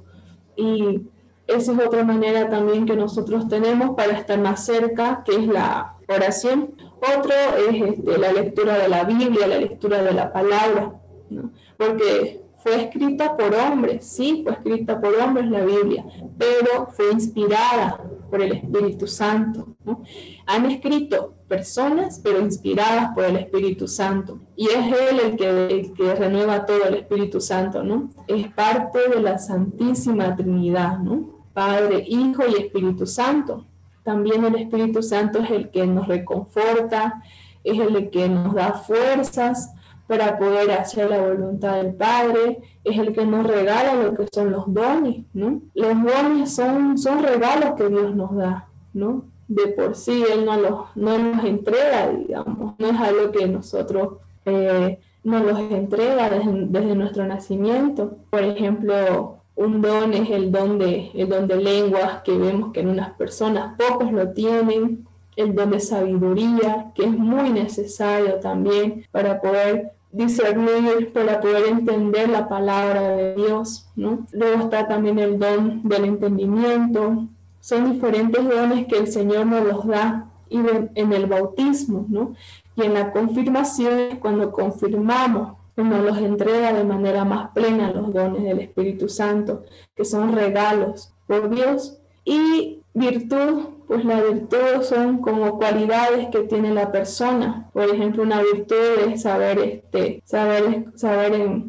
Y 0.56 1.08
esa 1.46 1.72
es 1.72 1.78
otra 1.78 2.04
manera 2.04 2.48
también 2.48 2.86
que 2.86 2.96
nosotros 2.96 3.48
tenemos 3.48 3.94
para 3.96 4.12
estar 4.12 4.38
más 4.38 4.64
cerca, 4.64 5.22
que 5.24 5.36
es 5.36 5.46
la 5.46 5.96
oración. 6.08 6.74
Otro 6.96 7.32
es 7.68 7.82
este, 7.82 8.18
la 8.18 8.32
lectura 8.32 8.78
de 8.78 8.88
la 8.88 9.04
Biblia, 9.04 9.46
la 9.46 9.58
lectura 9.58 10.02
de 10.02 10.12
la 10.12 10.32
palabra, 10.32 10.94
¿no? 11.30 11.50
Porque 11.76 12.44
fue 12.64 12.82
escrita 12.82 13.36
por 13.36 13.54
hombres, 13.54 14.06
sí, 14.06 14.40
fue 14.42 14.52
escrita 14.52 14.98
por 14.98 15.14
hombres 15.16 15.50
la 15.50 15.62
Biblia, 15.62 16.06
pero 16.38 16.88
fue 16.92 17.12
inspirada 17.12 18.00
por 18.30 18.42
el 18.42 18.52
Espíritu 18.52 19.06
Santo. 19.06 19.76
¿no? 19.84 20.02
Han 20.46 20.64
escrito 20.70 21.34
personas, 21.46 22.20
pero 22.24 22.40
inspiradas 22.40 23.14
por 23.14 23.24
el 23.24 23.36
Espíritu 23.36 23.86
Santo. 23.86 24.40
Y 24.56 24.68
es 24.68 24.78
Él 24.78 25.20
el 25.22 25.36
que, 25.36 25.66
el 25.66 25.92
que 25.92 26.14
renueva 26.14 26.64
todo 26.64 26.84
el 26.84 26.94
Espíritu 26.94 27.40
Santo, 27.40 27.84
¿no? 27.84 28.08
Es 28.26 28.50
parte 28.52 29.10
de 29.10 29.20
la 29.20 29.38
Santísima 29.38 30.34
Trinidad, 30.34 30.98
¿no? 30.98 31.33
Padre, 31.54 32.04
Hijo 32.06 32.42
y 32.46 32.60
Espíritu 32.60 33.06
Santo. 33.06 33.64
También 34.02 34.44
el 34.44 34.56
Espíritu 34.56 35.02
Santo 35.02 35.38
es 35.38 35.50
el 35.50 35.70
que 35.70 35.86
nos 35.86 36.08
reconforta, 36.08 37.22
es 37.62 37.78
el 37.78 38.10
que 38.10 38.28
nos 38.28 38.54
da 38.54 38.74
fuerzas 38.74 39.72
para 40.06 40.38
poder 40.38 40.70
hacer 40.72 41.08
la 41.08 41.20
voluntad 41.20 41.76
del 41.76 41.94
Padre, 41.94 42.60
es 42.84 42.98
el 42.98 43.12
que 43.14 43.24
nos 43.24 43.46
regala 43.46 43.94
lo 43.94 44.14
que 44.14 44.26
son 44.30 44.50
los 44.50 44.64
dones, 44.72 45.24
¿no? 45.32 45.62
Los 45.74 45.94
dones 46.02 46.54
son, 46.54 46.98
son 46.98 47.22
regalos 47.22 47.74
que 47.76 47.88
Dios 47.88 48.14
nos 48.14 48.36
da, 48.36 48.68
¿no? 48.92 49.24
De 49.48 49.68
por 49.68 49.94
sí 49.94 50.24
Él 50.30 50.44
no 50.44 50.58
los, 50.58 50.96
no 50.96 51.14
entrega, 51.46 52.10
digamos, 52.10 52.74
no 52.78 52.86
es 52.88 53.00
algo 53.00 53.32
que 53.32 53.46
nosotros 53.46 54.18
eh, 54.44 54.98
nos 55.22 55.42
los 55.42 55.58
entrega 55.70 56.28
desde, 56.28 56.66
desde, 56.66 56.94
nuestro 56.94 57.26
nacimiento. 57.26 58.18
Por 58.28 58.42
ejemplo, 58.42 59.38
un 59.56 59.80
don 59.80 60.12
es 60.12 60.30
el 60.30 60.50
don, 60.50 60.78
de, 60.78 61.10
el 61.14 61.28
don 61.28 61.46
de 61.46 61.56
lenguas 61.56 62.22
que 62.22 62.36
vemos 62.36 62.72
que 62.72 62.80
en 62.80 62.88
unas 62.88 63.12
personas 63.12 63.76
pocos 63.78 64.12
lo 64.12 64.30
tienen, 64.30 65.06
el 65.36 65.54
don 65.54 65.70
de 65.70 65.80
sabiduría, 65.80 66.92
que 66.94 67.04
es 67.04 67.10
muy 67.10 67.50
necesario 67.50 68.34
también 68.40 69.06
para 69.10 69.40
poder 69.40 69.92
discernir, 70.10 71.12
para 71.12 71.40
poder 71.40 71.68
entender 71.68 72.28
la 72.28 72.48
palabra 72.48 73.16
de 73.16 73.34
Dios, 73.34 73.88
¿no? 73.96 74.26
Luego 74.32 74.64
está 74.64 74.86
también 74.86 75.18
el 75.18 75.38
don 75.38 75.82
del 75.82 76.04
entendimiento. 76.04 77.26
Son 77.60 77.92
diferentes 77.92 78.48
dones 78.48 78.86
que 78.86 78.96
el 78.96 79.08
Señor 79.08 79.46
nos 79.46 79.66
los 79.66 79.86
da 79.86 80.26
y 80.48 80.58
en 80.94 81.12
el 81.12 81.26
bautismo, 81.26 82.06
¿no? 82.08 82.34
Y 82.76 82.82
en 82.82 82.94
la 82.94 83.10
confirmación, 83.10 84.18
cuando 84.20 84.52
confirmamos, 84.52 85.56
nos 85.82 86.04
los 86.04 86.18
entrega 86.18 86.72
de 86.72 86.84
manera 86.84 87.24
más 87.24 87.50
plena 87.50 87.92
los 87.92 88.12
dones 88.12 88.44
del 88.44 88.60
Espíritu 88.60 89.08
Santo, 89.08 89.64
que 89.96 90.04
son 90.04 90.32
regalos 90.32 91.12
por 91.26 91.50
Dios. 91.50 91.98
Y 92.24 92.80
virtud, 92.94 93.64
pues 93.88 94.04
la 94.04 94.20
virtud 94.20 94.82
son 94.82 95.18
como 95.18 95.58
cualidades 95.58 96.28
que 96.28 96.44
tiene 96.44 96.72
la 96.72 96.92
persona. 96.92 97.68
Por 97.72 97.84
ejemplo, 97.84 98.22
una 98.22 98.40
virtud 98.40 99.08
es 99.08 99.22
saber, 99.22 99.58
este, 99.58 100.22
saber, 100.24 100.84
saber 100.94 101.64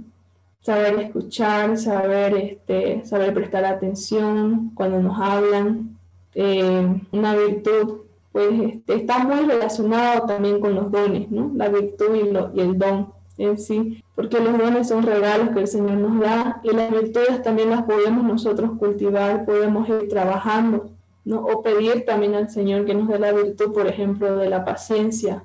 saber 0.65 0.99
escuchar, 0.99 1.77
saber, 1.77 2.35
este, 2.37 3.05
saber 3.05 3.35
prestar 3.35 3.65
atención 3.65 4.71
cuando 4.73 4.99
nos 4.99 5.19
hablan. 5.19 5.99
Eh, 6.33 7.01
una 7.11 7.35
virtud, 7.35 7.99
pues 8.31 8.49
este, 8.73 8.95
está 8.95 9.19
muy 9.19 9.45
relacionado 9.45 10.25
también 10.25 10.59
con 10.59 10.73
los 10.73 10.91
dones, 10.91 11.29
¿no? 11.29 11.51
La 11.55 11.69
virtud 11.69 12.15
y 12.55 12.59
el 12.59 12.79
don 12.79 13.13
en 13.37 13.57
sí, 13.57 14.03
porque 14.15 14.39
los 14.39 14.57
dones 14.57 14.87
son 14.87 15.03
regalos 15.03 15.49
que 15.49 15.59
el 15.59 15.67
Señor 15.67 15.97
nos 15.97 16.19
da 16.19 16.61
y 16.63 16.71
las 16.71 16.89
virtudes 16.89 17.43
también 17.43 17.69
las 17.69 17.83
podemos 17.83 18.23
nosotros 18.23 18.71
cultivar, 18.79 19.45
podemos 19.45 19.87
ir 19.89 20.07
trabajando, 20.09 20.89
¿no? 21.25 21.41
O 21.45 21.61
pedir 21.61 22.05
también 22.05 22.35
al 22.35 22.49
Señor 22.49 22.85
que 22.85 22.93
nos 22.93 23.07
dé 23.09 23.19
la 23.19 23.33
virtud, 23.33 23.73
por 23.73 23.87
ejemplo, 23.87 24.37
de 24.37 24.49
la 24.49 24.63
paciencia, 24.63 25.43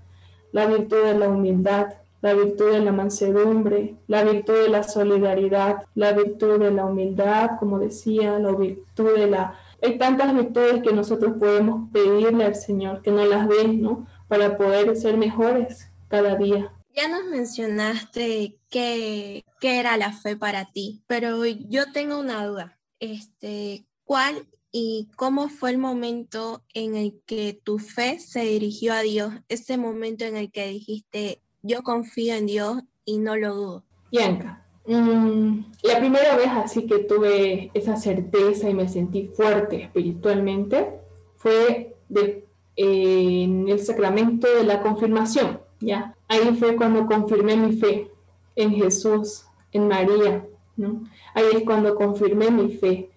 la 0.52 0.66
virtud 0.66 1.02
de 1.04 1.18
la 1.18 1.28
humildad, 1.28 1.94
la 2.22 2.34
virtud 2.34 2.72
de 2.72 2.80
la 2.80 2.92
mansedumbre, 2.92 3.94
la 4.06 4.24
virtud 4.24 4.54
de 4.54 4.68
la 4.68 4.82
solidaridad, 4.82 5.84
la 5.94 6.12
virtud 6.12 6.58
de 6.58 6.70
la 6.70 6.84
humildad, 6.84 7.58
como 7.58 7.78
decía, 7.78 8.38
la 8.38 8.52
virtud 8.52 9.16
de 9.16 9.26
la... 9.26 9.54
Hay 9.82 9.96
tantas 9.96 10.34
virtudes 10.34 10.82
que 10.82 10.92
nosotros 10.92 11.34
podemos 11.38 11.90
pedirle 11.90 12.44
al 12.44 12.54
Señor, 12.54 13.00
que 13.00 13.10
nos 13.10 13.26
las 13.26 13.48
dé, 13.48 13.68
¿no? 13.68 14.06
Para 14.28 14.56
poder 14.56 14.94
ser 14.96 15.16
mejores 15.16 15.88
cada 16.08 16.36
día. 16.36 16.70
Ya 16.94 17.08
nos 17.08 17.24
mencionaste 17.24 18.58
qué, 18.68 19.44
qué 19.60 19.78
era 19.78 19.96
la 19.96 20.12
fe 20.12 20.36
para 20.36 20.72
ti, 20.72 21.02
pero 21.06 21.44
yo 21.46 21.92
tengo 21.92 22.18
una 22.18 22.46
duda. 22.46 22.78
Este, 22.98 23.86
¿Cuál 24.04 24.48
y 24.72 25.08
cómo 25.16 25.48
fue 25.48 25.70
el 25.70 25.78
momento 25.78 26.62
en 26.74 26.96
el 26.96 27.20
que 27.26 27.60
tu 27.62 27.78
fe 27.78 28.18
se 28.18 28.40
dirigió 28.40 28.92
a 28.92 29.02
Dios? 29.02 29.32
Ese 29.48 29.78
momento 29.78 30.24
en 30.24 30.36
el 30.36 30.50
que 30.50 30.68
dijiste, 30.68 31.42
yo 31.62 31.82
confío 31.82 32.34
en 32.34 32.46
Dios 32.46 32.82
y 33.04 33.18
no 33.18 33.36
lo 33.36 33.54
dudo. 33.54 33.84
Bianca, 34.10 34.66
mm, 34.86 35.60
la 35.84 35.98
primera 35.98 36.36
vez 36.36 36.48
así 36.48 36.86
que 36.86 36.98
tuve 37.00 37.70
esa 37.74 37.96
certeza 37.96 38.68
y 38.68 38.74
me 38.74 38.88
sentí 38.88 39.26
fuerte 39.26 39.82
espiritualmente 39.82 41.00
fue 41.36 41.96
de, 42.08 42.48
en 42.76 43.68
el 43.68 43.80
sacramento 43.80 44.48
de 44.52 44.64
la 44.64 44.82
confirmación, 44.82 45.60
¿ya? 45.80 46.14
Ahí 46.28 46.56
fue 46.58 46.76
cuando 46.76 47.06
confirmé 47.06 47.56
mi 47.56 47.72
fe 47.76 48.10
en 48.56 48.74
Jesús, 48.74 49.44
en 49.72 49.88
María, 49.88 50.44
¿no? 50.76 51.04
Ahí 51.34 51.44
es 51.54 51.64
cuando 51.64 51.94
confirmé 51.94 52.50
mi 52.50 52.76
fe. 52.76 53.10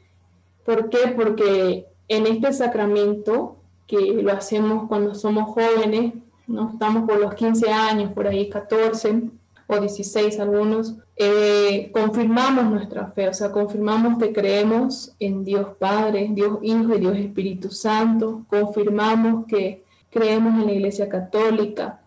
¿Por 0.65 0.89
qué? 0.89 1.13
Porque 1.15 1.85
en 2.07 2.27
este 2.27 2.53
sacramento, 2.53 3.57
que 3.87 4.21
lo 4.21 4.31
hacemos 4.31 4.87
cuando 4.87 5.13
somos 5.13 5.49
jóvenes, 5.49 6.13
¿no? 6.47 6.71
Estamos 6.73 7.07
por 7.07 7.19
los 7.19 7.33
15 7.33 7.71
años, 7.71 8.11
por 8.13 8.27
ahí 8.27 8.49
14 8.49 9.29
o 9.67 9.79
16 9.79 10.39
algunos, 10.39 10.95
eh, 11.15 11.89
confirmamos 11.93 12.65
nuestra 12.65 13.07
fe, 13.07 13.29
o 13.29 13.33
sea, 13.33 13.51
confirmamos 13.51 14.17
que 14.17 14.33
creemos 14.33 15.13
en 15.19 15.45
Dios 15.45 15.69
Padre, 15.77 16.29
Dios 16.31 16.59
Hijo 16.61 16.95
y 16.95 16.99
Dios 16.99 17.17
Espíritu 17.17 17.69
Santo, 17.71 18.43
confirmamos 18.47 19.45
que 19.45 19.83
creemos 20.09 20.53
en 20.55 20.65
la 20.65 20.73
Iglesia 20.73 21.07
Católica, 21.07 22.02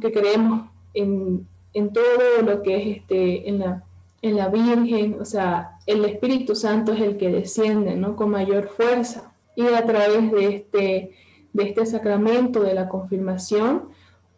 que 0.00 0.12
creemos 0.12 0.68
en, 0.94 1.46
todo 1.72 2.42
lo 2.44 2.62
que 2.62 2.76
es 2.76 2.96
este, 2.98 3.48
en, 3.48 3.60
la, 3.60 3.84
en 4.22 4.36
la 4.36 4.48
Virgen, 4.48 5.18
o 5.20 5.24
sea, 5.24 5.78
el 5.86 6.04
Espíritu 6.04 6.54
Santo 6.54 6.92
es 6.92 7.00
el 7.00 7.16
que 7.16 7.30
desciende 7.30 7.96
¿no? 7.96 8.16
con 8.16 8.30
mayor 8.30 8.68
fuerza 8.68 9.32
y 9.56 9.66
a 9.66 9.84
través 9.84 10.30
de 10.32 10.54
este 10.54 11.10
de 11.52 11.64
este 11.64 11.86
sacramento 11.86 12.62
de 12.62 12.74
la 12.74 12.88
confirmación, 12.88 13.88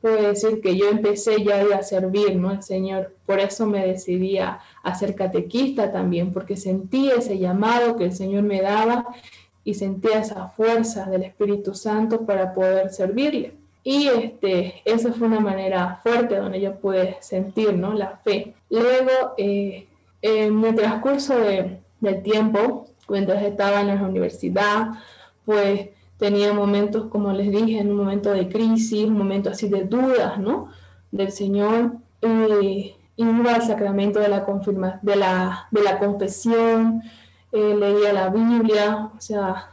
puedo 0.00 0.22
decir 0.22 0.60
que 0.60 0.76
yo 0.76 0.88
empecé 0.88 1.44
ya 1.44 1.64
a 1.76 1.82
servir 1.82 2.36
¿no? 2.36 2.50
al 2.50 2.62
Señor. 2.62 3.14
Por 3.26 3.38
eso 3.40 3.66
me 3.66 3.86
decidí 3.86 4.38
a, 4.38 4.60
ser 4.98 5.14
catequista 5.14 5.92
también, 5.92 6.32
porque 6.32 6.56
sentí 6.56 7.10
ese 7.10 7.38
llamado 7.38 7.96
que 7.96 8.06
el 8.06 8.12
Señor 8.12 8.42
me 8.42 8.60
daba 8.60 9.06
y 9.64 9.74
sentía 9.74 10.20
esa 10.20 10.48
fuerza 10.48 11.06
del 11.06 11.22
Espíritu 11.22 11.74
Santo 11.74 12.26
para 12.26 12.52
poder 12.52 12.90
servirle. 12.90 13.54
Y 13.84 14.06
este, 14.08 14.82
esa 14.84 15.12
fue 15.12 15.26
una 15.26 15.40
manera 15.40 16.00
fuerte 16.02 16.36
donde 16.36 16.60
yo 16.60 16.76
pude 16.76 17.16
sentir 17.20 17.74
¿no? 17.74 17.92
la 17.94 18.16
fe. 18.16 18.54
Luego, 18.70 19.34
eh, 19.36 19.88
en 20.20 20.64
el 20.64 20.74
transcurso 20.74 21.34
del 21.36 22.22
tiempo, 22.22 22.86
mientras 23.08 23.42
estaba 23.42 23.80
en 23.80 23.88
la 23.88 23.94
universidad, 23.94 24.90
pues 25.44 25.88
tenía 26.18 26.52
momentos, 26.52 27.06
como 27.06 27.32
les 27.32 27.50
dije, 27.50 27.80
en 27.80 27.90
un 27.90 27.96
momento 27.96 28.30
de 28.30 28.48
crisis, 28.48 29.06
un 29.06 29.18
momento 29.18 29.50
así 29.50 29.68
de 29.68 29.84
dudas, 29.84 30.38
¿no? 30.38 30.68
Del 31.10 31.32
Señor. 31.32 31.94
Eh, 32.22 32.94
iba 33.16 33.54
al 33.54 33.62
sacramento 33.62 34.20
de 34.20 34.28
la, 34.28 34.44
confirma, 34.44 35.00
de 35.02 35.16
la, 35.16 35.66
de 35.70 35.82
la 35.82 35.98
confesión, 35.98 37.02
eh, 37.52 37.74
leía 37.78 38.12
la 38.12 38.28
Biblia, 38.30 39.10
o 39.16 39.20
sea, 39.20 39.71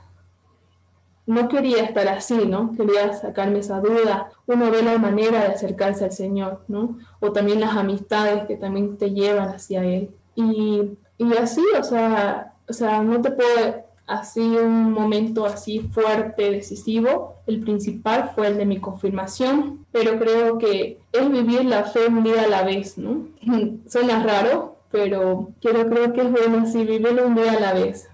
no 1.30 1.48
quería 1.48 1.84
estar 1.84 2.08
así, 2.08 2.48
¿no? 2.48 2.72
Quería 2.76 3.14
sacarme 3.14 3.60
esa 3.60 3.80
duda. 3.80 4.32
Uno 4.48 4.72
ve 4.72 4.82
la 4.82 4.98
manera 4.98 5.42
de 5.42 5.54
acercarse 5.54 6.06
al 6.06 6.12
Señor, 6.12 6.62
¿no? 6.68 6.98
O 7.20 7.32
también 7.32 7.60
las 7.60 7.76
amistades 7.78 8.46
que 8.48 8.56
también 8.56 8.98
te 8.98 9.12
llevan 9.12 9.50
hacia 9.50 9.86
Él. 9.86 10.10
Y, 10.34 10.98
y 11.20 11.38
así, 11.38 11.64
o 11.80 11.84
sea, 11.84 12.56
o 12.68 12.74
sea, 12.74 13.04
no 13.04 13.22
te 13.22 13.30
puedo 13.30 13.50
así 14.08 14.40
un 14.40 14.92
momento 14.92 15.46
así 15.46 15.82
fuerte, 15.82 16.50
decisivo. 16.50 17.36
El 17.46 17.60
principal 17.60 18.32
fue 18.34 18.48
el 18.48 18.58
de 18.58 18.66
mi 18.66 18.80
confirmación, 18.80 19.86
pero 19.92 20.18
creo 20.18 20.58
que 20.58 20.98
es 21.12 21.32
vivir 21.32 21.64
la 21.66 21.84
fe 21.84 22.08
un 22.08 22.24
día 22.24 22.42
a 22.42 22.48
la 22.48 22.64
vez, 22.64 22.98
¿no? 22.98 23.28
Suena 23.88 24.24
raro, 24.24 24.78
pero 24.90 25.52
quiero 25.62 25.88
creo 25.88 26.12
que 26.12 26.22
es 26.22 26.32
bueno 26.32 26.64
así 26.64 26.84
vivirlo 26.86 27.28
un 27.28 27.36
día 27.36 27.52
a 27.52 27.60
la 27.60 27.74
vez. 27.74 28.09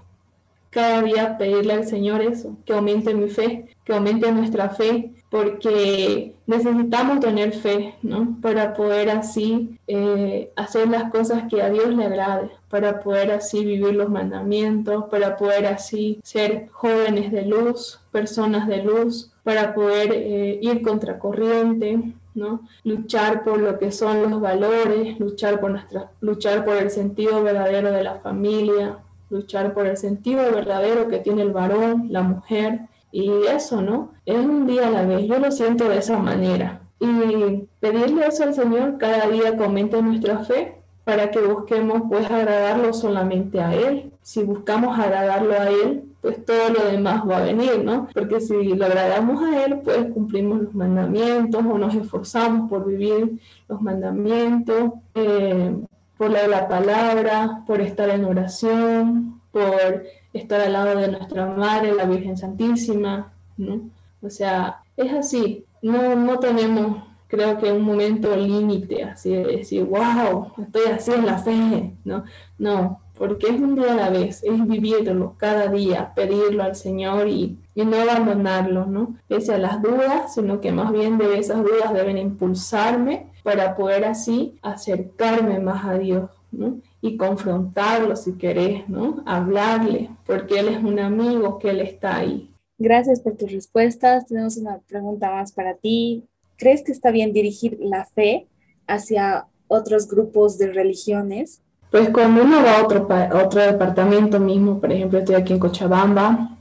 Cada 0.75 1.01
día 1.01 1.37
pedirle 1.37 1.71
al 1.71 1.87
Señor 1.87 2.21
eso, 2.21 2.57
que 2.65 2.73
aumente 2.73 3.13
mi 3.13 3.29
fe, 3.29 3.67
que 3.85 3.93
aumente 3.93 4.29
nuestra 4.33 4.71
fe, 4.71 5.13
porque 5.29 6.35
necesitamos 6.47 7.21
tener 7.21 7.53
fe, 7.53 7.95
¿no? 8.01 8.37
Para 8.41 8.73
poder 8.73 9.09
así 9.09 9.79
eh, 9.87 10.51
hacer 10.57 10.89
las 10.89 11.09
cosas 11.11 11.43
que 11.49 11.61
a 11.61 11.69
Dios 11.69 11.95
le 11.95 12.03
agrade, 12.03 12.49
para 12.69 12.99
poder 12.99 13.31
así 13.31 13.63
vivir 13.63 13.95
los 13.95 14.09
mandamientos, 14.09 15.05
para 15.05 15.37
poder 15.37 15.65
así 15.67 16.19
ser 16.25 16.67
jóvenes 16.73 17.31
de 17.31 17.45
luz, 17.45 18.01
personas 18.11 18.67
de 18.67 18.83
luz, 18.83 19.31
para 19.43 19.73
poder 19.73 20.11
eh, 20.11 20.59
ir 20.61 20.81
contracorriente, 20.81 22.01
¿no? 22.33 22.67
Luchar 22.83 23.45
por 23.45 23.59
lo 23.59 23.79
que 23.79 23.93
son 23.93 24.29
los 24.29 24.41
valores, 24.41 25.17
luchar 25.21 25.61
por 25.61 25.71
nuestra, 25.71 26.11
luchar 26.19 26.65
por 26.65 26.75
el 26.75 26.91
sentido 26.91 27.41
verdadero 27.41 27.93
de 27.93 28.03
la 28.03 28.15
familia, 28.15 28.97
luchar 29.29 29.73
por 29.73 29.87
el 29.87 29.97
sentido 29.97 30.43
verdadero 30.51 31.07
que 31.07 31.19
tiene 31.19 31.41
el 31.41 31.51
varón, 31.51 32.07
la 32.09 32.21
mujer, 32.21 32.81
y 33.11 33.29
eso, 33.49 33.81
¿no? 33.81 34.11
Es 34.25 34.37
un 34.37 34.67
día 34.67 34.87
a 34.87 34.91
la 34.91 35.05
vez, 35.05 35.25
yo 35.25 35.39
lo 35.39 35.51
siento 35.51 35.87
de 35.87 35.99
esa 35.99 36.17
manera. 36.17 36.81
Y 36.99 37.67
pedirle 37.79 38.27
eso 38.27 38.43
al 38.43 38.53
Señor 38.53 38.97
cada 38.97 39.27
día 39.29 39.55
comente 39.55 40.01
nuestra 40.01 40.39
fe 40.39 40.75
para 41.05 41.31
que 41.31 41.39
busquemos 41.39 42.03
pues 42.09 42.29
agradarlo 42.29 42.93
solamente 42.93 43.61
a 43.61 43.73
Él. 43.73 44.11
Si 44.21 44.43
buscamos 44.43 44.99
agradarlo 44.99 45.53
a 45.53 45.69
Él, 45.69 46.03
pues 46.19 46.43
todo 46.43 46.69
lo 46.69 46.85
demás 46.91 47.23
va 47.29 47.37
a 47.37 47.43
venir, 47.43 47.83
¿no? 47.83 48.09
Porque 48.13 48.41
si 48.41 48.73
lo 48.73 48.85
agradamos 48.85 49.43
a 49.43 49.63
Él, 49.63 49.79
pues 49.83 50.11
cumplimos 50.11 50.63
los 50.63 50.73
mandamientos 50.73 51.63
o 51.63 51.77
nos 51.77 51.93
esforzamos 51.93 52.69
por 52.69 52.85
vivir 52.85 53.39
los 53.69 53.81
mandamientos, 53.81 54.91
eh, 55.13 55.75
por 56.17 56.31
leer 56.31 56.49
la 56.49 56.67
palabra, 56.67 57.63
por 57.67 57.81
estar 57.81 58.09
en 58.09 58.25
oración, 58.25 59.41
por 59.51 60.03
estar 60.33 60.61
al 60.61 60.73
lado 60.73 60.99
de 60.99 61.07
nuestra 61.09 61.45
Madre, 61.47 61.93
la 61.93 62.05
Virgen 62.05 62.37
Santísima, 62.37 63.33
¿no? 63.57 63.89
O 64.21 64.29
sea, 64.29 64.81
es 64.97 65.13
así, 65.13 65.65
no, 65.81 66.15
no 66.15 66.39
tenemos, 66.39 67.03
creo 67.27 67.57
que 67.57 67.71
un 67.71 67.83
momento 67.83 68.35
límite, 68.35 69.03
así 69.03 69.31
de 69.31 69.43
decir, 69.45 69.83
wow, 69.85 70.51
estoy 70.57 70.91
así 70.91 71.11
en 71.11 71.25
la 71.25 71.37
fe, 71.37 71.93
¿no? 72.03 72.23
No, 72.57 72.99
porque 73.17 73.47
es 73.47 73.59
un 73.59 73.75
día 73.75 73.93
a 73.93 73.95
la 73.95 74.09
vez, 74.09 74.43
es 74.43 74.67
vivirlo 74.67 75.35
cada 75.37 75.67
día, 75.67 76.13
pedirlo 76.15 76.63
al 76.63 76.75
Señor 76.75 77.27
y, 77.27 77.57
y 77.75 77.85
no 77.85 77.97
abandonarlo, 77.97 78.85
¿no? 78.85 79.15
Pese 79.27 79.53
a 79.53 79.57
las 79.57 79.81
dudas, 79.81 80.33
sino 80.33 80.59
que 80.59 80.71
más 80.71 80.91
bien 80.91 81.17
de 81.17 81.37
esas 81.39 81.63
dudas 81.63 81.93
deben 81.93 82.17
impulsarme 82.17 83.27
para 83.45 83.75
poder 83.75 84.05
así 84.05 84.57
acercarme 84.63 85.59
más 85.59 85.85
a 85.85 85.99
Dios, 85.99 86.31
¿no? 86.51 86.79
y 87.05 87.17
confrontarlo 87.17 88.15
si 88.15 88.33
querés, 88.33 88.89
¿no? 88.89 89.21
Hablarle, 89.27 90.09
porque 90.25 90.59
él 90.59 90.69
es 90.69 90.83
un 90.83 90.99
amigo, 90.99 91.59
que 91.59 91.69
él 91.69 91.81
está 91.81 92.17
ahí. 92.17 92.49
Gracias 92.79 93.19
por 93.19 93.37
tus 93.37 93.51
respuestas. 93.51 94.25
Tenemos 94.25 94.57
una 94.57 94.79
pregunta 94.87 95.29
más 95.29 95.51
para 95.51 95.75
ti. 95.75 96.23
¿Crees 96.57 96.81
que 96.83 96.91
está 96.91 97.11
bien 97.11 97.31
dirigir 97.31 97.77
la 97.79 98.05
fe 98.05 98.47
hacia 98.87 99.45
otros 99.67 100.07
grupos 100.07 100.57
de 100.57 100.73
religiones? 100.73 101.61
Pues 101.91 102.09
cuando 102.09 102.43
uno 102.43 102.63
va 102.63 102.79
a 102.79 102.83
otro, 102.83 103.07
otro 103.45 103.61
departamento 103.61 104.39
mismo, 104.39 104.79
por 104.79 104.91
ejemplo, 104.91 105.19
estoy 105.19 105.35
aquí 105.35 105.53
en 105.53 105.59
Cochabamba, 105.59 106.57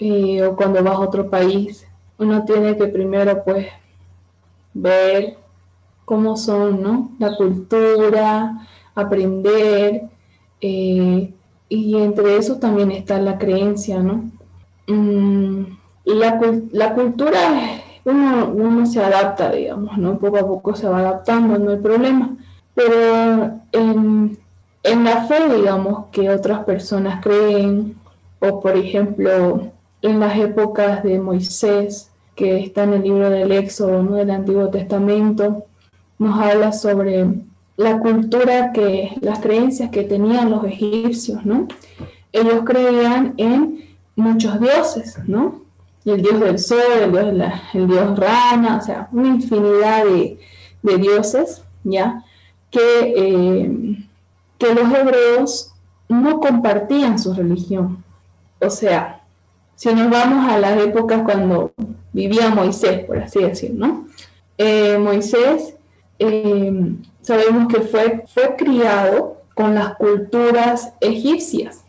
eh, 0.00 0.42
o 0.42 0.56
cuando 0.56 0.82
vas 0.82 0.96
a 0.96 1.00
otro 1.00 1.30
país, 1.30 1.86
uno 2.18 2.44
tiene 2.44 2.76
que 2.76 2.88
primero 2.88 3.44
pues 3.44 3.68
ver 4.72 5.36
cómo 6.04 6.36
son, 6.36 6.82
¿no? 6.82 7.10
La 7.18 7.36
cultura, 7.36 8.66
aprender, 8.94 10.02
eh, 10.60 11.32
y 11.68 11.96
entre 11.96 12.36
eso 12.36 12.56
también 12.56 12.90
está 12.90 13.20
la 13.20 13.38
creencia, 13.38 14.00
¿no? 14.00 14.30
Mm, 14.86 15.64
la, 16.04 16.40
la, 16.72 16.94
cultura, 16.94 17.38
uno, 18.04 18.50
uno, 18.54 18.86
se 18.86 19.02
adapta, 19.02 19.50
digamos, 19.52 19.96
¿no? 19.98 20.18
Poco 20.18 20.38
a 20.38 20.46
poco 20.46 20.76
se 20.76 20.88
va 20.88 20.98
adaptando, 20.98 21.58
no 21.58 21.70
hay 21.70 21.78
problema. 21.78 22.36
Pero 22.74 23.60
en, 23.72 24.38
en 24.82 25.04
la 25.04 25.24
fe, 25.24 25.54
digamos, 25.56 26.06
que 26.12 26.30
otras 26.30 26.64
personas 26.64 27.22
creen, 27.22 27.96
o 28.40 28.60
por 28.60 28.76
ejemplo, 28.76 29.72
en 30.02 30.20
las 30.20 30.36
épocas 30.38 31.02
de 31.02 31.18
Moisés, 31.18 32.10
que 32.34 32.58
está 32.58 32.84
en 32.84 32.94
el 32.94 33.02
libro 33.02 33.30
del 33.30 33.52
Éxodo, 33.52 34.02
¿no? 34.02 34.16
del 34.16 34.30
Antiguo 34.30 34.68
Testamento, 34.68 35.64
nos 36.18 36.38
habla 36.38 36.72
sobre 36.72 37.26
la 37.76 37.98
cultura 37.98 38.72
que, 38.72 39.16
las 39.20 39.40
creencias 39.40 39.90
que 39.90 40.04
tenían 40.04 40.50
los 40.50 40.64
egipcios, 40.64 41.44
¿no? 41.44 41.68
Ellos 42.32 42.62
creían 42.64 43.34
en 43.36 43.84
muchos 44.16 44.60
dioses, 44.60 45.18
¿no? 45.26 45.62
El 46.04 46.22
dios 46.22 46.40
del 46.40 46.58
sol, 46.58 46.78
el 47.02 47.12
dios, 47.12 47.52
el 47.72 47.88
dios 47.88 48.18
rana, 48.18 48.78
o 48.80 48.84
sea, 48.84 49.08
una 49.12 49.28
infinidad 49.28 50.04
de, 50.04 50.38
dioses, 50.98 51.62
¿ya? 51.82 52.22
Que, 52.70 53.14
eh, 53.16 54.06
que 54.58 54.74
los 54.74 54.92
hebreos 54.92 55.72
no 56.08 56.40
compartían 56.40 57.18
su 57.18 57.32
religión. 57.34 58.04
O 58.60 58.70
sea, 58.70 59.20
si 59.76 59.92
nos 59.92 60.10
vamos 60.10 60.46
a 60.50 60.58
las 60.58 60.78
épocas 60.80 61.22
cuando 61.24 61.72
vivía 62.12 62.50
Moisés, 62.50 63.04
por 63.04 63.18
así 63.18 63.40
decirlo, 63.40 63.86
¿no? 63.86 64.06
Eh, 64.56 64.98
Moisés 64.98 65.73
eh, 66.18 66.94
sabemos 67.22 67.72
que 67.72 67.80
fue, 67.80 68.24
fue 68.32 68.56
criado 68.56 69.38
con 69.54 69.74
las 69.74 69.96
culturas 69.96 70.92
egipcias. 71.00 71.80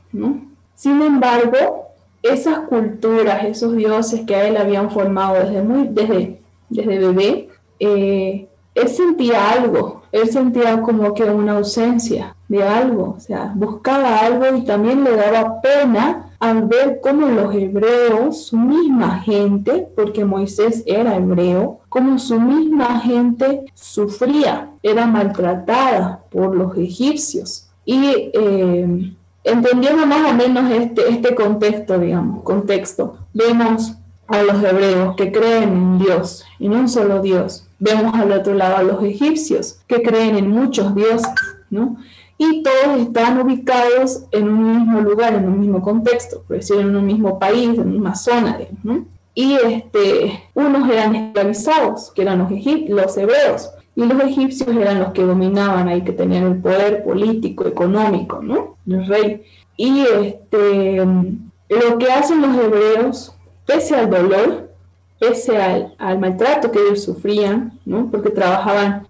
Sin 0.75 1.01
embargo, 1.01 1.87
esas 2.21 2.59
culturas, 2.59 3.43
esos 3.43 3.75
dioses 3.75 4.21
que 4.25 4.35
a 4.35 4.47
él 4.47 4.57
habían 4.57 4.89
formado 4.89 5.35
desde, 5.35 5.61
muy, 5.61 5.87
desde, 5.89 6.39
desde 6.69 6.99
bebé, 6.99 7.49
eh, 7.79 8.47
él 8.73 8.87
sentía 8.89 9.51
algo, 9.51 10.03
él 10.11 10.29
sentía 10.29 10.81
como 10.81 11.13
que 11.13 11.23
una 11.23 11.57
ausencia 11.57 12.35
de 12.47 12.63
algo, 12.63 13.15
o 13.17 13.19
sea, 13.19 13.51
buscaba 13.55 14.19
algo 14.19 14.55
y 14.57 14.61
también 14.61 15.03
le 15.03 15.15
daba 15.15 15.61
pena 15.61 16.24
al 16.39 16.67
ver 16.67 16.99
cómo 17.01 17.27
los 17.27 17.53
hebreos, 17.53 18.47
su 18.47 18.57
misma 18.57 19.19
gente, 19.19 19.87
porque 19.95 20.25
Moisés 20.25 20.83
era 20.85 21.15
hebreo, 21.15 21.79
como 21.89 22.19
su 22.19 22.39
misma 22.39 22.99
gente 22.99 23.65
sufría, 23.73 24.69
era 24.83 25.05
maltratada 25.05 26.21
por 26.29 26.55
los 26.55 26.77
egipcios. 26.77 27.67
Y 27.85 28.31
eh, 28.33 29.13
entendiendo 29.43 30.05
más 30.05 30.31
o 30.31 30.33
menos 30.33 30.71
este, 30.71 31.09
este 31.09 31.35
contexto, 31.35 31.97
digamos, 31.99 32.43
contexto, 32.43 33.17
vemos 33.33 33.93
a 34.27 34.41
los 34.41 34.63
hebreos 34.63 35.15
que 35.15 35.31
creen 35.31 35.63
en 35.63 35.99
Dios, 35.99 36.43
en 36.59 36.73
un 36.73 36.89
solo 36.89 37.21
Dios. 37.21 37.67
Vemos 37.79 38.15
al 38.15 38.31
otro 38.31 38.53
lado 38.55 38.77
a 38.77 38.83
los 38.83 39.03
egipcios 39.03 39.79
que 39.87 40.01
creen 40.01 40.35
en 40.35 40.49
muchos 40.49 40.95
dioses, 40.95 41.29
¿no? 41.69 41.97
Y 42.37 42.63
todos 42.63 42.99
están 42.99 43.39
ubicados 43.39 44.23
en 44.31 44.49
un 44.49 44.77
mismo 44.77 45.01
lugar, 45.01 45.35
en 45.35 45.47
un 45.47 45.59
mismo 45.59 45.81
contexto, 45.81 46.41
por 46.47 46.57
decir, 46.57 46.77
en 46.77 46.95
un 46.95 47.05
mismo 47.05 47.39
país, 47.39 47.77
en 47.77 47.97
una 47.97 48.15
zona. 48.15 48.59
¿no? 48.83 49.05
Y 49.33 49.53
este, 49.53 50.43
unos 50.53 50.89
eran 50.89 51.15
esclavizados, 51.15 52.11
que 52.11 52.23
eran 52.23 52.39
los, 52.39 52.49
los 52.89 53.17
hebreos, 53.17 53.69
y 53.95 54.03
los 54.03 54.19
egipcios 54.23 54.75
eran 54.75 54.99
los 54.99 55.13
que 55.13 55.23
dominaban 55.23 55.87
ahí, 55.87 56.01
que 56.03 56.11
tenían 56.11 56.43
el 56.43 56.61
poder 56.61 57.03
político, 57.03 57.65
económico, 57.65 58.41
¿no? 58.41 58.75
El 58.85 59.07
rey. 59.07 59.43
Y 59.77 60.01
este, 60.01 60.97
lo 60.97 61.97
que 61.97 62.11
hacen 62.11 62.41
los 62.41 62.57
hebreos, 62.57 63.33
pese 63.65 63.95
al 63.95 64.09
dolor, 64.09 64.69
pese 65.17 65.57
al, 65.57 65.93
al 65.97 66.19
maltrato 66.19 66.71
que 66.71 66.79
ellos 66.79 67.03
sufrían, 67.03 67.79
¿no? 67.85 68.09
Porque 68.11 68.29
trabajaban 68.31 69.07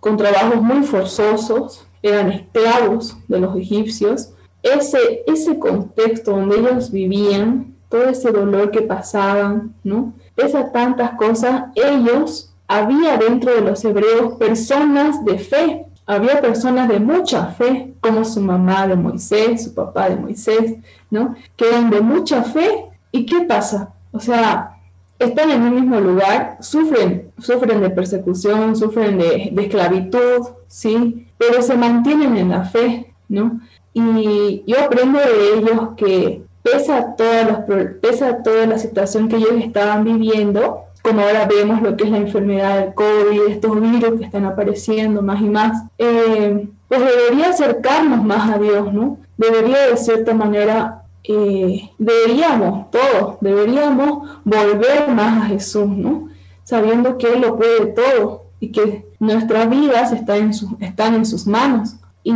con 0.00 0.16
trabajos 0.16 0.60
muy 0.60 0.82
forzosos, 0.82 1.84
eran 2.04 2.30
esclavos 2.30 3.16
de 3.28 3.40
los 3.40 3.56
egipcios, 3.56 4.28
ese, 4.62 5.24
ese 5.26 5.58
contexto 5.58 6.32
donde 6.32 6.58
ellos 6.58 6.90
vivían, 6.90 7.74
todo 7.88 8.04
ese 8.04 8.30
dolor 8.30 8.70
que 8.70 8.82
pasaban, 8.82 9.74
¿no? 9.82 10.12
Esas 10.36 10.70
tantas 10.70 11.12
cosas, 11.12 11.64
ellos, 11.74 12.50
había 12.68 13.16
dentro 13.16 13.54
de 13.54 13.62
los 13.62 13.82
hebreos 13.86 14.34
personas 14.34 15.24
de 15.24 15.38
fe, 15.38 15.86
había 16.06 16.42
personas 16.42 16.88
de 16.90 17.00
mucha 17.00 17.46
fe, 17.46 17.94
como 18.00 18.22
su 18.26 18.40
mamá 18.40 18.86
de 18.86 18.96
Moisés, 18.96 19.64
su 19.64 19.74
papá 19.74 20.10
de 20.10 20.16
Moisés, 20.16 20.74
¿no? 21.10 21.34
Que 21.56 21.68
eran 21.68 21.88
de 21.88 22.02
mucha 22.02 22.42
fe. 22.42 22.84
¿Y 23.12 23.24
qué 23.24 23.42
pasa? 23.42 23.94
O 24.12 24.20
sea, 24.20 24.76
están 25.18 25.50
en 25.50 25.62
un 25.62 25.74
mismo 25.74 25.98
lugar, 26.00 26.58
sufren, 26.60 27.30
sufren 27.38 27.80
de 27.80 27.88
persecución, 27.88 28.76
sufren 28.76 29.16
de, 29.16 29.48
de 29.52 29.62
esclavitud, 29.62 30.48
¿sí? 30.68 31.23
Pero 31.48 31.62
se 31.62 31.76
mantienen 31.76 32.36
en 32.36 32.50
la 32.50 32.64
fe, 32.64 33.12
¿no? 33.28 33.60
Y 33.92 34.64
yo 34.66 34.80
aprendo 34.82 35.18
de 35.18 35.58
ellos 35.58 35.90
que 35.96 36.42
pese 36.62 36.92
a, 36.92 37.14
todas 37.14 37.46
los, 37.46 37.90
pese 38.00 38.24
a 38.24 38.42
toda 38.42 38.66
la 38.66 38.78
situación 38.78 39.28
que 39.28 39.36
ellos 39.36 39.52
estaban 39.60 40.02
viviendo, 40.04 40.84
como 41.02 41.20
ahora 41.20 41.46
vemos 41.46 41.82
lo 41.82 41.96
que 41.96 42.04
es 42.04 42.10
la 42.10 42.16
enfermedad 42.16 42.78
del 42.78 42.94
COVID, 42.94 43.42
estos 43.48 43.80
virus 43.80 44.18
que 44.18 44.24
están 44.24 44.46
apareciendo 44.46 45.22
más 45.22 45.40
y 45.42 45.44
más, 45.44 45.82
eh, 45.98 46.66
pues 46.88 47.00
debería 47.00 47.50
acercarnos 47.50 48.24
más 48.24 48.50
a 48.50 48.58
Dios, 48.58 48.92
¿no? 48.92 49.18
Debería 49.36 49.88
de 49.90 49.96
cierta 49.96 50.32
manera, 50.32 51.02
eh, 51.22 51.90
deberíamos 51.98 52.90
todos, 52.90 53.36
deberíamos 53.40 54.28
volver 54.44 55.08
más 55.08 55.44
a 55.44 55.46
Jesús, 55.46 55.88
¿no? 55.88 56.28
Sabiendo 56.64 57.18
que 57.18 57.34
Él 57.34 57.42
lo 57.42 57.56
puede 57.56 57.86
todo 57.86 58.44
y 58.58 58.72
que 58.72 59.04
nuestras 59.24 59.68
vidas 59.68 60.12
están 60.12 60.38
en, 60.38 60.52
están 60.80 61.14
en 61.14 61.26
sus 61.26 61.46
manos. 61.46 61.96
Y 62.22 62.32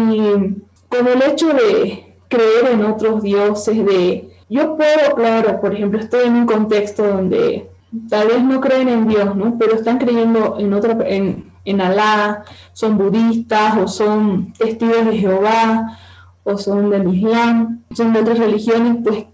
con 0.88 1.06
el 1.06 1.22
hecho 1.22 1.48
de 1.48 2.14
creer 2.28 2.72
en 2.72 2.84
otros 2.84 3.22
dioses, 3.22 3.84
de 3.84 4.30
yo 4.48 4.76
puedo, 4.76 5.14
claro, 5.14 5.60
por 5.60 5.74
ejemplo, 5.74 5.98
estoy 5.98 6.26
en 6.26 6.34
un 6.34 6.46
contexto 6.46 7.06
donde 7.06 7.68
tal 8.08 8.28
vez 8.28 8.42
no 8.42 8.60
creen 8.60 8.88
en 8.88 9.08
Dios, 9.08 9.34
¿no? 9.36 9.56
Pero 9.58 9.74
están 9.74 9.98
creyendo 9.98 10.56
en 10.58 10.72
otra, 10.72 10.96
en, 11.06 11.50
en 11.64 11.80
Alá, 11.80 12.44
son 12.72 12.96
budistas 12.96 13.76
o 13.76 13.88
son 13.88 14.52
testigos 14.54 15.06
de 15.06 15.18
Jehová 15.18 15.98
o 16.44 16.56
son 16.56 16.90
del 16.90 17.14
Islam, 17.14 17.82
son 17.94 18.12
de 18.12 18.20
otras 18.20 18.38
religiones, 18.38 18.96
pues 19.04 19.24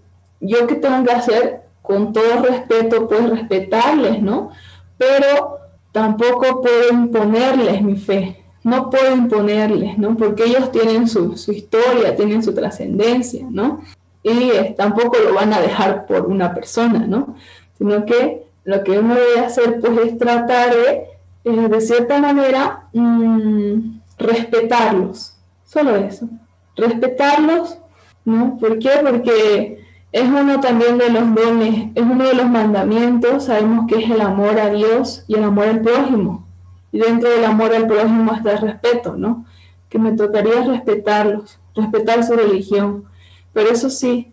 yo 0.41 0.67
qué 0.67 0.75
tengo 0.75 1.03
que 1.05 1.11
hacer 1.11 1.61
con 1.81 2.11
todo 2.11 2.41
respeto, 2.41 3.07
pues 3.07 3.29
respetarles, 3.29 4.21
¿no? 4.21 4.49
Pero 4.97 5.59
tampoco 5.95 6.61
puedo 6.61 6.91
imponerles 6.91 7.81
mi 7.81 7.95
fe, 7.95 8.43
no 8.65 8.89
puedo 8.89 9.15
imponerles, 9.15 9.97
¿no? 9.97 10.17
Porque 10.17 10.43
ellos 10.43 10.69
tienen 10.69 11.07
su, 11.07 11.33
historia, 11.53 12.17
tienen 12.17 12.43
su 12.43 12.53
trascendencia, 12.53 13.45
¿no? 13.49 13.81
Y 14.21 14.51
tampoco 14.75 15.17
lo 15.17 15.33
van 15.33 15.53
a 15.53 15.61
dejar 15.61 16.05
por 16.05 16.25
una 16.25 16.53
persona, 16.53 17.07
¿no? 17.07 17.37
Sino 17.77 18.05
que 18.05 18.43
lo 18.65 18.83
que 18.83 18.99
uno 18.99 19.15
debe 19.15 19.39
hacer, 19.39 19.79
pues, 19.79 19.97
es 19.99 20.17
tratar 20.17 20.75
de, 20.75 21.05
eh, 21.45 21.69
de 21.69 21.79
cierta 21.79 22.19
manera, 22.19 22.81
mm, 22.91 23.99
respetarlos, 24.17 25.35
solo 25.65 25.95
eso, 25.95 26.27
respetarlos, 26.75 27.77
¿no? 28.25 28.57
¿Por 28.59 28.79
qué? 28.79 28.99
Porque 29.01 29.84
es 30.15 30.29
uno 30.29 30.61
también 30.61 30.97
de 30.97 31.09
los 31.09 31.35
dones, 31.35 31.89
es 31.93 32.01
uno 32.01 32.25
de 32.25 32.35
los 32.35 32.49
mandamientos, 32.49 33.43
sabemos 33.43 33.85
que 33.85 34.01
es 34.01 34.09
el 34.09 34.21
amor 34.21 34.57
a 34.57 34.69
Dios 34.69 35.25
y 35.27 35.35
el 35.35 35.43
amor 35.43 35.67
al 35.67 35.81
prójimo. 35.81 36.47
Y 36.93 36.99
dentro 36.99 37.29
del 37.29 37.43
amor 37.43 37.75
al 37.75 37.85
prójimo 37.85 38.33
está 38.33 38.53
el 38.53 38.59
respeto, 38.59 39.17
¿no? 39.17 39.45
Que 39.89 39.99
me 39.99 40.13
tocaría 40.13 40.63
respetarlos, 40.63 41.59
respetar 41.75 42.23
su 42.23 42.31
religión. 42.31 43.03
Pero 43.51 43.69
eso 43.69 43.89
sí, 43.89 44.31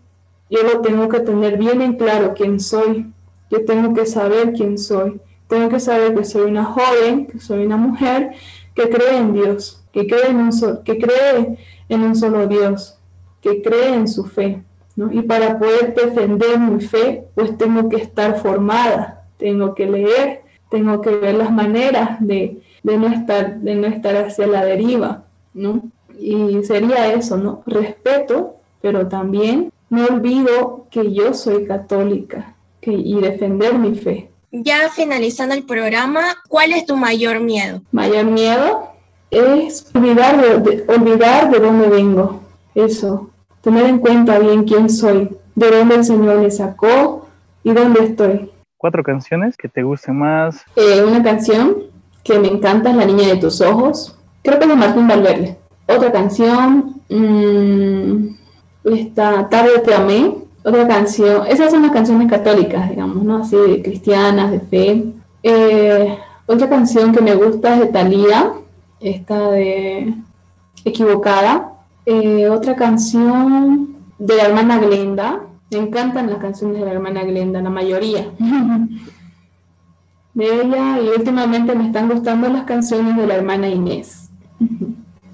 yo 0.49 0.63
lo 0.63 0.79
tengo 0.79 1.09
que 1.09 1.19
tener 1.19 1.57
bien 1.57 1.81
en 1.81 1.97
claro 1.97 2.33
quién 2.33 2.61
soy. 2.61 3.11
Yo 3.51 3.65
tengo 3.65 3.93
que 3.93 4.05
saber 4.05 4.53
quién 4.53 4.77
soy. 4.77 5.19
Tengo 5.49 5.67
que 5.67 5.81
saber 5.81 6.15
que 6.15 6.23
soy 6.23 6.43
una 6.43 6.63
joven, 6.63 7.27
que 7.27 7.41
soy 7.41 7.65
una 7.65 7.75
mujer 7.75 8.31
que 8.73 8.89
cree 8.89 9.17
en 9.17 9.33
Dios, 9.33 9.83
que 9.91 10.07
cree 10.07 10.29
en 10.29 10.37
un, 10.37 10.51
que 10.85 10.97
cree 10.97 11.57
en 11.89 12.03
un 12.03 12.15
solo 12.15 12.47
Dios, 12.47 12.95
que 13.41 13.61
cree 13.61 13.95
en 13.95 14.07
su 14.07 14.23
fe. 14.23 14.63
Y 14.95 15.21
para 15.21 15.57
poder 15.57 15.95
defender 15.95 16.59
mi 16.59 16.81
fe, 16.81 17.25
pues 17.33 17.57
tengo 17.57 17.89
que 17.89 17.97
estar 17.97 18.39
formada, 18.39 19.23
tengo 19.37 19.73
que 19.73 19.87
leer, 19.87 20.41
tengo 20.69 21.01
que 21.01 21.09
ver 21.09 21.35
las 21.35 21.51
maneras 21.51 22.17
de, 22.19 22.61
no, 22.83 23.07
estar, 23.07 23.55
de 23.55 23.75
no 23.75 23.87
estar 23.87 24.15
hacia 24.17 24.45
la 24.47 24.63
deriva, 24.63 25.23
¿no? 25.53 25.81
Y 26.19 26.63
sería 26.63 27.11
eso, 27.13 27.37
¿no? 27.37 27.63
Respeto, 27.65 28.55
pero 28.81 29.07
también 29.07 29.71
no 29.89 30.05
olvido 30.05 30.85
que 30.91 31.11
yo 31.11 31.33
soy 31.33 31.65
católica 31.65 32.55
que, 32.79 32.91
y 32.91 33.19
defender 33.19 33.77
mi 33.79 33.95
fe. 33.95 34.29
Ya 34.51 34.89
finalizando 34.89 35.55
el 35.55 35.63
programa, 35.63 36.37
¿cuál 36.47 36.73
es 36.73 36.85
tu 36.85 36.95
mayor 36.95 37.39
miedo? 37.39 37.81
Mayor 37.91 38.25
miedo, 38.25 38.89
es 39.31 39.87
olvidar 39.95 40.63
de, 40.63 40.83
olvidar 40.87 41.49
de 41.49 41.59
dónde 41.59 41.87
vengo. 41.87 42.41
Eso, 42.75 43.31
tener 43.63 43.85
en 43.85 43.99
cuenta 43.99 44.37
bien 44.39 44.65
quién 44.65 44.89
soy, 44.89 45.29
de 45.55 45.71
dónde 45.71 45.95
el 45.95 46.05
Señor 46.05 46.39
me 46.39 46.51
sacó 46.51 47.27
y 47.63 47.71
dónde 47.71 48.03
estoy. 48.03 48.51
¿Cuatro 48.77 49.03
canciones 49.03 49.55
que 49.55 49.69
te 49.69 49.83
gusten 49.83 50.19
más? 50.19 50.63
Eh, 50.75 51.01
una 51.07 51.23
canción 51.23 51.77
que 52.23 52.37
me 52.37 52.49
encanta 52.49 52.91
es 52.91 52.97
La 52.97 53.05
Niña 53.05 53.29
de 53.29 53.37
tus 53.37 53.61
Ojos. 53.61 54.17
Creo 54.43 54.59
que 54.59 54.65
es 54.65 54.69
de 54.69 54.75
Martín 54.75 55.07
Valverde. 55.07 55.57
Otra 55.87 56.11
canción, 56.11 57.01
mmm, 57.09 58.35
esta 58.83 59.47
Tarde 59.47 59.79
te 59.79 59.95
amé. 59.95 60.35
Otra 60.65 60.87
canción, 60.87 61.47
esas 61.47 61.71
son 61.71 61.83
las 61.83 61.91
canciones 61.91 62.29
católicas, 62.29 62.89
digamos, 62.89 63.23
¿no? 63.23 63.37
Así 63.37 63.55
de 63.55 63.81
cristianas, 63.81 64.51
de 64.51 64.59
fe. 64.59 65.03
Eh, 65.41 66.17
otra 66.45 66.67
canción 66.69 67.13
que 67.13 67.21
me 67.21 67.35
gusta 67.35 67.75
es 67.75 67.79
de 67.81 67.85
Thalía, 67.87 68.51
esta 68.99 69.51
de 69.51 70.13
Equivocada. 70.85 71.72
Eh, 72.05 72.49
otra 72.49 72.75
canción 72.75 73.95
de 74.19 74.35
la 74.35 74.43
hermana 74.43 74.79
Glenda. 74.79 75.39
Me 75.71 75.79
encantan 75.79 76.29
las 76.29 76.39
canciones 76.39 76.79
de 76.79 76.85
la 76.85 76.91
hermana 76.91 77.23
Glenda, 77.23 77.61
la 77.61 77.69
mayoría. 77.69 78.27
de 80.33 80.61
ella 80.61 80.99
y 80.99 81.09
últimamente 81.09 81.75
me 81.75 81.87
están 81.87 82.09
gustando 82.09 82.47
las 82.49 82.63
canciones 82.63 83.15
de 83.17 83.27
la 83.27 83.35
hermana 83.35 83.69
Inés. 83.69 84.29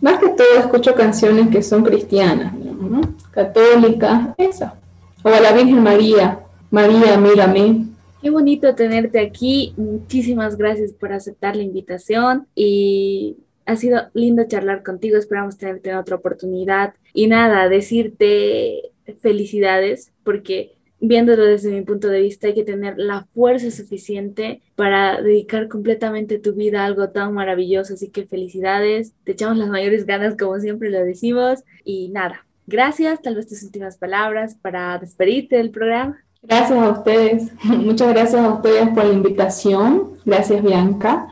Más 0.02 0.20
que 0.20 0.30
todo 0.30 0.60
escucho 0.60 0.96
canciones 0.96 1.50
que 1.50 1.62
son 1.62 1.84
cristianas, 1.84 2.54
¿no? 2.54 3.02
católicas, 3.32 4.30
esa. 4.38 4.76
O 5.24 5.30
a 5.30 5.40
la 5.40 5.52
Virgen 5.52 5.84
María, 5.84 6.40
María, 6.72 7.18
mírame, 7.18 7.86
Qué 8.22 8.30
bonito 8.30 8.76
tenerte 8.76 9.20
aquí. 9.20 9.74
Muchísimas 9.78 10.58
gracias 10.58 10.92
por 10.92 11.14
aceptar 11.14 11.56
la 11.56 11.64
invitación 11.64 12.48
y 12.54 13.38
ha 13.70 13.76
sido 13.76 14.10
lindo 14.14 14.44
charlar 14.48 14.84
contigo. 14.84 15.18
Esperamos 15.18 15.58
tenerte 15.58 15.92
en 15.92 15.98
otra 15.98 16.16
oportunidad. 16.16 16.96
Y 17.14 17.28
nada, 17.28 17.70
decirte 17.70 18.92
felicidades 19.22 20.12
porque 20.24 20.76
viéndolo 21.00 21.46
desde 21.46 21.72
mi 21.72 21.82
punto 21.82 22.10
de 22.10 22.22
vista 22.22 22.48
hay 22.48 22.56
que 22.56 22.64
tener 22.64 22.96
la 22.98 23.28
fuerza 23.34 23.72
suficiente 23.72 24.62
para 24.76 25.22
dedicar 25.22 25.68
completamente 25.68 26.40
tu 26.40 26.54
vida 26.54 26.82
a 26.82 26.86
algo 26.86 27.10
tan 27.10 27.34
maravilloso. 27.34 27.94
Así 27.94 28.10
que 28.10 28.26
felicidades. 28.26 29.14
Te 29.24 29.34
echamos 29.34 29.58
las 29.58 29.70
mayores 29.70 30.08
ganas 30.08 30.36
como 30.36 30.60
siempre 30.60 30.90
lo 30.90 31.06
decimos. 31.06 31.64
Y 31.84 32.10
nada, 32.10 32.48
gracias. 32.66 33.22
Tal 33.22 33.36
vez 33.36 33.48
tus 33.48 33.62
últimas 33.62 33.98
palabras 33.98 34.56
para 34.56 34.98
despedirte 34.98 35.58
del 35.58 35.70
programa. 35.70 36.24
Gracias 36.42 36.80
a 36.80 36.90
ustedes. 36.90 37.52
Muchas 37.64 38.10
gracias 38.10 38.42
a 38.42 38.50
ustedes 38.50 38.90
por 38.90 39.06
la 39.06 39.14
invitación. 39.14 40.18
Gracias, 40.26 40.64
Bianca. 40.64 41.30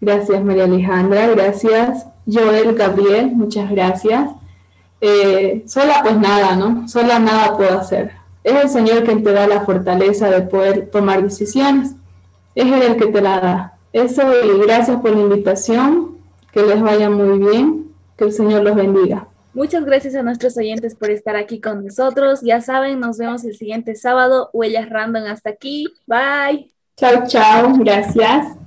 Gracias, 0.00 0.44
María 0.44 0.64
Alejandra. 0.64 1.28
Gracias, 1.28 2.06
Joel, 2.26 2.74
Gabriel. 2.74 3.32
Muchas 3.34 3.70
gracias. 3.70 4.30
Eh, 5.00 5.64
sola, 5.66 6.00
pues 6.02 6.18
nada, 6.18 6.56
¿no? 6.56 6.88
Sola 6.88 7.18
nada 7.18 7.56
puedo 7.56 7.78
hacer. 7.78 8.12
Es 8.44 8.54
el 8.54 8.68
Señor 8.68 9.04
quien 9.04 9.24
te 9.24 9.32
da 9.32 9.46
la 9.46 9.62
fortaleza 9.62 10.30
de 10.30 10.42
poder 10.42 10.90
tomar 10.90 11.22
decisiones. 11.22 11.92
Es 12.54 12.66
Él 12.66 12.82
el 12.82 12.96
que 12.96 13.06
te 13.06 13.20
la 13.20 13.40
da. 13.40 13.72
Eso 13.92 14.22
y 14.22 14.60
gracias 14.60 15.00
por 15.00 15.10
la 15.10 15.20
invitación. 15.20 16.16
Que 16.52 16.62
les 16.62 16.80
vaya 16.80 17.10
muy 17.10 17.38
bien. 17.38 17.86
Que 18.16 18.24
el 18.24 18.32
Señor 18.32 18.62
los 18.62 18.76
bendiga. 18.76 19.26
Muchas 19.52 19.84
gracias 19.84 20.14
a 20.14 20.22
nuestros 20.22 20.56
oyentes 20.58 20.94
por 20.94 21.10
estar 21.10 21.34
aquí 21.34 21.60
con 21.60 21.84
nosotros. 21.84 22.40
Ya 22.42 22.60
saben, 22.60 23.00
nos 23.00 23.16
vemos 23.18 23.42
el 23.44 23.56
siguiente 23.56 23.94
sábado. 23.94 24.50
Huellas 24.52 24.90
Random 24.90 25.24
hasta 25.24 25.50
aquí. 25.50 25.88
Bye. 26.06 26.70
Chao, 26.96 27.26
chao. 27.26 27.72
Gracias. 27.78 28.65